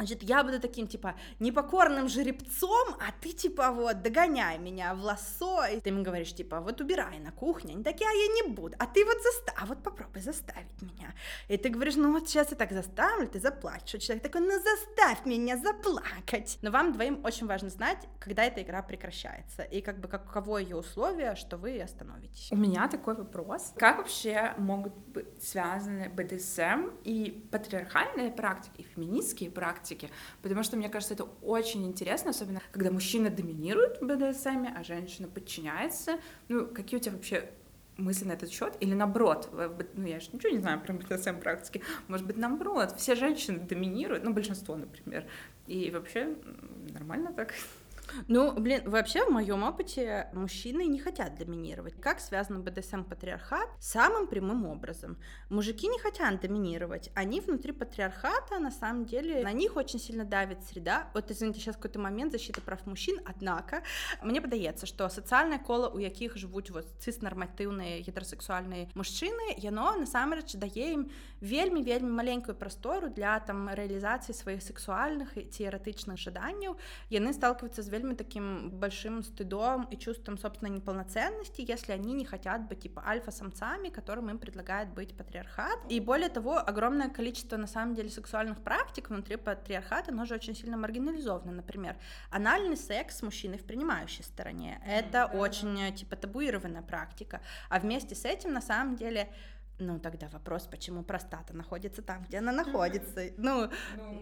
Значит, 0.00 0.22
я 0.22 0.42
буду 0.42 0.58
таким, 0.58 0.86
типа, 0.86 1.14
непокорным 1.40 2.08
жеребцом, 2.08 2.96
а 3.00 3.12
ты, 3.20 3.32
типа, 3.32 3.70
вот, 3.70 4.00
догоняй 4.00 4.56
меня 4.56 4.94
в 4.94 5.04
лосо, 5.04 5.66
и 5.66 5.78
ты 5.78 5.90
ему 5.90 6.02
говоришь, 6.02 6.34
типа, 6.34 6.60
вот 6.60 6.80
убирай 6.80 7.18
на 7.18 7.32
кухне, 7.32 7.74
они 7.74 7.84
такие, 7.84 8.08
а 8.08 8.12
я 8.12 8.26
не 8.42 8.48
буду, 8.48 8.76
а 8.78 8.86
ты 8.86 9.04
вот 9.04 9.22
заставь, 9.22 9.54
а 9.58 9.66
вот 9.66 9.82
попробуй 9.82 10.22
заставить 10.22 10.80
меня. 10.80 11.12
И 11.48 11.58
ты 11.58 11.68
говоришь, 11.68 11.96
ну 11.96 12.12
вот 12.12 12.26
сейчас 12.26 12.50
я 12.50 12.56
так 12.56 12.72
заставлю, 12.72 13.28
ты 13.28 13.40
заплачешь. 13.40 13.94
И 13.96 14.00
человек 14.00 14.22
такой, 14.22 14.40
ну 14.40 14.52
заставь 14.52 15.26
меня 15.26 15.58
заплакать. 15.58 16.58
Но 16.62 16.70
вам 16.70 16.94
двоим 16.94 17.22
очень 17.22 17.46
важно 17.46 17.68
знать, 17.68 17.98
когда 18.20 18.44
эта 18.44 18.62
игра 18.62 18.80
прекращается, 18.80 19.64
и 19.64 19.82
как 19.82 20.00
бы 20.00 20.08
каково 20.08 20.58
ее 20.58 20.76
условие, 20.76 21.36
что 21.36 21.58
вы 21.58 21.78
остановитесь. 21.78 22.48
У 22.50 22.56
меня 22.56 22.88
такой 22.88 23.16
вопрос. 23.16 23.74
Как 23.76 23.98
вообще 23.98 24.54
могут 24.56 24.94
быть 24.94 25.44
связаны 25.44 26.08
БДСМ 26.08 26.88
и 27.04 27.46
патриархальные 27.52 28.30
практики, 28.30 28.80
и 28.80 28.82
феминистские 28.82 29.50
практики, 29.50 29.89
практики, 29.90 30.10
потому 30.42 30.62
что 30.62 30.76
мне 30.76 30.88
кажется, 30.88 31.14
это 31.14 31.24
очень 31.42 31.86
интересно, 31.86 32.30
особенно 32.30 32.60
когда 32.72 32.90
мужчина 32.90 33.30
доминирует 33.30 34.00
в 34.00 34.06
БДСМ, 34.06 34.66
а 34.76 34.84
женщина 34.84 35.28
подчиняется. 35.28 36.18
Ну, 36.48 36.66
какие 36.66 36.98
у 36.98 37.02
тебя 37.02 37.14
вообще 37.14 37.50
мысли 37.96 38.24
на 38.24 38.32
этот 38.32 38.50
счет? 38.50 38.76
Или 38.80 38.94
наоборот, 38.94 39.50
ну 39.94 40.06
я 40.06 40.20
же 40.20 40.30
ничего 40.32 40.52
не 40.52 40.60
знаю 40.60 40.80
про 40.80 40.94
БДСМ 40.94 41.40
практики, 41.40 41.82
может 42.08 42.26
быть 42.26 42.36
наоборот, 42.36 42.94
все 42.96 43.14
женщины 43.14 43.58
доминируют, 43.58 44.24
ну 44.24 44.32
большинство, 44.32 44.76
например, 44.76 45.26
и 45.66 45.90
вообще 45.90 46.36
нормально 46.92 47.32
так? 47.32 47.54
Ну, 48.27 48.53
блин, 48.53 48.89
вообще 48.89 49.25
в 49.25 49.29
моем 49.29 49.63
опыте 49.63 50.29
мужчины 50.33 50.85
не 50.85 50.99
хотят 50.99 51.35
доминировать. 51.35 51.99
Как 51.99 52.19
связан 52.19 52.61
БДСМ-патриархат? 52.61 53.69
Самым 53.79 54.27
прямым 54.27 54.65
образом. 54.65 55.17
Мужики 55.49 55.87
не 55.87 55.99
хотят 55.99 56.41
доминировать. 56.41 57.11
Они 57.13 57.41
внутри 57.41 57.71
патриархата, 57.71 58.59
на 58.59 58.71
самом 58.71 59.05
деле, 59.05 59.43
на 59.43 59.51
них 59.51 59.75
очень 59.75 59.99
сильно 59.99 60.25
давит 60.25 60.63
среда. 60.63 61.09
Вот, 61.13 61.29
извините, 61.29 61.59
сейчас 61.59 61.75
какой-то 61.75 61.99
момент 61.99 62.31
защиты 62.31 62.61
прав 62.61 62.85
мужчин, 62.85 63.19
однако, 63.25 63.83
мне 64.21 64.41
падаецца, 64.41 64.85
что 64.85 65.09
социальное 65.09 65.59
коло, 65.59 65.89
у 65.89 65.99
якіх 65.99 66.37
жывуць 66.37 66.71
вот 66.71 66.87
цыснарматыўныя 66.99 68.01
гетерасексуальныя 68.01 68.89
мужчыны, 68.95 69.55
яно 69.57 69.95
насамрэч 69.97 70.55
дае 70.55 70.93
ім 70.93 71.09
вельмі 71.41 71.83
вельмі 71.83 72.09
маленькую 72.11 72.55
прастору 72.55 73.09
для 73.09 73.39
там 73.39 73.69
рэалізацыі 73.69 74.33
сваіх 74.33 74.63
сексуальных 74.63 75.37
і 75.37 75.45
ці 75.45 75.67
эратычных 75.69 76.17
жаданняў. 76.17 76.77
Яны 77.09 77.33
сталкиваются 77.33 77.83
з 77.83 77.89
вельми 78.00 78.14
таким 78.14 78.70
большим 78.70 79.22
стыдом 79.22 79.84
и 79.90 79.96
чувством 79.96 80.38
собственной 80.38 80.70
неполноценности, 80.70 81.64
если 81.66 81.92
они 81.92 82.12
не 82.14 82.24
хотят 82.24 82.68
быть 82.68 82.80
типа 82.80 83.02
альфа-самцами, 83.06 83.88
которым 83.88 84.30
им 84.30 84.38
предлагает 84.38 84.88
быть 84.94 85.16
патриархат. 85.16 85.78
И 85.88 86.00
более 86.00 86.28
того, 86.28 86.58
огромное 86.58 87.08
количество 87.08 87.56
на 87.56 87.66
самом 87.66 87.94
деле 87.94 88.10
сексуальных 88.10 88.62
практик 88.62 89.10
внутри 89.10 89.36
патриархата, 89.36 90.12
оно 90.12 90.24
же 90.24 90.34
очень 90.34 90.54
сильно 90.54 90.76
маргинализовано. 90.76 91.52
Например, 91.52 91.96
анальный 92.30 92.76
секс 92.76 93.18
с 93.18 93.22
мужчиной 93.22 93.58
в 93.58 93.64
принимающей 93.64 94.24
стороне. 94.24 94.80
Это 94.86 95.26
очень 95.26 95.94
типа 95.94 96.16
табуированная 96.16 96.82
практика. 96.82 97.40
А 97.68 97.78
вместе 97.78 98.14
с 98.14 98.24
этим 98.24 98.52
на 98.52 98.60
самом 98.60 98.96
деле 98.96 99.28
ну, 99.80 99.98
тогда 99.98 100.28
вопрос, 100.28 100.66
почему 100.70 101.02
простата 101.02 101.54
находится 101.54 102.02
там, 102.02 102.24
где 102.28 102.38
она 102.38 102.52
находится. 102.52 103.30
Ну, 103.38 103.68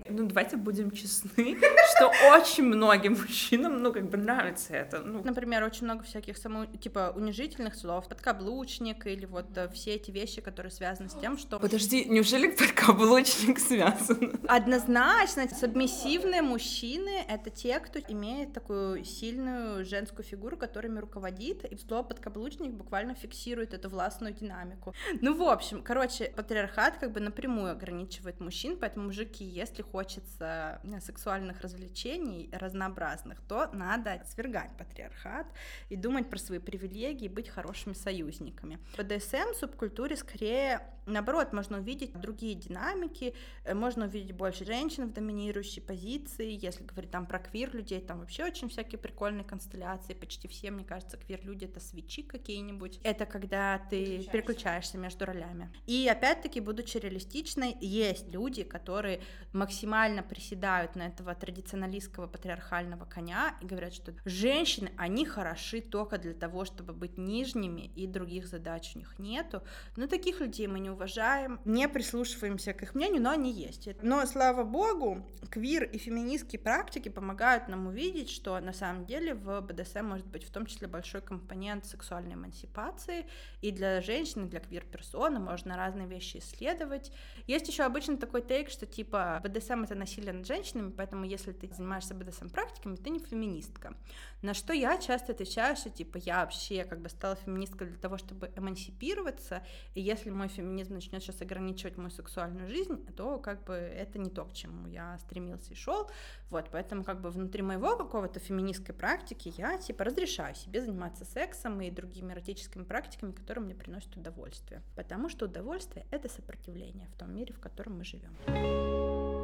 ну 0.09 0.27
давайте 0.27 0.57
будем 0.57 0.91
честны, 0.91 1.59
что 1.97 2.13
очень 2.33 2.65
многим 2.65 3.13
мужчинам, 3.13 3.83
ну, 3.83 3.93
как 3.93 4.09
бы 4.09 4.17
нравится 4.17 4.75
это. 4.75 5.01
Ну. 5.01 5.23
Например, 5.25 5.65
очень 5.65 5.85
много 5.85 6.05
всяких 6.05 6.37
само, 6.37 6.67
типа, 6.67 7.13
унижительных 7.17 7.75
слов, 7.75 8.09
подкаблучник 8.09 9.07
или 9.07 9.27
вот 9.27 9.57
э, 9.57 9.69
все 9.71 9.95
эти 9.95 10.11
вещи, 10.11 10.41
которые 10.41 10.71
связаны 10.71 11.09
с 11.09 11.15
тем, 11.15 11.37
что... 11.37 11.59
Подожди, 11.59 12.05
неужели 12.05 12.49
подкаблучник 12.51 13.59
связан? 13.59 14.41
Однозначно, 14.47 15.49
субмиссивные 15.49 16.43
мужчины— 16.43 17.25
это 17.29 17.51
те, 17.51 17.81
кто 17.81 17.99
имеет 17.99 18.53
такую 18.53 19.05
сильную 19.05 19.85
женскую 19.85 20.25
фигуру, 20.25 20.57
которыми 20.57 21.01
руководит, 21.01 21.65
и 21.65 21.77
слово 21.77 22.05
подкаблучник 22.05 22.73
буквально 22.73 23.15
фиксирует 23.15 23.75
эту 23.75 23.89
властную 23.89 24.33
динамику. 24.33 24.95
Ну 25.21 25.35
вот, 25.35 25.48
в 25.49 25.51
общем, 25.51 25.83
короче, 25.83 26.27
патриархат 26.37 26.99
как 26.99 27.11
бы 27.11 27.21
напрямую 27.21 27.73
ограничивает 27.73 28.39
мужчин, 28.39 28.77
поэтому 28.79 29.07
мужики, 29.07 29.47
если 29.47 29.81
хочется 29.81 30.79
э, 30.85 31.01
сексуальных 31.01 31.63
развлечений 31.63 32.51
разнообразных, 32.53 33.41
то 33.49 33.71
надо 33.73 34.21
свергать 34.27 34.77
патриархат 34.77 35.47
и 35.89 35.97
думать 35.97 36.29
про 36.29 36.39
свои 36.39 36.59
привилегии, 36.59 37.29
быть 37.29 37.49
хорошими 37.49 37.95
союзниками. 37.95 38.79
В 38.93 38.99
БДСМ 38.99 39.55
субкультуре 39.59 40.17
скорее 40.17 40.83
наоборот 41.07 41.55
можно 41.55 41.79
увидеть 41.79 42.13
другие 42.21 42.55
динамики, 42.55 43.35
э, 43.65 43.73
можно 43.73 44.05
увидеть 44.05 44.33
больше 44.33 44.67
женщин 44.67 45.07
в 45.07 45.15
доминирующей 45.15 45.81
позиции, 45.81 46.59
если 46.63 46.85
говорить 46.85 47.11
там 47.11 47.25
про 47.25 47.39
квир 47.39 47.75
людей, 47.75 48.03
там 48.03 48.21
вообще 48.21 48.45
очень 48.45 48.69
всякие 48.69 48.99
прикольные 48.99 49.45
констелляции, 49.45 50.13
почти 50.13 50.47
все, 50.47 50.71
мне 50.71 50.85
кажется, 50.85 51.17
квир 51.17 51.43
люди 51.43 51.65
это 51.65 51.81
свечи 51.81 52.23
какие-нибудь. 52.23 53.01
Это 53.03 53.25
когда 53.25 53.79
ты 53.89 54.29
переключаешься 54.31 54.99
между 54.99 55.25
ролями 55.25 55.38
ролями. 55.39 55.71
И 55.87 56.09
опять-таки, 56.09 56.61
будучи 56.61 56.99
реалистичной, 56.99 57.77
есть 57.81 58.29
люди, 58.29 58.65
которые 58.65 59.21
максимально 59.53 60.23
приседают 60.23 60.97
на 60.97 61.07
этого 61.07 61.35
традиционалистского 61.35 62.27
патриархального 62.27 63.05
коня 63.05 63.57
и 63.61 63.67
говорят, 63.67 63.95
что 63.95 64.15
женщины, 64.25 64.93
они 64.97 65.25
хороши 65.25 65.81
только 65.81 66.19
для 66.19 66.35
того, 66.35 66.65
чтобы 66.65 66.93
быть 66.93 67.19
нижними, 67.19 67.91
и 67.95 68.07
других 68.07 68.47
задач 68.47 68.93
у 68.95 68.99
них 68.99 69.19
нету. 69.19 69.63
Но 69.97 70.07
таких 70.07 70.41
людей 70.41 70.67
мы 70.67 70.81
не 70.81 70.91
уважаем, 70.91 71.61
не 71.65 71.89
прислушиваемся 71.89 72.73
к 72.73 72.83
их 72.83 72.95
мнению, 72.95 73.23
но 73.23 73.31
они 73.31 73.53
есть. 73.53 73.89
Но, 74.03 74.25
слава 74.27 74.65
богу, 74.65 75.27
квир 75.51 75.85
и 75.85 75.99
феминистские 75.99 76.61
практики 76.61 77.09
помогают 77.09 77.69
нам 77.69 77.87
увидеть, 77.87 78.31
что 78.31 78.59
на 78.61 78.73
самом 78.73 79.07
деле 79.07 79.35
в 79.35 79.61
БДСМ 79.61 80.05
может 80.05 80.27
быть 80.27 80.45
в 80.45 80.51
том 80.51 80.67
числе 80.67 80.89
большой 80.89 81.21
компонент 81.21 81.87
сексуальной 81.87 82.35
эмансипации 82.35 83.27
и 83.61 83.71
для 83.71 84.01
женщин, 84.03 84.47
и 84.47 84.49
для 84.49 84.61
квир-персон, 84.61 85.28
шаблоны, 85.29 85.39
можно 85.39 85.77
разные 85.77 86.07
вещи 86.07 86.39
исследовать. 86.39 87.13
Есть 87.47 87.69
еще 87.69 87.85
обычно 87.85 88.17
такой 88.17 88.43
тейк, 88.43 88.71
что 88.71 88.87
типа 88.87 89.41
БДСМ 89.45 89.85
это 89.85 89.95
насилие 89.95 90.33
над 90.33 90.47
женщинами, 90.47 90.91
поэтому 90.91 91.25
если 91.25 91.53
ты 91.53 91.69
занимаешься 91.69 92.15
БДСМ 92.15 92.49
практиками, 92.49 92.97
ты 92.97 93.11
не 93.11 93.19
феминистка. 93.19 93.95
На 94.43 94.55
что 94.55 94.73
я 94.73 94.97
часто 94.99 95.33
отвечаю, 95.33 95.77
что 95.77 95.91
типа 95.91 96.19
я 96.19 96.41
вообще 96.41 96.85
как 96.85 97.01
бы 97.01 97.09
стала 97.09 97.35
феминисткой 97.35 97.89
для 97.89 97.99
того, 97.99 98.19
чтобы 98.19 98.53
эмансипироваться, 98.55 99.65
и 99.95 100.01
если 100.01 100.31
мой 100.31 100.49
феминизм 100.49 100.95
начнет 100.95 101.23
сейчас 101.23 101.43
ограничивать 101.43 101.97
мою 101.97 102.11
сексуальную 102.11 102.69
жизнь, 102.69 103.05
то 103.17 103.39
как 103.39 103.65
бы 103.65 103.75
это 103.75 104.19
не 104.19 104.31
то, 104.31 104.45
к 104.45 104.53
чему 104.53 104.87
я 104.87 105.19
стремился 105.19 105.73
и 105.73 105.75
шел. 105.75 106.09
Вот, 106.51 106.69
поэтому 106.71 107.03
как 107.03 107.21
бы 107.21 107.31
внутри 107.31 107.63
моего 107.63 107.97
какого-то 107.97 108.39
феминистской 108.39 108.95
практики 108.95 109.53
я 109.57 109.77
типа 109.77 110.05
разрешаю 110.05 110.55
себе 110.55 110.81
заниматься 110.81 111.25
сексом 111.25 111.81
и 111.81 111.91
другими 111.91 112.33
эротическими 112.33 112.85
практиками, 112.85 113.33
которые 113.33 113.65
мне 113.65 113.75
приносят 113.75 114.17
удовольствие. 114.17 114.83
Потому 114.95 115.29
что 115.29 115.47
удовольствие— 115.47 116.07
это 116.11 116.29
сопротивление 116.29 117.09
в 117.09 117.19
том 117.19 117.35
мире, 117.35 117.53
в 117.55 117.61
котором 117.61 117.99
мы 117.99 118.05
живем. 118.05 119.38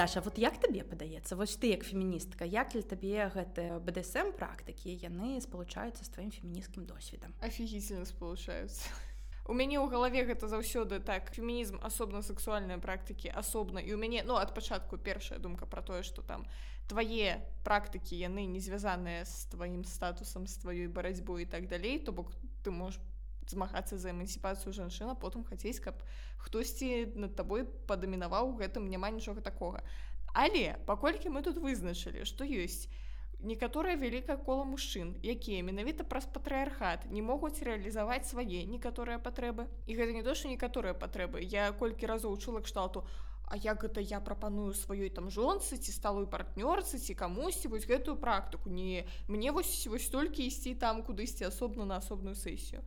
Даша 0.00 0.22
вот 0.24 0.38
як 0.40 0.56
табе 0.56 0.80
падаецца 0.80 1.36
вось 1.36 1.60
ты 1.60 1.76
як 1.76 1.82
феміністка 1.84 2.46
як 2.48 2.70
для 2.72 2.80
табе 2.80 3.26
гэты 3.34 3.66
бДсм 3.84 4.30
практыкі 4.32 4.94
яны 4.96 5.36
спалучаюцца 5.44 6.06
з 6.06 6.08
тваім 6.14 6.30
феміністкім 6.32 6.86
досведам? 6.88 7.34
Офігительно 7.44 8.08
спалучаюцца. 8.08 8.88
У 9.44 9.52
мяне 9.52 9.76
ў 9.76 9.92
галаве 9.92 10.24
гэта 10.24 10.48
заўсёды 10.48 11.04
так 11.04 11.28
фемінізм 11.36 11.84
асобна 11.84 12.24
сексуальныя 12.24 12.80
практыкі 12.80 13.28
асобна. 13.28 13.84
І 13.84 13.92
у 13.92 14.00
мяне 14.00 14.24
ну 14.24 14.40
ад 14.40 14.56
пачатку 14.56 14.96
першая 14.96 15.36
думка 15.36 15.68
про 15.68 15.84
тое 15.84 16.00
что 16.00 16.24
там 16.24 16.48
твае 16.88 17.44
практыкі 17.60 18.16
яны 18.16 18.48
не 18.48 18.64
звязаныя 18.64 19.28
з 19.28 19.52
тваім 19.52 19.84
статусам 19.84 20.48
з 20.48 20.56
тваёй 20.64 20.88
барацьбой 20.88 21.44
і 21.44 21.50
так 21.52 21.68
далей 21.68 22.00
то 22.00 22.16
бок 22.16 22.32
ты 22.64 22.72
можешь 22.72 23.04
змагацца 23.50 23.98
за 23.98 24.14
эмансіпацыю 24.14 24.72
жанчына 24.76 25.16
потым 25.18 25.44
хацець 25.44 25.82
каб 25.84 26.00
хтосьці 26.46 27.12
над 27.14 27.36
табой 27.36 27.66
падамінаваў 27.90 28.56
гэтым 28.62 28.88
няма 28.94 29.10
нічога 29.10 29.44
такога 29.44 29.84
але 30.32 30.78
паколькі 30.86 31.34
мы 31.36 31.42
тут 31.46 31.58
вызначылі 31.58 32.26
што 32.32 32.46
ёсць 32.46 32.86
некаторае 33.40 33.96
вялікае 33.96 34.36
кола 34.46 34.64
мужчын 34.68 35.16
якія 35.34 35.64
менавіта 35.66 36.04
праз 36.04 36.28
патрыархат 36.34 37.08
не 37.10 37.22
могуць 37.24 37.64
рэалізаваць 37.64 38.28
свае 38.28 38.66
некаторыя 38.68 39.18
патрэбы. 39.18 39.64
І 39.86 39.96
гэта 39.96 40.12
не 40.12 40.22
то 40.22 40.34
што 40.36 40.52
некаторыя 40.52 40.92
патрэбы. 40.92 41.40
Я 41.40 41.72
колькі 41.72 42.10
разоў 42.12 42.36
чула 42.36 42.60
кшталту 42.60 43.04
А 43.50 43.56
як 43.56 43.82
гэта 43.82 44.00
я 44.00 44.20
прапаную 44.22 44.72
сваёй 44.78 45.10
там 45.10 45.26
жонцы 45.26 45.74
ці 45.74 45.90
сталой 45.90 46.26
партнёрцы 46.30 47.02
ці 47.02 47.14
камусьці 47.18 47.66
вось 47.72 47.82
гэтую 47.82 48.14
практыку? 48.14 48.70
Не 48.70 49.10
мне 49.26 49.50
вось 49.50 49.90
вось 49.90 50.06
толькі 50.06 50.46
ісці 50.46 50.78
там 50.78 51.02
кудысьці 51.02 51.50
асобна 51.50 51.84
на 51.84 51.96
асобную 51.98 52.36
сесію 52.38 52.86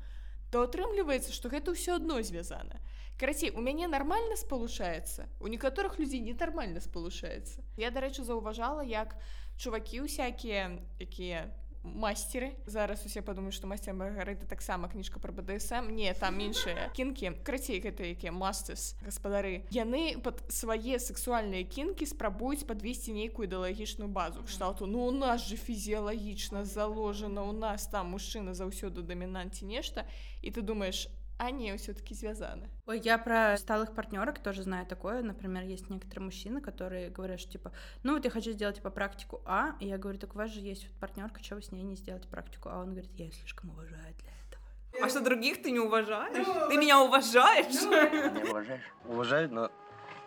то 0.54 0.62
атрымліваецца 0.70 1.34
што 1.34 1.50
гэта 1.50 1.74
ўсё 1.74 1.98
адно 1.98 2.22
звязана 2.22 2.78
карацей 3.18 3.50
у 3.58 3.62
мяне 3.66 3.88
нармальна 3.90 4.38
спалучаецца 4.38 5.26
у 5.42 5.50
некаторых 5.50 5.98
людзей 5.98 6.22
нетармальна 6.22 6.84
спалучаецца 6.86 7.66
я 7.82 7.90
дарэчы 7.96 8.22
заўважала 8.28 8.86
як 8.86 9.18
чувакі 9.58 10.06
усякія 10.06 10.70
якія 11.02 11.50
мастеры 11.84 12.56
зараз 12.66 13.04
усе 13.06 13.22
падумаюць 13.22 13.56
што 13.56 13.68
мастер 13.68 13.94
маргарыта 13.94 14.48
таксама 14.48 14.88
кніжка 14.88 15.20
про 15.20 15.36
бДсм. 15.36 15.92
Не 15.92 16.14
там 16.16 16.40
іншыя 16.40 16.90
кінкі 16.96 17.44
крацей 17.44 17.84
гэта 17.84 18.08
якія 18.08 18.32
мастыс 18.32 18.96
гаспадары 19.04 19.68
яны 19.76 20.16
под 20.24 20.40
свае 20.48 21.00
сексуальныя 21.00 21.68
кінкі 21.68 22.08
спрабуюць 22.08 22.64
подвесці 22.64 23.14
нейкую 23.14 23.48
ідэалагічную 23.48 24.08
базу. 24.08 24.44
Кшталту 24.48 24.88
ну 24.88 25.06
у 25.08 25.12
нас 25.12 25.44
же 25.44 25.58
фізіялагічна 25.58 26.64
заложена 26.66 27.44
у 27.44 27.52
нас 27.52 27.88
там 27.88 28.16
мужчына 28.16 28.56
заўсёды 28.56 29.04
дамінанці 29.04 29.66
нешта 29.66 30.08
і 30.42 30.52
ты 30.52 30.62
думаешь 30.62 31.12
а 31.38 31.52
не 31.52 31.76
все-таки 31.78 32.14
связаны. 32.14 32.70
Ой, 32.86 33.00
я 33.00 33.18
про 33.18 33.58
сталых 33.58 33.94
партнерок 33.94 34.40
тоже 34.40 34.64
знаю 34.64 34.86
такое. 34.86 35.22
Например, 35.22 35.64
есть 35.64 35.90
некоторые 35.90 36.26
мужчины, 36.26 36.62
которые 36.62 37.10
говорят, 37.10 37.40
что 37.40 37.52
типа, 37.52 37.72
ну 38.04 38.14
вот 38.14 38.26
я 38.26 38.32
хочу 38.32 38.52
сделать 38.52 38.78
типа 38.78 38.90
практику 38.90 39.42
А, 39.46 39.76
и 39.80 39.88
я 39.88 39.98
говорю, 39.98 40.20
так 40.20 40.36
у 40.36 40.38
вас 40.38 40.52
же 40.52 40.60
есть 40.60 40.88
вот 40.88 40.94
партнерка, 41.00 41.44
что 41.44 41.56
вы 41.56 41.62
с 41.62 41.72
ней 41.72 41.84
не 41.84 41.96
сделаете 41.96 42.28
практику 42.28 42.70
А? 42.70 42.80
Он 42.80 42.92
говорит, 42.92 43.12
я 43.16 43.32
слишком 43.32 43.72
уважаю 43.72 44.14
для 44.20 44.32
этого. 44.48 45.06
А 45.06 45.10
что 45.10 45.22
других 45.22 45.62
ты 45.62 45.72
не 45.72 45.80
уважаешь? 45.80 46.46
Ну, 46.46 46.70
ты 46.70 46.78
меня 46.78 47.02
уважаешь? 47.02 47.82
Ну, 47.82 48.40
не 48.44 48.50
уважаешь? 48.50 48.82
Уважаю, 49.06 49.52
но 49.52 49.72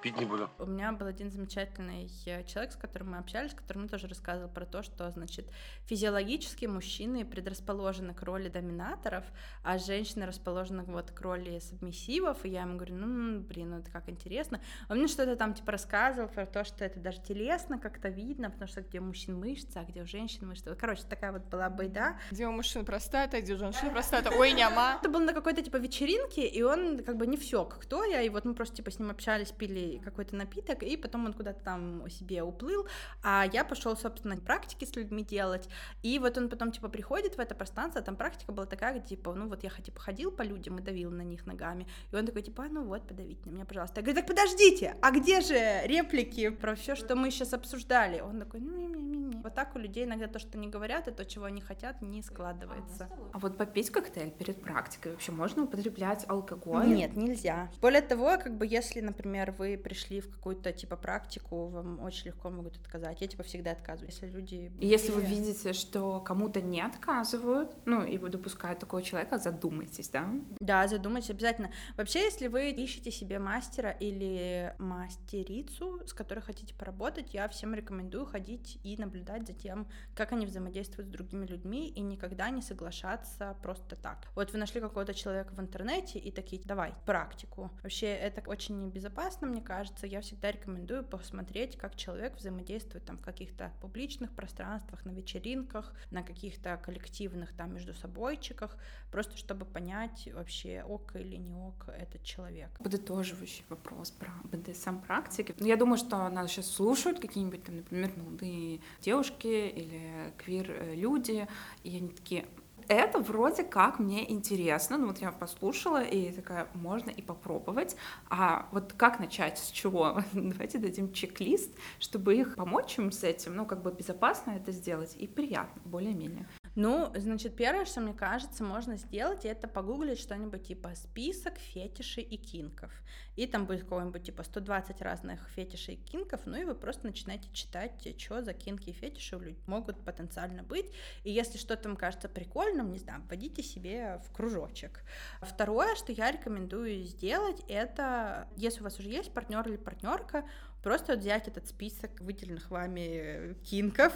пить 0.06 0.18
не 0.20 0.24
буду. 0.24 0.48
У 0.58 0.66
меня 0.66 0.92
был 0.92 1.06
один 1.06 1.30
замечательный 1.30 2.08
э, 2.26 2.44
человек, 2.44 2.72
с 2.72 2.76
которым 2.76 3.10
мы 3.10 3.18
общались, 3.18 3.52
который 3.54 3.78
мне 3.78 3.88
тоже 3.88 4.06
рассказывал 4.06 4.48
про 4.48 4.64
то, 4.64 4.82
что, 4.82 5.10
значит, 5.10 5.46
физиологически 5.86 6.66
мужчины 6.66 7.24
предрасположены 7.24 8.14
к 8.14 8.22
роли 8.22 8.48
доминаторов, 8.48 9.24
а 9.64 9.78
женщины 9.78 10.26
расположены 10.26 10.84
вот 10.84 11.10
к 11.10 11.20
роли 11.20 11.58
субмиссивов, 11.58 12.44
и 12.44 12.50
я 12.50 12.62
ему 12.62 12.76
говорю, 12.76 12.94
ну, 12.94 13.40
блин, 13.40 13.70
ну 13.70 13.78
это 13.78 13.90
как 13.90 14.08
интересно. 14.08 14.60
Он 14.88 14.98
мне 14.98 15.08
что-то 15.08 15.34
там, 15.34 15.54
типа, 15.54 15.72
рассказывал 15.72 16.28
про 16.28 16.46
то, 16.46 16.64
что 16.64 16.84
это 16.84 17.00
даже 17.00 17.20
телесно 17.20 17.78
как-то 17.78 18.08
видно, 18.08 18.50
потому 18.50 18.68
что 18.68 18.82
где 18.82 19.00
у 19.00 19.04
мужчин 19.04 19.38
мышцы, 19.38 19.76
а 19.76 19.84
где 19.84 20.02
у 20.02 20.06
женщин 20.06 20.46
мышцы. 20.46 20.72
Короче, 20.76 21.02
такая 21.08 21.32
вот 21.32 21.42
была 21.46 21.68
байда. 21.68 22.16
Где 22.30 22.46
у 22.46 22.52
мужчин 22.52 22.84
простата, 22.84 23.40
где 23.40 23.54
у 23.54 23.58
женщин 23.58 23.90
простата, 23.90 24.30
ой, 24.30 24.52
няма. 24.52 24.98
Это 25.00 25.08
было 25.08 25.22
на 25.22 25.32
какой-то, 25.32 25.62
типа, 25.62 25.78
вечеринке, 25.78 26.46
и 26.46 26.62
он 26.62 27.02
как 27.02 27.16
бы 27.16 27.26
не 27.26 27.36
все, 27.36 27.64
кто 27.64 28.04
я, 28.04 28.22
и 28.22 28.28
вот 28.28 28.44
мы 28.44 28.54
просто, 28.54 28.76
типа, 28.76 28.90
с 28.92 29.00
ним 29.00 29.10
общались, 29.10 29.50
пили 29.50 29.95
какой-то 29.98 30.36
напиток, 30.36 30.82
и 30.82 30.96
потом 30.96 31.26
он 31.26 31.32
куда-то 31.32 31.62
там 31.62 32.08
себе 32.10 32.42
уплыл, 32.42 32.86
а 33.22 33.46
я 33.52 33.64
пошел, 33.64 33.96
собственно, 33.96 34.36
практики 34.36 34.84
с 34.84 34.94
людьми 34.96 35.24
делать, 35.24 35.68
и 36.02 36.18
вот 36.18 36.36
он 36.38 36.48
потом, 36.48 36.72
типа, 36.72 36.88
приходит 36.88 37.36
в 37.36 37.40
это 37.40 37.54
пространство, 37.54 38.00
а 38.00 38.04
там 38.04 38.16
практика 38.16 38.52
была 38.52 38.66
такая, 38.66 38.98
где, 38.98 39.08
типа, 39.08 39.34
ну 39.34 39.48
вот 39.48 39.62
я, 39.62 39.70
типа, 39.70 40.00
ходил 40.00 40.30
по 40.30 40.42
людям 40.42 40.78
и 40.78 40.82
давил 40.82 41.10
на 41.10 41.22
них 41.22 41.46
ногами, 41.46 41.86
и 42.12 42.16
он 42.16 42.26
такой, 42.26 42.42
типа, 42.42 42.64
«А, 42.64 42.68
ну 42.68 42.84
вот, 42.84 43.06
подавите 43.06 43.40
на 43.48 43.54
меня, 43.54 43.64
пожалуйста. 43.64 44.00
Я 44.00 44.04
говорю, 44.04 44.20
так 44.20 44.26
подождите, 44.26 44.96
а 45.00 45.10
где 45.10 45.40
же 45.40 45.82
реплики 45.86 46.50
про 46.50 46.74
все, 46.74 46.94
что 46.94 47.16
мы 47.16 47.30
сейчас 47.30 47.52
обсуждали? 47.52 48.20
Он 48.20 48.38
такой, 48.40 48.60
ну, 48.60 48.76
не, 48.76 48.86
не, 48.86 49.02
не, 49.02 49.18
не. 49.18 49.36
Вот 49.42 49.54
так 49.54 49.74
у 49.76 49.78
людей 49.78 50.04
иногда 50.04 50.26
то, 50.26 50.38
что 50.38 50.58
они 50.58 50.68
говорят, 50.68 51.08
и 51.08 51.10
то, 51.12 51.24
чего 51.24 51.44
они 51.44 51.60
хотят, 51.60 52.02
не 52.02 52.22
складывается. 52.22 53.08
А 53.32 53.38
вот 53.38 53.56
попить 53.56 53.90
коктейль 53.90 54.30
перед 54.30 54.60
практикой 54.60 55.12
вообще 55.12 55.32
можно 55.32 55.62
употреблять 55.62 56.24
алкоголь? 56.28 56.88
Нет, 56.88 57.16
нельзя. 57.16 57.70
Более 57.80 58.02
того, 58.02 58.38
как 58.38 58.56
бы 58.56 58.66
если, 58.66 59.00
например, 59.00 59.52
вы 59.52 59.75
пришли 59.76 60.20
в 60.20 60.30
какую-то 60.30 60.72
типа 60.72 60.96
практику, 60.96 61.68
вам 61.68 62.00
очень 62.00 62.26
легко 62.26 62.50
могут 62.50 62.76
отказать. 62.76 63.20
Я 63.20 63.26
типа 63.26 63.42
всегда 63.42 63.72
отказываю, 63.72 64.10
если 64.10 64.26
люди. 64.26 64.72
Если 64.78 65.12
вы 65.12 65.22
видите, 65.22 65.72
что 65.72 66.20
кому-то 66.20 66.60
не 66.60 66.80
отказывают, 66.80 67.76
ну 67.84 68.04
и 68.04 68.18
вы 68.18 68.28
допускают 68.28 68.78
такого 68.78 69.02
человека, 69.02 69.38
задумайтесь, 69.38 70.08
да? 70.08 70.28
Да, 70.60 70.86
задумайтесь 70.88 71.30
обязательно. 71.30 71.70
Вообще, 71.96 72.24
если 72.24 72.48
вы 72.48 72.70
ищете 72.70 73.10
себе 73.10 73.38
мастера 73.38 73.90
или 73.90 74.74
мастерицу, 74.78 76.00
с 76.06 76.12
которой 76.12 76.40
хотите 76.40 76.74
поработать, 76.74 77.34
я 77.34 77.48
всем 77.48 77.74
рекомендую 77.74 78.26
ходить 78.26 78.78
и 78.82 78.96
наблюдать 78.96 79.46
за 79.46 79.52
тем, 79.52 79.86
как 80.14 80.32
они 80.32 80.46
взаимодействуют 80.46 81.08
с 81.08 81.12
другими 81.12 81.46
людьми 81.46 81.88
и 81.88 82.00
никогда 82.00 82.50
не 82.50 82.62
соглашаться 82.62 83.56
просто 83.62 83.96
так. 83.96 84.28
Вот 84.34 84.52
вы 84.52 84.58
нашли 84.58 84.80
какого-то 84.80 85.14
человека 85.14 85.54
в 85.54 85.60
интернете 85.60 86.18
и 86.18 86.30
такие, 86.30 86.62
давай, 86.64 86.94
практику. 87.04 87.70
Вообще, 87.82 88.06
это 88.06 88.48
очень 88.48 88.84
небезопасно, 88.84 89.46
мне 89.46 89.62
кажется. 89.66 90.06
Я 90.06 90.20
всегда 90.20 90.52
рекомендую 90.52 91.04
посмотреть, 91.04 91.76
как 91.76 91.96
человек 91.96 92.36
взаимодействует 92.36 93.04
там 93.04 93.18
в 93.18 93.20
каких-то 93.22 93.72
публичных 93.80 94.30
пространствах, 94.32 95.04
на 95.04 95.10
вечеринках, 95.10 95.92
на 96.10 96.22
каких-то 96.22 96.76
коллективных 96.76 97.52
там 97.54 97.74
между 97.74 97.92
собойчиках, 97.94 98.76
просто 99.10 99.36
чтобы 99.36 99.66
понять 99.66 100.28
вообще 100.32 100.84
ок 100.86 101.16
или 101.16 101.36
не 101.36 101.54
ок 101.54 101.88
этот 101.88 102.22
человек. 102.22 102.70
Подытоживающий 102.78 103.64
вопрос 103.68 104.10
про 104.12 104.32
БДСМ 104.44 104.98
практики. 104.98 105.54
Ну, 105.58 105.66
я 105.66 105.76
думаю, 105.76 105.98
что 105.98 106.28
нас 106.28 106.50
сейчас 106.50 106.70
слушают 106.70 107.18
какие-нибудь 107.18 107.64
там, 107.64 107.76
например, 107.76 108.12
молодые 108.16 108.80
девушки 109.00 109.46
или 109.46 110.32
квир-люди, 110.38 111.48
и 111.82 111.96
они 111.96 112.10
такие, 112.10 112.46
это 112.88 113.18
вроде 113.18 113.62
как 113.62 113.98
мне 113.98 114.30
интересно, 114.30 114.98
ну 114.98 115.08
вот 115.08 115.18
я 115.18 115.32
послушала 115.32 116.02
и 116.02 116.32
такая, 116.32 116.68
можно 116.74 117.10
и 117.10 117.22
попробовать, 117.22 117.96
а 118.28 118.68
вот 118.72 118.92
как 118.92 119.20
начать, 119.20 119.58
с 119.58 119.70
чего? 119.70 120.22
Давайте 120.32 120.78
дадим 120.78 121.12
чек-лист, 121.12 121.72
чтобы 121.98 122.36
их 122.36 122.56
помочь 122.56 122.98
им 122.98 123.12
с 123.12 123.24
этим, 123.24 123.56
ну 123.56 123.66
как 123.66 123.82
бы 123.82 123.92
безопасно 123.92 124.52
это 124.52 124.72
сделать 124.72 125.14
и 125.16 125.26
приятно, 125.26 125.82
более-менее. 125.84 126.46
Ну, 126.76 127.10
значит, 127.16 127.56
первое, 127.56 127.86
что 127.86 128.02
мне 128.02 128.12
кажется, 128.12 128.62
можно 128.62 128.98
сделать, 128.98 129.46
это 129.46 129.66
погуглить 129.66 130.20
что-нибудь 130.20 130.66
типа 130.66 130.94
список 130.94 131.56
фетишей 131.56 132.22
и 132.22 132.36
кинков. 132.36 132.92
И 133.34 133.46
там 133.46 133.64
будет 133.64 133.84
какой-нибудь 133.84 134.24
типа 134.24 134.42
120 134.42 135.00
разных 135.00 135.40
фетишей 135.48 135.94
и 135.94 135.96
кинков, 135.96 136.42
ну 136.44 136.60
и 136.60 136.64
вы 136.64 136.74
просто 136.74 137.06
начинаете 137.06 137.48
читать, 137.54 138.06
что 138.18 138.42
за 138.42 138.52
кинки 138.52 138.90
и 138.90 138.92
фетиши 138.92 139.36
у 139.36 139.40
людей 139.40 139.58
могут 139.66 140.04
потенциально 140.04 140.62
быть. 140.62 140.92
И 141.24 141.32
если 141.32 141.56
что-то 141.56 141.88
вам 141.88 141.96
кажется 141.96 142.28
прикольным, 142.28 142.92
не 142.92 142.98
знаю, 142.98 143.22
вводите 143.22 143.62
себе 143.62 144.20
в 144.26 144.32
кружочек. 144.32 145.02
Второе, 145.40 145.94
что 145.94 146.12
я 146.12 146.30
рекомендую 146.30 147.04
сделать, 147.04 147.62
это, 147.68 148.48
если 148.54 148.80
у 148.80 148.84
вас 148.84 148.98
уже 148.98 149.08
есть 149.08 149.32
партнер 149.32 149.66
или 149.66 149.78
партнерка, 149.78 150.44
просто 150.86 151.16
взять 151.16 151.48
этот 151.48 151.66
список 151.66 152.12
выделенных 152.20 152.70
вами 152.70 153.54
кинков 153.64 154.12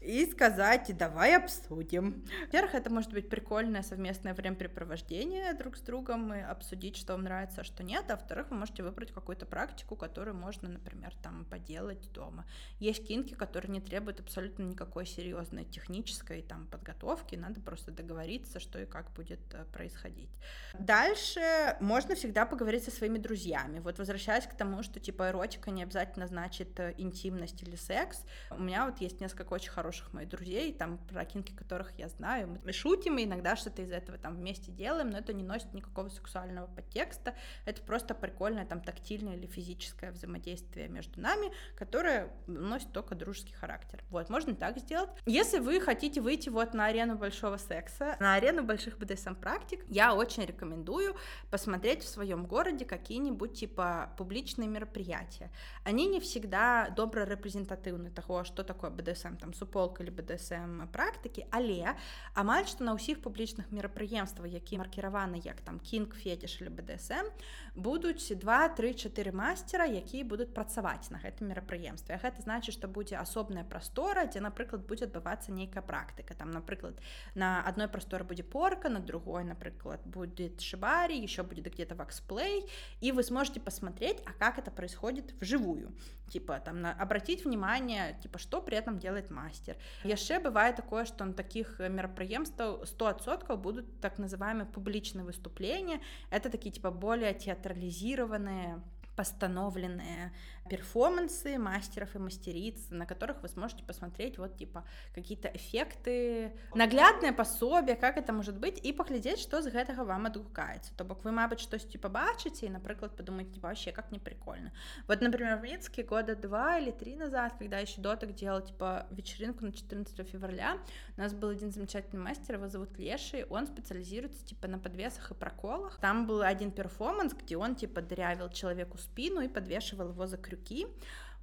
и 0.00 0.26
сказать, 0.26 0.90
давай 0.96 1.36
обсудим. 1.36 2.24
Во-первых, 2.46 2.74
это 2.74 2.90
может 2.90 3.12
быть 3.12 3.28
прикольное 3.28 3.82
совместное 3.82 4.34
времяпрепровождение 4.34 5.54
друг 5.54 5.76
с 5.76 5.80
другом 5.80 6.34
и 6.34 6.40
обсудить, 6.40 6.96
что 6.96 7.12
вам 7.12 7.22
нравится, 7.22 7.60
а 7.60 7.64
что 7.64 7.84
нет. 7.84 8.04
А 8.08 8.16
во-вторых, 8.16 8.50
вы 8.50 8.56
можете 8.56 8.82
выбрать 8.82 9.12
какую-то 9.12 9.46
практику, 9.46 9.94
которую 9.94 10.36
можно, 10.36 10.68
например, 10.68 11.14
там 11.22 11.44
поделать 11.44 12.10
дома. 12.12 12.44
Есть 12.80 13.06
кинки, 13.06 13.34
которые 13.34 13.70
не 13.70 13.80
требуют 13.80 14.18
абсолютно 14.18 14.64
никакой 14.64 15.06
серьезной 15.06 15.66
технической 15.66 16.42
там 16.42 16.66
подготовки, 16.66 17.36
надо 17.36 17.60
просто 17.60 17.92
договориться, 17.92 18.58
что 18.58 18.80
и 18.80 18.86
как 18.86 19.12
будет 19.12 19.40
э, 19.52 19.64
происходить. 19.72 20.30
Дальше 20.78 21.76
можно 21.78 22.16
всегда 22.16 22.44
поговорить 22.44 22.82
со 22.82 22.90
своими 22.90 23.18
друзьями. 23.18 23.78
Вот 23.78 23.98
возвращаясь 23.98 24.46
к 24.46 24.56
тому, 24.56 24.82
что 24.82 24.98
типа 24.98 25.30
эротика 25.30 25.70
не 25.70 25.84
обязательно 25.84 26.07
значит 26.16 26.78
э, 26.80 26.94
интимность 26.96 27.62
или 27.62 27.76
секс. 27.76 28.24
У 28.50 28.60
меня 28.60 28.86
вот 28.86 28.98
есть 28.98 29.20
несколько 29.20 29.52
очень 29.52 29.70
хороших 29.70 30.12
моих 30.12 30.28
друзей, 30.28 30.72
там 30.72 30.98
про 30.98 31.24
кинки 31.24 31.52
которых 31.52 31.92
я 31.98 32.08
знаю. 32.08 32.58
Мы 32.64 32.72
шутим 32.72 33.18
и 33.18 33.24
иногда 33.24 33.56
что-то 33.56 33.82
из 33.82 33.90
этого 33.90 34.18
там 34.18 34.36
вместе 34.36 34.72
делаем, 34.72 35.10
но 35.10 35.18
это 35.18 35.32
не 35.32 35.42
носит 35.42 35.72
никакого 35.74 36.08
сексуального 36.08 36.66
подтекста. 36.66 37.34
Это 37.64 37.82
просто 37.82 38.14
прикольное 38.14 38.64
там 38.64 38.80
тактильное 38.80 39.36
или 39.36 39.46
физическое 39.46 40.12
взаимодействие 40.12 40.88
между 40.88 41.20
нами, 41.20 41.52
которое 41.76 42.30
носит 42.46 42.92
только 42.92 43.14
дружеский 43.14 43.54
характер. 43.54 44.02
Вот, 44.10 44.28
можно 44.30 44.54
так 44.54 44.78
сделать. 44.78 45.10
Если 45.26 45.58
вы 45.58 45.80
хотите 45.80 46.20
выйти 46.20 46.48
вот 46.48 46.74
на 46.74 46.86
арену 46.86 47.16
большого 47.16 47.56
секса, 47.56 48.16
на 48.20 48.34
арену 48.34 48.62
больших 48.62 48.98
BDSM-практик, 48.98 49.84
я 49.88 50.14
очень 50.14 50.44
рекомендую 50.44 51.16
посмотреть 51.50 52.02
в 52.02 52.08
своем 52.08 52.46
городе 52.46 52.84
какие-нибудь 52.84 53.54
типа 53.54 54.12
публичные 54.16 54.68
мероприятия. 54.68 55.50
Они 55.84 55.97
не 56.06 56.20
всегда 56.20 56.90
добра 56.90 57.24
рэпрэзентатыўны 57.24 58.10
таго 58.10 58.44
што 58.44 58.62
такое 58.62 58.90
бДсм 58.90 59.36
там 59.36 59.54
суполка 59.54 60.02
или 60.02 60.10
бДсм 60.10 60.86
практыкі 60.92 61.46
але 61.50 61.96
амаль 62.34 62.66
што 62.66 62.84
на 62.84 62.94
ўсіх 62.94 63.22
публічных 63.22 63.72
мерапрыемствах 63.72 64.52
які 64.52 64.78
маркіраваны 64.78 65.40
як 65.44 65.60
там 65.60 65.80
кінг 65.80 66.14
фетиш 66.14 66.60
или 66.60 66.70
бДсм 66.70 67.32
будуць 67.74 68.34
два 68.34 68.68
три 68.68 68.94
чатыры 68.94 69.32
мастера 69.32 69.86
якія 69.86 70.24
будуць 70.24 70.52
працаваць 70.54 71.10
на 71.10 71.18
гэтым 71.22 71.48
мерапрыемстве. 71.48 72.18
Гэта 72.22 72.42
значит 72.42 72.74
что 72.74 72.88
будзе 72.88 73.16
асобная 73.16 73.64
прастора 73.64 74.26
дзе 74.26 74.40
напрыклад 74.40 74.86
будзе 74.86 75.06
адбывацца 75.06 75.52
нейкая 75.52 75.82
практыка. 75.82 76.34
Там 76.34 76.50
напрыклад 76.50 77.00
на 77.34 77.62
одной 77.62 77.88
прасторы 77.88 78.24
будзе 78.24 78.42
порка 78.42 78.88
на 78.88 79.00
другой 79.00 79.44
напрыклад 79.44 80.00
будет 80.04 80.60
шибари 80.60 81.18
еще 81.18 81.42
будет 81.42 81.72
где-то 81.72 81.94
ваксплей 81.94 82.68
и 83.00 83.12
вы 83.12 83.22
сможете 83.22 83.60
посмотреть 83.60 84.18
а 84.26 84.32
как 84.32 84.58
это 84.58 84.70
происходит 84.70 85.32
вживую 85.40 85.87
типа 86.29 86.59
там 86.59 86.81
на, 86.81 86.93
обратить 86.93 87.45
внимание 87.45 88.17
типа 88.21 88.37
что 88.39 88.61
при 88.61 88.77
этом 88.77 88.97
делает 88.99 89.29
мастер 89.29 89.77
яшчэ 90.03 90.39
бывает 90.39 90.75
такое 90.75 91.05
что 91.05 91.25
на 91.25 91.33
таких 91.33 91.79
мерапрыемстваў 91.79 92.83
100соткаў 92.83 93.57
будут 93.57 93.99
так 94.01 94.17
называемые 94.17 94.65
публічные 94.65 95.25
выступления 95.25 96.01
это 96.31 96.49
такие 96.49 96.71
типа 96.71 96.91
более 96.91 97.33
театрализированные 97.33 98.81
постановленные 99.18 100.32
перформансы 100.70 101.58
мастеров 101.58 102.14
и 102.14 102.18
мастериц, 102.18 102.86
на 102.90 103.04
которых 103.04 103.42
вы 103.42 103.48
сможете 103.48 103.82
посмотреть 103.82 104.38
вот 104.38 104.56
типа 104.56 104.84
какие-то 105.12 105.48
эффекты, 105.48 106.52
наглядное 106.72 107.32
пособие, 107.32 107.96
как 107.96 108.16
это 108.16 108.32
может 108.32 108.56
быть, 108.58 108.78
и 108.78 108.92
поглядеть, 108.92 109.40
что 109.40 109.60
з 109.60 109.72
гэтага 109.74 110.04
вам 110.04 110.26
адгукаецца. 110.26 110.94
То 110.94 111.04
бок 111.04 111.24
вы, 111.24 111.32
мабыць, 111.32 111.64
штосьці 111.66 111.98
побачыце 111.98 112.66
и, 112.66 112.68
напрыклад, 112.68 113.16
подумайте, 113.16 113.54
типа, 113.54 113.68
вообще, 113.68 113.90
как 113.90 114.12
не 114.12 114.20
прикольно. 114.20 114.70
Вот, 115.08 115.20
например, 115.20 115.58
в 115.58 115.62
Минске 115.62 116.04
года 116.04 116.36
два 116.36 116.78
или 116.78 116.92
три 116.92 117.16
назад, 117.16 117.54
когда 117.58 117.78
еще 117.78 118.00
доток 118.00 118.34
делал, 118.34 118.60
типа, 118.60 119.08
вечеринку 119.10 119.64
на 119.64 119.72
14 119.72 120.28
февраля, 120.28 120.78
у 121.16 121.20
нас 121.20 121.32
был 121.32 121.48
один 121.48 121.72
замечательный 121.72 122.22
мастер, 122.22 122.54
его 122.54 122.68
зовут 122.68 122.96
Леший, 122.98 123.44
он 123.44 123.66
специализируется, 123.66 124.44
типа, 124.44 124.68
на 124.68 124.78
подвесах 124.78 125.32
и 125.32 125.34
проколах. 125.34 125.98
Там 126.00 126.26
был 126.26 126.42
один 126.42 126.70
перформанс, 126.70 127.32
где 127.34 127.56
он, 127.56 127.74
типа, 127.74 128.00
дырявил 128.02 128.48
человеку 128.50 128.98
спину 129.12 129.40
и 129.40 129.48
подвешивал 129.48 130.10
его 130.10 130.26
за 130.26 130.36
крюк 130.36 130.58
крюки, 130.58 130.86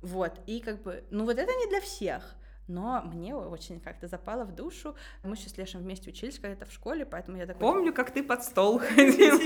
вот, 0.02 0.40
и 0.46 0.60
как 0.60 0.84
бы, 0.84 1.04
ну 1.10 1.26
вот 1.26 1.38
это 1.38 1.52
не 1.52 1.68
для 1.70 1.82
всех, 1.82 2.36
но 2.71 3.03
мне 3.03 3.35
очень 3.35 3.81
как-то 3.81 4.07
запало 4.07 4.45
в 4.45 4.55
душу. 4.55 4.95
Мы 5.23 5.35
еще 5.35 5.49
с 5.49 5.57
Лешем 5.59 5.81
вместе 5.81 6.11
учились 6.11 6.39
когда-то 6.39 6.67
в 6.67 6.73
школе, 6.73 7.05
поэтому 7.05 7.37
я 7.37 7.47
такой... 7.47 7.61
Помню, 7.61 7.93
как 7.93 8.13
ты 8.13 8.23
под 8.23 8.45
стол 8.45 8.79
ходил. 8.79 9.41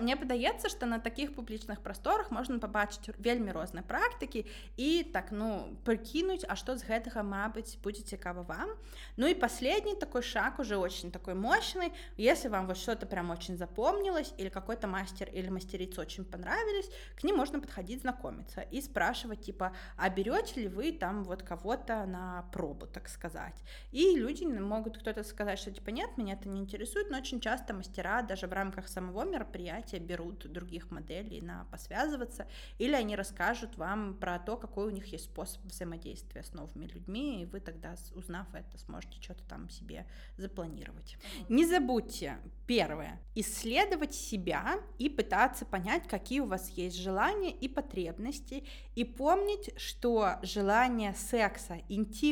Мне 0.00 0.16
падаецца, 0.16 0.68
што 0.68 0.86
на 0.86 0.98
такіх 0.98 1.34
публічных 1.36 1.82
прасторах 1.84 2.30
можна 2.30 2.58
пабачыць 2.58 3.12
вельмі 3.18 3.52
розныя 3.52 3.84
практыкі 3.84 4.46
і 4.76 5.04
так 5.12 5.30
ну 5.30 5.76
прыкінуць, 5.84 6.44
а 6.48 6.56
што 6.56 6.76
з 6.76 6.88
гэтага 6.88 7.22
мабыць 7.22 7.76
будзе 7.84 8.02
цікава 8.02 8.42
вам. 8.42 8.72
Ну 9.16 9.26
и 9.26 9.34
последний 9.34 9.94
такой 9.94 10.22
шаг 10.22 10.58
уже 10.58 10.76
очень 10.76 11.12
такой 11.12 11.34
мощный. 11.34 11.92
Если 12.16 12.48
вам 12.48 12.66
вот 12.66 12.78
что-то 12.78 13.06
прям 13.06 13.30
очень 13.30 13.56
запомнилось 13.56 14.32
или 14.38 14.48
какой-то 14.48 14.88
мастер 14.88 15.28
или 15.28 15.48
мастерица 15.50 16.00
очень 16.00 16.24
понравились, 16.24 16.90
к 17.14 17.24
ним 17.24 17.36
можно 17.36 17.60
подходить 17.60 18.00
знакомиться 18.00 18.62
и 18.62 18.80
спрашивать 18.80 19.42
типа, 19.42 19.76
а 19.96 20.08
берете 20.08 20.62
ли 20.62 20.68
вы 20.68 20.92
там 20.92 21.24
вот 21.24 21.42
кого-то 21.42 22.06
на 22.06 22.44
пробу, 22.51 22.87
так 22.87 23.09
сказать. 23.09 23.55
И 23.91 24.15
люди 24.15 24.45
могут 24.45 24.97
кто-то 24.97 25.23
сказать, 25.23 25.59
что 25.59 25.71
типа 25.71 25.89
нет, 25.89 26.17
меня 26.17 26.33
это 26.33 26.49
не 26.49 26.59
интересует, 26.59 27.09
но 27.09 27.17
очень 27.17 27.39
часто 27.39 27.73
мастера 27.73 28.21
даже 28.21 28.47
в 28.47 28.53
рамках 28.53 28.87
самого 28.87 29.23
мероприятия 29.25 29.99
берут 29.99 30.51
других 30.51 30.91
моделей 30.91 31.41
на 31.41 31.65
посвязываться, 31.71 32.47
или 32.77 32.93
они 32.93 33.15
расскажут 33.15 33.77
вам 33.77 34.15
про 34.15 34.39
то, 34.39 34.57
какой 34.57 34.87
у 34.87 34.89
них 34.89 35.05
есть 35.07 35.25
способ 35.25 35.63
взаимодействия 35.65 36.43
с 36.43 36.53
новыми 36.53 36.85
людьми, 36.85 37.41
и 37.41 37.45
вы 37.45 37.59
тогда, 37.59 37.95
узнав 38.13 38.47
это, 38.53 38.77
сможете 38.77 39.21
что-то 39.21 39.43
там 39.43 39.69
себе 39.69 40.05
запланировать. 40.37 41.17
Не 41.49 41.65
забудьте, 41.65 42.37
первое, 42.67 43.19
исследовать 43.35 44.13
себя 44.13 44.79
и 44.97 45.09
пытаться 45.09 45.65
понять, 45.65 46.07
какие 46.07 46.39
у 46.39 46.45
вас 46.45 46.69
есть 46.69 46.97
желания 46.97 47.51
и 47.51 47.67
потребности, 47.67 48.63
и 48.95 49.03
помнить, 49.03 49.71
что 49.77 50.37
желание 50.43 51.13
секса, 51.13 51.81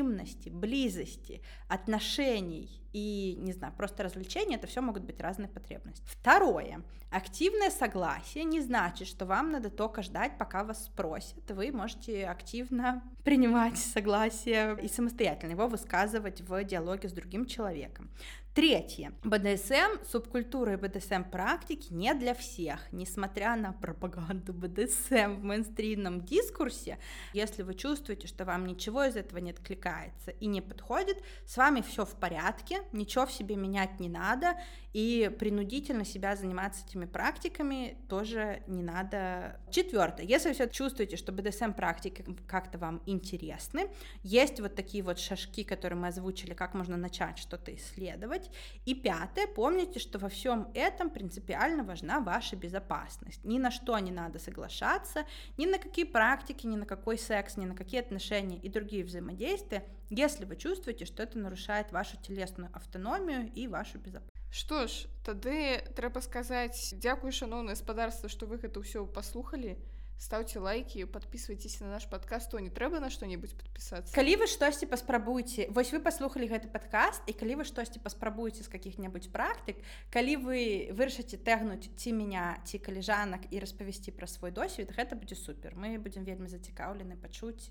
интимности, 0.08 0.50
близости, 0.50 1.42
отношений 1.68 2.70
и, 2.94 3.36
не 3.40 3.54
знаю, 3.54 3.74
просто 3.78 4.04
развлечения, 4.04 4.56
это 4.56 4.68
все 4.68 4.82
могут 4.82 5.04
быть 5.04 5.20
разные 5.20 5.48
потребности. 5.48 6.04
Второе. 6.06 6.82
Активное 7.10 7.70
согласие 7.70 8.44
не 8.44 8.60
значит, 8.60 9.08
что 9.08 9.26
вам 9.26 9.52
надо 9.52 9.70
только 9.70 10.02
ждать, 10.02 10.38
пока 10.38 10.64
вас 10.64 10.86
спросят. 10.86 11.50
Вы 11.50 11.72
можете 11.72 12.28
активно 12.28 13.04
принимать 13.24 13.78
согласие 13.78 14.78
и 14.82 14.88
самостоятельно 14.88 15.52
его 15.52 15.68
высказывать 15.68 16.42
в 16.42 16.64
диалоге 16.64 17.08
с 17.08 17.14
другим 17.14 17.46
человеком. 17.46 18.10
Третье. 18.58 19.14
БДСМ, 19.24 20.04
субкультура 20.10 20.74
и 20.74 20.78
БДСМ 20.78 21.26
практики 21.26 21.94
не 21.94 22.12
для 22.16 22.34
всех. 22.34 22.92
Несмотря 22.92 23.56
на 23.56 23.72
пропаганду 23.72 24.52
БДСМ 24.52 25.36
в 25.36 25.44
мейнстримном 25.44 26.22
дискурсе, 26.22 26.98
если 27.34 27.62
вы 27.62 27.76
чувствуете, 27.76 28.26
что 28.26 28.46
вам 28.46 28.66
ничего 28.66 29.04
из 29.04 29.16
этого 29.16 29.38
не 29.38 29.52
откликается 29.52 30.32
и 30.32 30.48
не 30.48 30.62
подходит, 30.62 31.22
с 31.46 31.56
вами 31.56 31.82
все 31.82 32.04
в 32.04 32.16
порядке, 32.16 32.80
ничего 32.94 33.28
в 33.28 33.32
себе 33.32 33.56
менять 33.56 34.00
не 34.00 34.10
надо, 34.10 34.56
и 34.94 35.32
принудительно 35.38 36.06
себя 36.06 36.36
заниматься 36.36 36.86
этими 36.86 37.06
практиками 37.06 37.98
тоже 38.10 38.64
не 38.68 38.84
надо. 38.84 39.60
Четвертое. 39.70 40.26
Если 40.26 40.54
все 40.54 40.68
чувствуете, 40.68 41.18
что 41.18 41.32
БДСМ 41.32 41.74
практики 41.74 42.26
как-то 42.48 42.78
вам 42.78 43.02
интересны, 43.06 43.90
есть 44.24 44.60
вот 44.60 44.76
такие 44.76 45.04
вот 45.04 45.20
шажки, 45.20 45.64
которые 45.64 46.00
мы 46.00 46.08
озвучили, 46.08 46.54
как 46.54 46.74
можно 46.74 46.98
начать 46.98 47.38
что-то 47.38 47.76
исследовать. 47.76 48.50
И 48.86 48.96
пятое. 48.96 49.48
Помните, 49.48 50.00
что 50.00 50.20
во 50.20 50.30
всем 50.30 50.70
этом 50.74 51.10
принципиально 51.10 51.84
важна 51.84 52.20
ваша 52.20 52.56
безопасность. 52.56 53.44
Ни 53.44 53.60
на 53.60 53.72
что 53.72 53.98
не 54.00 54.12
надо 54.12 54.40
соглашаться, 54.40 55.26
ни 55.58 55.66
на 55.66 55.78
какие 55.78 56.06
практики, 56.06 56.66
ни 56.66 56.76
на 56.76 56.86
какой 56.86 57.18
секс, 57.18 57.58
ни 57.58 57.66
на 57.66 57.76
какие 57.76 58.00
отношения 58.00 58.58
и 58.58 58.70
другие 58.70 59.04
взаимодействия, 59.04 59.86
если 60.10 60.46
вы 60.46 60.56
чувствуете, 60.56 61.06
что 61.06 61.24
это 61.24 61.38
нарушает 61.38 61.92
вашу 61.92 62.18
телесную 62.18 62.70
автономию 62.74 63.52
и 63.54 63.68
вашу 63.68 63.98
безопасность. 63.98 64.37
Што 64.52 64.88
ж 64.88 65.12
тады 65.28 65.84
трэба 65.96 66.24
сказаць 66.24 66.96
дзякуй 66.96 67.36
шаноўна 67.36 67.76
гаспадарства 67.76 68.32
што 68.32 68.48
вы 68.48 68.58
гэта 68.58 68.80
ўсё 68.80 69.06
паслухалі 69.06 69.76
ставце 70.18 70.60
лайки 70.60 71.04
подписывайтесь 71.06 71.80
на 71.80 71.88
наш 71.88 72.10
подкаст. 72.10 72.50
То 72.50 72.60
не 72.60 72.70
трэба 72.70 73.00
на 73.00 73.10
что-нибудь 73.10 73.56
подписаться? 73.56 74.14
Калі 74.14 74.36
вы 74.36 74.48
штосьці 74.48 74.86
паспрабуйце 74.86 75.68
вось 75.70 75.92
вы 75.92 76.00
паслухали 76.00 76.48
гэты 76.48 76.68
подкаст 76.68 77.22
і 77.28 77.34
калі 77.34 77.62
вы 77.62 77.64
штосьці 77.64 78.00
паспрабуеце 78.00 78.64
з 78.64 78.68
каких-небудзь 78.68 79.30
практык 79.30 79.78
калі 80.10 80.38
вы 80.42 80.90
вырашыце 80.92 81.38
тэгнуць 81.38 81.90
ці 81.96 82.14
меня 82.14 82.58
ці 82.66 82.80
каліжанак 82.80 83.52
і 83.52 83.60
распавесці 83.60 84.12
пра 84.12 84.28
свой 84.28 84.52
досвед 84.52 84.92
гэта 84.92 85.16
будзе 85.16 85.36
супер. 85.36 85.76
Мы 85.76 86.00
будем 86.00 86.24
вельмі 86.24 86.50
зацікаўлены 86.50 87.16
пачуць 87.16 87.70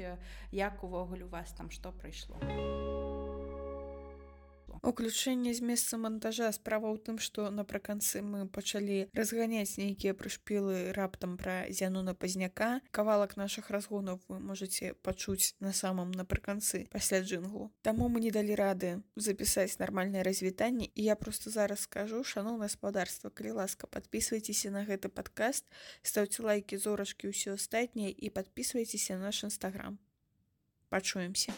як 0.53 0.85
увогуле 0.85 1.25
у 1.25 1.29
вас 1.29 1.53
там 1.53 1.71
что 1.71 1.91
прыйшло 1.91 2.39
а 2.43 3.46
Уключэнне 4.83 5.55
з 5.55 5.61
месца 5.61 5.99
монтажа 5.99 6.51
справа 6.53 6.91
ў 6.93 6.99
тым, 7.01 7.17
што 7.23 7.49
напрыканцы 7.51 8.23
мы 8.23 8.47
пачалі 8.49 9.09
разганяць 9.17 9.79
нейкія 9.79 10.15
прышпілы 10.15 10.93
раптам 10.97 11.37
пра 11.41 11.69
зянуна 11.71 12.15
пазняка. 12.15 12.81
Кавалак 12.91 13.37
нашых 13.37 13.71
разгонаў 13.71 14.21
вы 14.29 14.41
можете 14.41 14.95
пачуць 15.07 15.55
на 15.61 15.73
самым 15.73 16.13
напрыканцы 16.13 16.87
пасля 16.91 17.23
джынгу. 17.23 17.71
Таму 17.83 18.09
мы 18.09 18.21
не 18.21 18.31
далі 18.31 18.55
рады 18.55 18.91
запісаць 19.17 19.79
нармальнае 19.79 20.23
развітанне 20.23 20.91
і 20.95 21.03
я 21.03 21.17
просто 21.17 21.51
зараз 21.51 21.87
скажу 21.87 22.25
шаноў 22.25 22.59
гаспадарства, 22.65 23.31
калі 23.31 23.63
ласка, 23.63 23.87
подписывайтеся 23.87 24.71
на 24.71 24.85
гэты 24.85 25.09
падкаст, 25.09 25.65
стаўце 26.03 26.43
лайки 26.43 26.77
зорачкі 26.77 27.31
ўсё 27.31 27.55
астатняе 27.55 28.11
і 28.11 28.31
подписывайтеся 28.31 29.17
на 29.17 29.31
наш 29.31 29.43
нстаграм. 29.43 29.99
Пачуемся. 30.89 31.53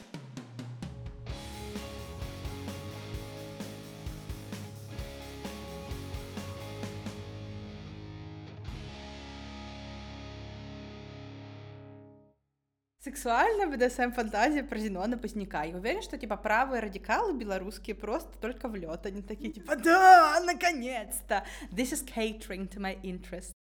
Сексуальная 13.19 13.67
БДСМ 13.67 14.13
фантазия 14.13 14.63
про 14.63 14.79
Зенона 14.79 15.19
Поздняка. 15.19 15.65
Я 15.65 15.77
уверен, 15.77 16.03
что 16.03 16.17
типа 16.17 16.37
правые 16.37 16.81
радикалы 16.81 17.35
белорусские 17.35 17.97
просто 17.97 18.39
только 18.39 18.69
в 18.69 18.77
лед. 18.77 19.05
Они 19.07 19.23
такие 19.23 19.53
типа, 19.53 19.75
да, 19.75 20.41
наконец-то. 20.47 21.45
This 21.73 21.93
is 21.93 22.07
catering 22.07 22.69
to 22.69 22.79
my 22.79 22.97
interest. 23.03 23.58